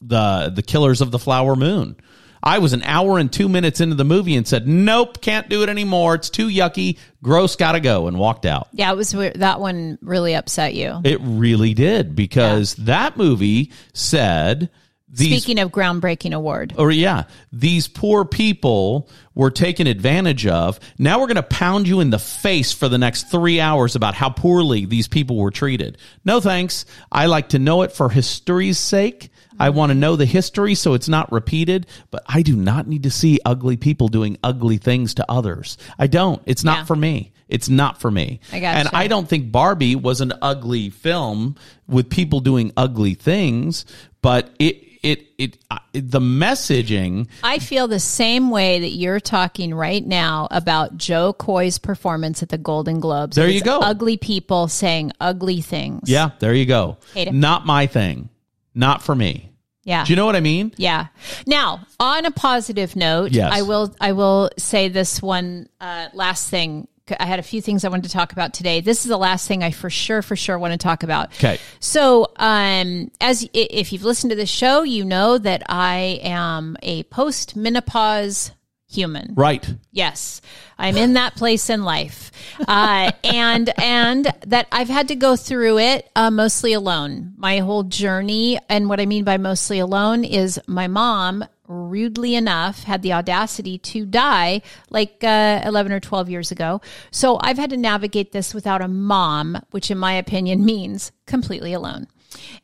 the 0.00 0.52
the 0.54 0.62
Killers 0.62 1.00
of 1.00 1.10
the 1.10 1.18
Flower 1.18 1.56
Moon. 1.56 1.96
I 2.44 2.58
was 2.58 2.74
an 2.74 2.82
hour 2.82 3.18
and 3.18 3.32
two 3.32 3.48
minutes 3.48 3.80
into 3.80 3.96
the 3.96 4.04
movie 4.04 4.36
and 4.36 4.46
said, 4.46 4.68
"Nope, 4.68 5.22
can't 5.22 5.48
do 5.48 5.62
it 5.62 5.70
anymore. 5.70 6.14
It's 6.14 6.28
too 6.28 6.48
yucky. 6.48 6.98
Gross. 7.22 7.56
Gotta 7.56 7.80
go," 7.80 8.06
and 8.06 8.18
walked 8.18 8.44
out. 8.44 8.68
Yeah, 8.72 8.92
it 8.92 8.96
was 8.96 9.14
weird. 9.14 9.40
that 9.40 9.60
one 9.60 9.98
really 10.02 10.34
upset 10.34 10.74
you. 10.74 11.00
It 11.04 11.18
really 11.22 11.72
did 11.72 12.14
because 12.14 12.74
that 12.74 13.16
movie 13.16 13.72
said 13.94 14.68
these 15.14 15.42
Speaking 15.42 15.62
of 15.62 15.70
groundbreaking 15.70 16.34
award, 16.34 16.74
or 16.76 16.90
yeah, 16.90 17.24
these 17.52 17.86
poor 17.86 18.24
people 18.24 19.08
were 19.34 19.50
taken 19.50 19.86
advantage 19.86 20.44
of. 20.44 20.80
Now 20.98 21.20
we're 21.20 21.28
going 21.28 21.36
to 21.36 21.42
pound 21.44 21.86
you 21.86 22.00
in 22.00 22.10
the 22.10 22.18
face 22.18 22.72
for 22.72 22.88
the 22.88 22.98
next 22.98 23.30
three 23.30 23.60
hours 23.60 23.94
about 23.94 24.14
how 24.14 24.30
poorly 24.30 24.86
these 24.86 25.06
people 25.06 25.36
were 25.36 25.52
treated. 25.52 25.98
No 26.24 26.40
thanks. 26.40 26.84
I 27.12 27.26
like 27.26 27.50
to 27.50 27.60
know 27.60 27.82
it 27.82 27.92
for 27.92 28.10
history's 28.10 28.78
sake. 28.78 29.30
I 29.58 29.70
want 29.70 29.90
to 29.90 29.94
know 29.94 30.16
the 30.16 30.26
history 30.26 30.74
so 30.74 30.94
it's 30.94 31.08
not 31.08 31.30
repeated, 31.32 31.86
but 32.10 32.22
I 32.26 32.42
do 32.42 32.56
not 32.56 32.86
need 32.88 33.04
to 33.04 33.10
see 33.10 33.38
ugly 33.44 33.76
people 33.76 34.08
doing 34.08 34.36
ugly 34.42 34.78
things 34.78 35.14
to 35.14 35.24
others. 35.30 35.76
I 35.98 36.06
don't. 36.06 36.42
It's 36.46 36.64
not 36.64 36.78
Yeah. 36.78 36.84
for 36.84 36.96
me. 36.96 37.32
It's 37.48 37.68
not 37.68 38.00
for 38.00 38.10
me. 38.10 38.40
I 38.52 38.60
gotcha. 38.60 38.78
And 38.78 38.88
I 38.92 39.06
don't 39.06 39.28
think 39.28 39.52
Barbie 39.52 39.94
was 39.96 40.20
an 40.20 40.32
ugly 40.40 40.90
film 40.90 41.56
with 41.86 42.08
people 42.10 42.40
doing 42.40 42.72
ugly 42.76 43.14
things, 43.14 43.84
but 44.22 44.50
it 44.58 44.80
it 45.02 45.26
it, 45.36 45.58
uh, 45.70 45.76
the 45.92 46.18
messaging 46.20 47.28
I 47.42 47.58
feel 47.58 47.86
the 47.88 48.00
same 48.00 48.48
way 48.50 48.80
that 48.80 48.88
you're 48.92 49.20
talking 49.20 49.74
right 49.74 50.04
now 50.04 50.48
about 50.50 50.96
Jo 50.96 51.34
Koy's 51.34 51.78
performance 51.78 52.42
at 52.42 52.48
the 52.48 52.56
Golden 52.56 53.00
Globes. 53.00 53.36
There 53.36 53.48
you 53.50 53.60
go. 53.60 53.80
Ugly 53.80 54.16
people 54.16 54.66
saying 54.68 55.12
ugly 55.20 55.60
things. 55.60 56.08
Yeah, 56.08 56.30
there 56.38 56.54
you 56.54 56.64
go. 56.64 56.96
Not 57.30 57.66
my 57.66 57.86
thing. 57.86 58.30
Not 58.74 59.02
for 59.02 59.14
me. 59.14 59.50
Yeah. 59.84 60.04
Do 60.04 60.12
you 60.12 60.16
know 60.16 60.26
what 60.26 60.36
I 60.36 60.40
mean? 60.40 60.72
Yeah. 60.76 61.08
Now, 61.46 61.86
on 62.00 62.24
a 62.24 62.30
positive 62.30 62.96
note, 62.96 63.32
Yes. 63.32 63.52
I 63.52 63.62
will 63.62 63.94
I 64.00 64.12
will 64.12 64.50
say 64.58 64.88
this 64.88 65.20
one 65.20 65.68
uh, 65.80 66.08
last 66.14 66.48
thing. 66.48 66.88
I 67.20 67.26
had 67.26 67.38
a 67.38 67.42
few 67.42 67.60
things 67.60 67.84
I 67.84 67.90
wanted 67.90 68.04
to 68.04 68.10
talk 68.12 68.32
about 68.32 68.54
today. 68.54 68.80
This 68.80 69.04
is 69.04 69.10
the 69.10 69.18
last 69.18 69.46
thing 69.46 69.62
I 69.62 69.72
for 69.72 69.90
sure 69.90 70.22
for 70.22 70.36
sure 70.36 70.58
want 70.58 70.72
to 70.72 70.78
talk 70.78 71.02
about. 71.02 71.32
Okay. 71.34 71.58
So, 71.78 72.32
um, 72.36 73.10
as 73.20 73.46
if 73.52 73.92
you've 73.92 74.04
listened 74.04 74.30
to 74.30 74.36
the 74.36 74.46
show, 74.46 74.84
you 74.84 75.04
know 75.04 75.36
that 75.36 75.62
I 75.68 76.18
am 76.22 76.78
a 76.82 77.02
post 77.04 77.54
menopause 77.54 78.52
human. 78.94 79.34
Right. 79.34 79.66
Yes, 79.92 80.40
I'm 80.78 80.96
in 80.96 81.14
that 81.14 81.36
place 81.36 81.70
in 81.70 81.84
life, 81.84 82.30
uh, 82.66 83.12
and 83.22 83.72
and 83.80 84.32
that 84.46 84.66
I've 84.72 84.88
had 84.88 85.08
to 85.08 85.16
go 85.16 85.36
through 85.36 85.78
it 85.78 86.10
uh, 86.16 86.30
mostly 86.30 86.72
alone. 86.72 87.34
My 87.36 87.58
whole 87.58 87.84
journey, 87.84 88.58
and 88.68 88.88
what 88.88 89.00
I 89.00 89.06
mean 89.06 89.24
by 89.24 89.36
mostly 89.36 89.78
alone 89.78 90.24
is 90.24 90.60
my 90.66 90.88
mom, 90.88 91.44
rudely 91.66 92.34
enough, 92.34 92.84
had 92.84 93.02
the 93.02 93.12
audacity 93.12 93.78
to 93.78 94.04
die 94.04 94.62
like 94.90 95.22
uh, 95.22 95.62
11 95.64 95.92
or 95.92 96.00
12 96.00 96.28
years 96.28 96.50
ago. 96.50 96.80
So 97.10 97.38
I've 97.40 97.58
had 97.58 97.70
to 97.70 97.76
navigate 97.76 98.32
this 98.32 98.54
without 98.54 98.82
a 98.82 98.88
mom, 98.88 99.58
which 99.70 99.90
in 99.90 99.98
my 99.98 100.14
opinion 100.14 100.64
means 100.74 101.12
completely 101.26 101.72
alone. 101.72 102.06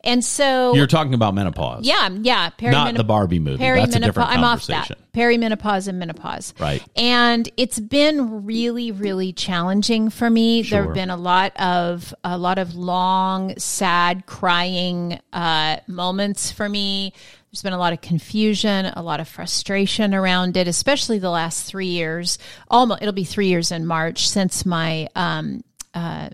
And 0.03 0.23
so 0.23 0.73
You're 0.75 0.87
talking 0.87 1.13
about 1.13 1.33
menopause. 1.33 1.85
yeah, 1.85 2.09
yeah. 2.21 2.49
Perimenop- 2.51 2.71
Not 2.71 2.95
the 2.95 3.03
Barbie 3.03 3.39
movie. 3.39 3.57
That's 3.63 3.95
a 3.95 3.99
different 3.99 4.29
I'm 4.29 4.43
off 4.43 4.67
that. 4.67 4.91
Perimenopause 5.13 5.87
and 5.87 5.99
menopause. 5.99 6.53
Right. 6.59 6.83
And 6.95 7.49
it's 7.57 7.79
been 7.79 8.45
really, 8.45 8.91
really 8.91 9.33
challenging 9.33 10.09
for 10.09 10.29
me. 10.29 10.61
There 10.63 10.83
have 10.83 10.93
been 10.93 11.09
a 11.09 11.17
lot 11.17 11.59
of 11.59 12.13
a 12.23 12.37
lot 12.37 12.57
of 12.57 12.75
long, 12.75 13.57
sad, 13.57 14.25
crying 14.25 15.19
uh, 15.33 15.77
moments 15.87 16.51
for 16.51 16.67
me. 16.67 17.13
There's 17.51 17.63
been 17.63 17.73
a 17.73 17.77
lot 17.77 17.91
of 17.91 17.99
confusion, 17.99 18.85
a 18.85 19.01
lot 19.01 19.19
of 19.19 19.27
frustration 19.27 20.15
around 20.15 20.55
it, 20.55 20.69
especially 20.69 21.19
the 21.19 21.29
last 21.29 21.65
three 21.65 21.87
years. 21.87 22.37
Almost, 22.69 23.01
it'll 23.01 23.13
be 23.13 23.25
three 23.25 23.47
years 23.47 23.73
in 23.73 23.85
March 23.85 24.29
since 24.29 24.65
my 24.65 25.09
um, 25.15 25.61
uh, 25.93 26.29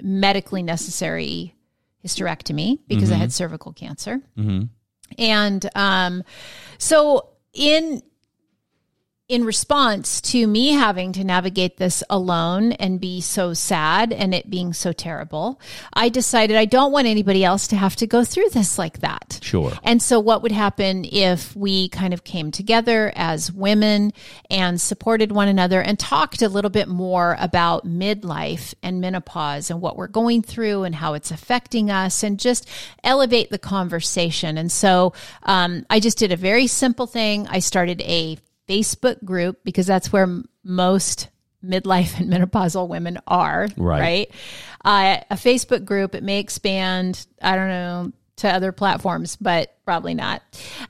medically 0.00 0.62
necessary 0.62 1.54
hysterectomy 2.04 2.78
because 2.88 3.10
I 3.10 3.16
had 3.16 3.32
cervical 3.32 3.72
cancer. 3.72 4.20
And 5.18 5.68
um, 5.74 6.22
so 6.78 7.30
in 7.52 8.02
in 9.30 9.44
response 9.44 10.20
to 10.20 10.44
me 10.44 10.72
having 10.72 11.12
to 11.12 11.22
navigate 11.22 11.76
this 11.76 12.02
alone 12.10 12.72
and 12.72 13.00
be 13.00 13.20
so 13.20 13.54
sad 13.54 14.12
and 14.12 14.34
it 14.34 14.50
being 14.50 14.72
so 14.72 14.92
terrible, 14.92 15.60
I 15.92 16.08
decided 16.08 16.56
I 16.56 16.64
don't 16.64 16.90
want 16.90 17.06
anybody 17.06 17.44
else 17.44 17.68
to 17.68 17.76
have 17.76 17.94
to 17.96 18.08
go 18.08 18.24
through 18.24 18.50
this 18.50 18.76
like 18.76 18.98
that. 18.98 19.38
Sure. 19.40 19.72
And 19.84 20.02
so, 20.02 20.18
what 20.18 20.42
would 20.42 20.50
happen 20.50 21.04
if 21.04 21.54
we 21.54 21.88
kind 21.90 22.12
of 22.12 22.24
came 22.24 22.50
together 22.50 23.12
as 23.14 23.52
women 23.52 24.12
and 24.50 24.80
supported 24.80 25.30
one 25.30 25.46
another 25.46 25.80
and 25.80 25.96
talked 25.96 26.42
a 26.42 26.48
little 26.48 26.68
bit 26.68 26.88
more 26.88 27.36
about 27.38 27.86
midlife 27.86 28.74
and 28.82 29.00
menopause 29.00 29.70
and 29.70 29.80
what 29.80 29.96
we're 29.96 30.08
going 30.08 30.42
through 30.42 30.82
and 30.82 30.96
how 30.96 31.14
it's 31.14 31.30
affecting 31.30 31.88
us 31.88 32.24
and 32.24 32.40
just 32.40 32.68
elevate 33.04 33.50
the 33.50 33.58
conversation? 33.60 34.58
And 34.58 34.72
so, 34.72 35.12
um, 35.44 35.86
I 35.88 36.00
just 36.00 36.18
did 36.18 36.32
a 36.32 36.36
very 36.36 36.66
simple 36.66 37.06
thing. 37.06 37.46
I 37.46 37.60
started 37.60 38.00
a 38.00 38.36
Facebook 38.70 39.24
group 39.24 39.58
because 39.64 39.86
that's 39.86 40.12
where 40.12 40.42
most 40.64 41.28
midlife 41.64 42.18
and 42.20 42.32
menopausal 42.32 42.88
women 42.88 43.18
are. 43.26 43.68
Right. 43.76 44.00
Right. 44.00 44.30
Uh, 44.84 45.22
a 45.30 45.34
Facebook 45.34 45.84
group. 45.84 46.14
It 46.14 46.22
may 46.22 46.38
expand. 46.38 47.26
I 47.42 47.56
don't 47.56 47.68
know 47.68 48.12
to 48.40 48.52
other 48.52 48.72
platforms, 48.72 49.36
but 49.36 49.76
probably 49.84 50.14
not. 50.14 50.42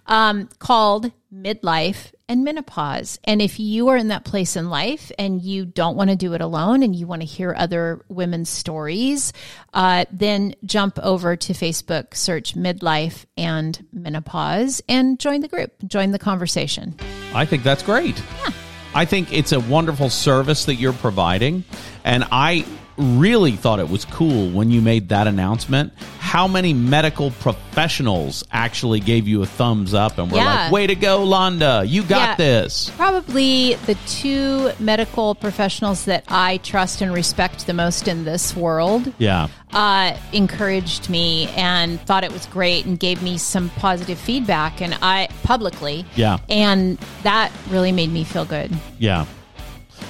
Um, 0.06 0.48
called 0.58 1.10
midlife 1.32 2.12
and 2.28 2.44
menopause. 2.44 3.18
And 3.24 3.40
if 3.40 3.58
you 3.58 3.88
are 3.88 3.96
in 3.96 4.08
that 4.08 4.24
place 4.24 4.56
in 4.56 4.68
life 4.68 5.10
and 5.18 5.40
you 5.42 5.64
don't 5.64 5.96
want 5.96 6.10
to 6.10 6.16
do 6.16 6.34
it 6.34 6.40
alone 6.40 6.82
and 6.82 6.94
you 6.94 7.06
want 7.06 7.22
to 7.22 7.26
hear 7.26 7.54
other 7.56 8.04
women's 8.08 8.50
stories, 8.50 9.32
uh, 9.74 10.04
then 10.12 10.54
jump 10.64 10.98
over 11.00 11.36
to 11.36 11.52
Facebook, 11.52 12.14
search 12.14 12.54
midlife 12.54 13.24
and 13.36 13.84
menopause, 13.92 14.80
and 14.88 15.18
join 15.18 15.40
the 15.40 15.48
group, 15.48 15.72
join 15.86 16.12
the 16.12 16.18
conversation. 16.18 16.94
I 17.34 17.46
think 17.46 17.62
that's 17.62 17.82
great. 17.82 18.22
Yeah. 18.44 18.50
I 18.94 19.04
think 19.04 19.32
it's 19.32 19.52
a 19.52 19.60
wonderful 19.60 20.10
service 20.10 20.64
that 20.64 20.74
you're 20.74 20.92
providing. 20.92 21.64
And 22.04 22.24
I 22.32 22.64
really 23.00 23.52
thought 23.52 23.80
it 23.80 23.88
was 23.88 24.04
cool 24.04 24.50
when 24.50 24.70
you 24.70 24.80
made 24.80 25.08
that 25.08 25.26
announcement. 25.26 25.92
How 26.18 26.46
many 26.46 26.72
medical 26.74 27.30
professionals 27.32 28.44
actually 28.52 29.00
gave 29.00 29.26
you 29.26 29.42
a 29.42 29.46
thumbs 29.46 29.94
up 29.94 30.18
and 30.18 30.30
were 30.30 30.36
Yeah. 30.38 30.64
like, 30.64 30.72
way 30.72 30.86
to 30.86 30.94
go, 30.94 31.24
Londa. 31.26 31.88
You 31.88 32.02
got 32.02 32.30
Yeah. 32.30 32.34
this. 32.36 32.90
Probably 32.96 33.74
the 33.86 33.96
two 34.06 34.70
medical 34.78 35.34
professionals 35.34 36.04
that 36.04 36.24
I 36.28 36.58
trust 36.58 37.00
and 37.00 37.12
respect 37.12 37.66
the 37.66 37.72
most 37.74 38.06
in 38.06 38.24
this 38.24 38.54
world 38.54 39.12
Yeah. 39.18 39.48
uh, 39.72 40.12
encouraged 40.32 41.08
me 41.10 41.48
and 41.56 42.00
thought 42.02 42.22
it 42.22 42.32
was 42.32 42.46
great 42.46 42.84
and 42.84 42.98
gave 42.98 43.22
me 43.22 43.38
some 43.38 43.70
positive 43.78 44.18
feedback 44.18 44.80
and 44.80 44.96
I 45.02 45.28
publicly. 45.42 46.04
Yeah. 46.14 46.38
And 46.48 46.98
that 47.22 47.50
really 47.70 47.92
made 47.92 48.12
me 48.12 48.22
feel 48.24 48.44
good. 48.44 48.70
Yeah. 48.98 49.24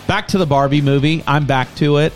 Back 0.06 0.28
to 0.28 0.38
the 0.38 0.46
Barbie 0.46 0.80
movie. 0.80 1.22
I'm 1.26 1.46
back 1.46 1.74
to 1.76 1.98
it. 1.98 2.12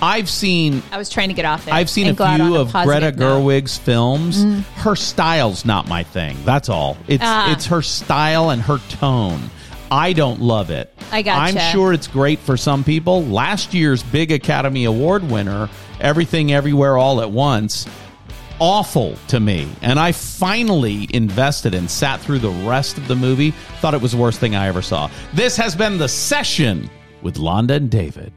I've 0.00 0.28
seen 0.28 0.82
I 0.92 0.98
was 0.98 1.08
trying 1.10 1.28
to 1.28 1.34
get 1.34 1.44
off 1.44 1.66
it. 1.68 1.74
I've 1.74 1.90
seen 1.90 2.06
a 2.08 2.12
go 2.12 2.24
out 2.24 2.40
on 2.40 2.46
few 2.48 2.56
of 2.56 2.72
positive 2.72 3.00
Greta 3.14 3.18
note. 3.18 3.42
Gerwig's 3.42 3.76
films. 3.78 4.44
Her 4.76 4.94
style's 4.96 5.64
not 5.64 5.88
my 5.88 6.02
thing. 6.02 6.36
That's 6.44 6.68
all. 6.68 6.96
It's 7.08 7.22
Ah. 7.24 7.52
it's 7.52 7.66
her 7.66 7.82
style 7.82 8.50
and 8.50 8.62
her 8.62 8.78
tone. 8.90 9.40
I 9.90 10.12
don't 10.12 10.40
love 10.42 10.70
it. 10.70 10.92
I 11.10 11.22
gotcha. 11.22 11.58
I'm 11.58 11.72
sure 11.72 11.92
it's 11.92 12.06
great 12.06 12.38
for 12.38 12.56
some 12.56 12.84
people. 12.84 13.24
Last 13.24 13.72
year's 13.72 14.02
big 14.02 14.30
Academy 14.30 14.84
Award 14.84 15.28
winner, 15.30 15.68
Everything 16.00 16.52
Everywhere 16.52 16.98
All 16.98 17.22
at 17.22 17.30
Once, 17.30 17.86
awful 18.60 19.16
to 19.28 19.40
me. 19.40 19.66
And 19.80 19.98
I 19.98 20.12
finally 20.12 21.08
invested 21.14 21.74
and 21.74 21.90
sat 21.90 22.20
through 22.20 22.40
the 22.40 22.50
rest 22.68 22.98
of 22.98 23.08
the 23.08 23.16
movie. 23.16 23.52
Thought 23.80 23.94
it 23.94 24.02
was 24.02 24.12
the 24.12 24.18
worst 24.18 24.40
thing 24.40 24.54
I 24.54 24.68
ever 24.68 24.82
saw. 24.82 25.08
This 25.32 25.56
has 25.56 25.74
been 25.74 25.96
the 25.98 26.08
session 26.08 26.90
with 27.22 27.36
Londa 27.36 27.76
and 27.76 27.90
David. 27.90 28.32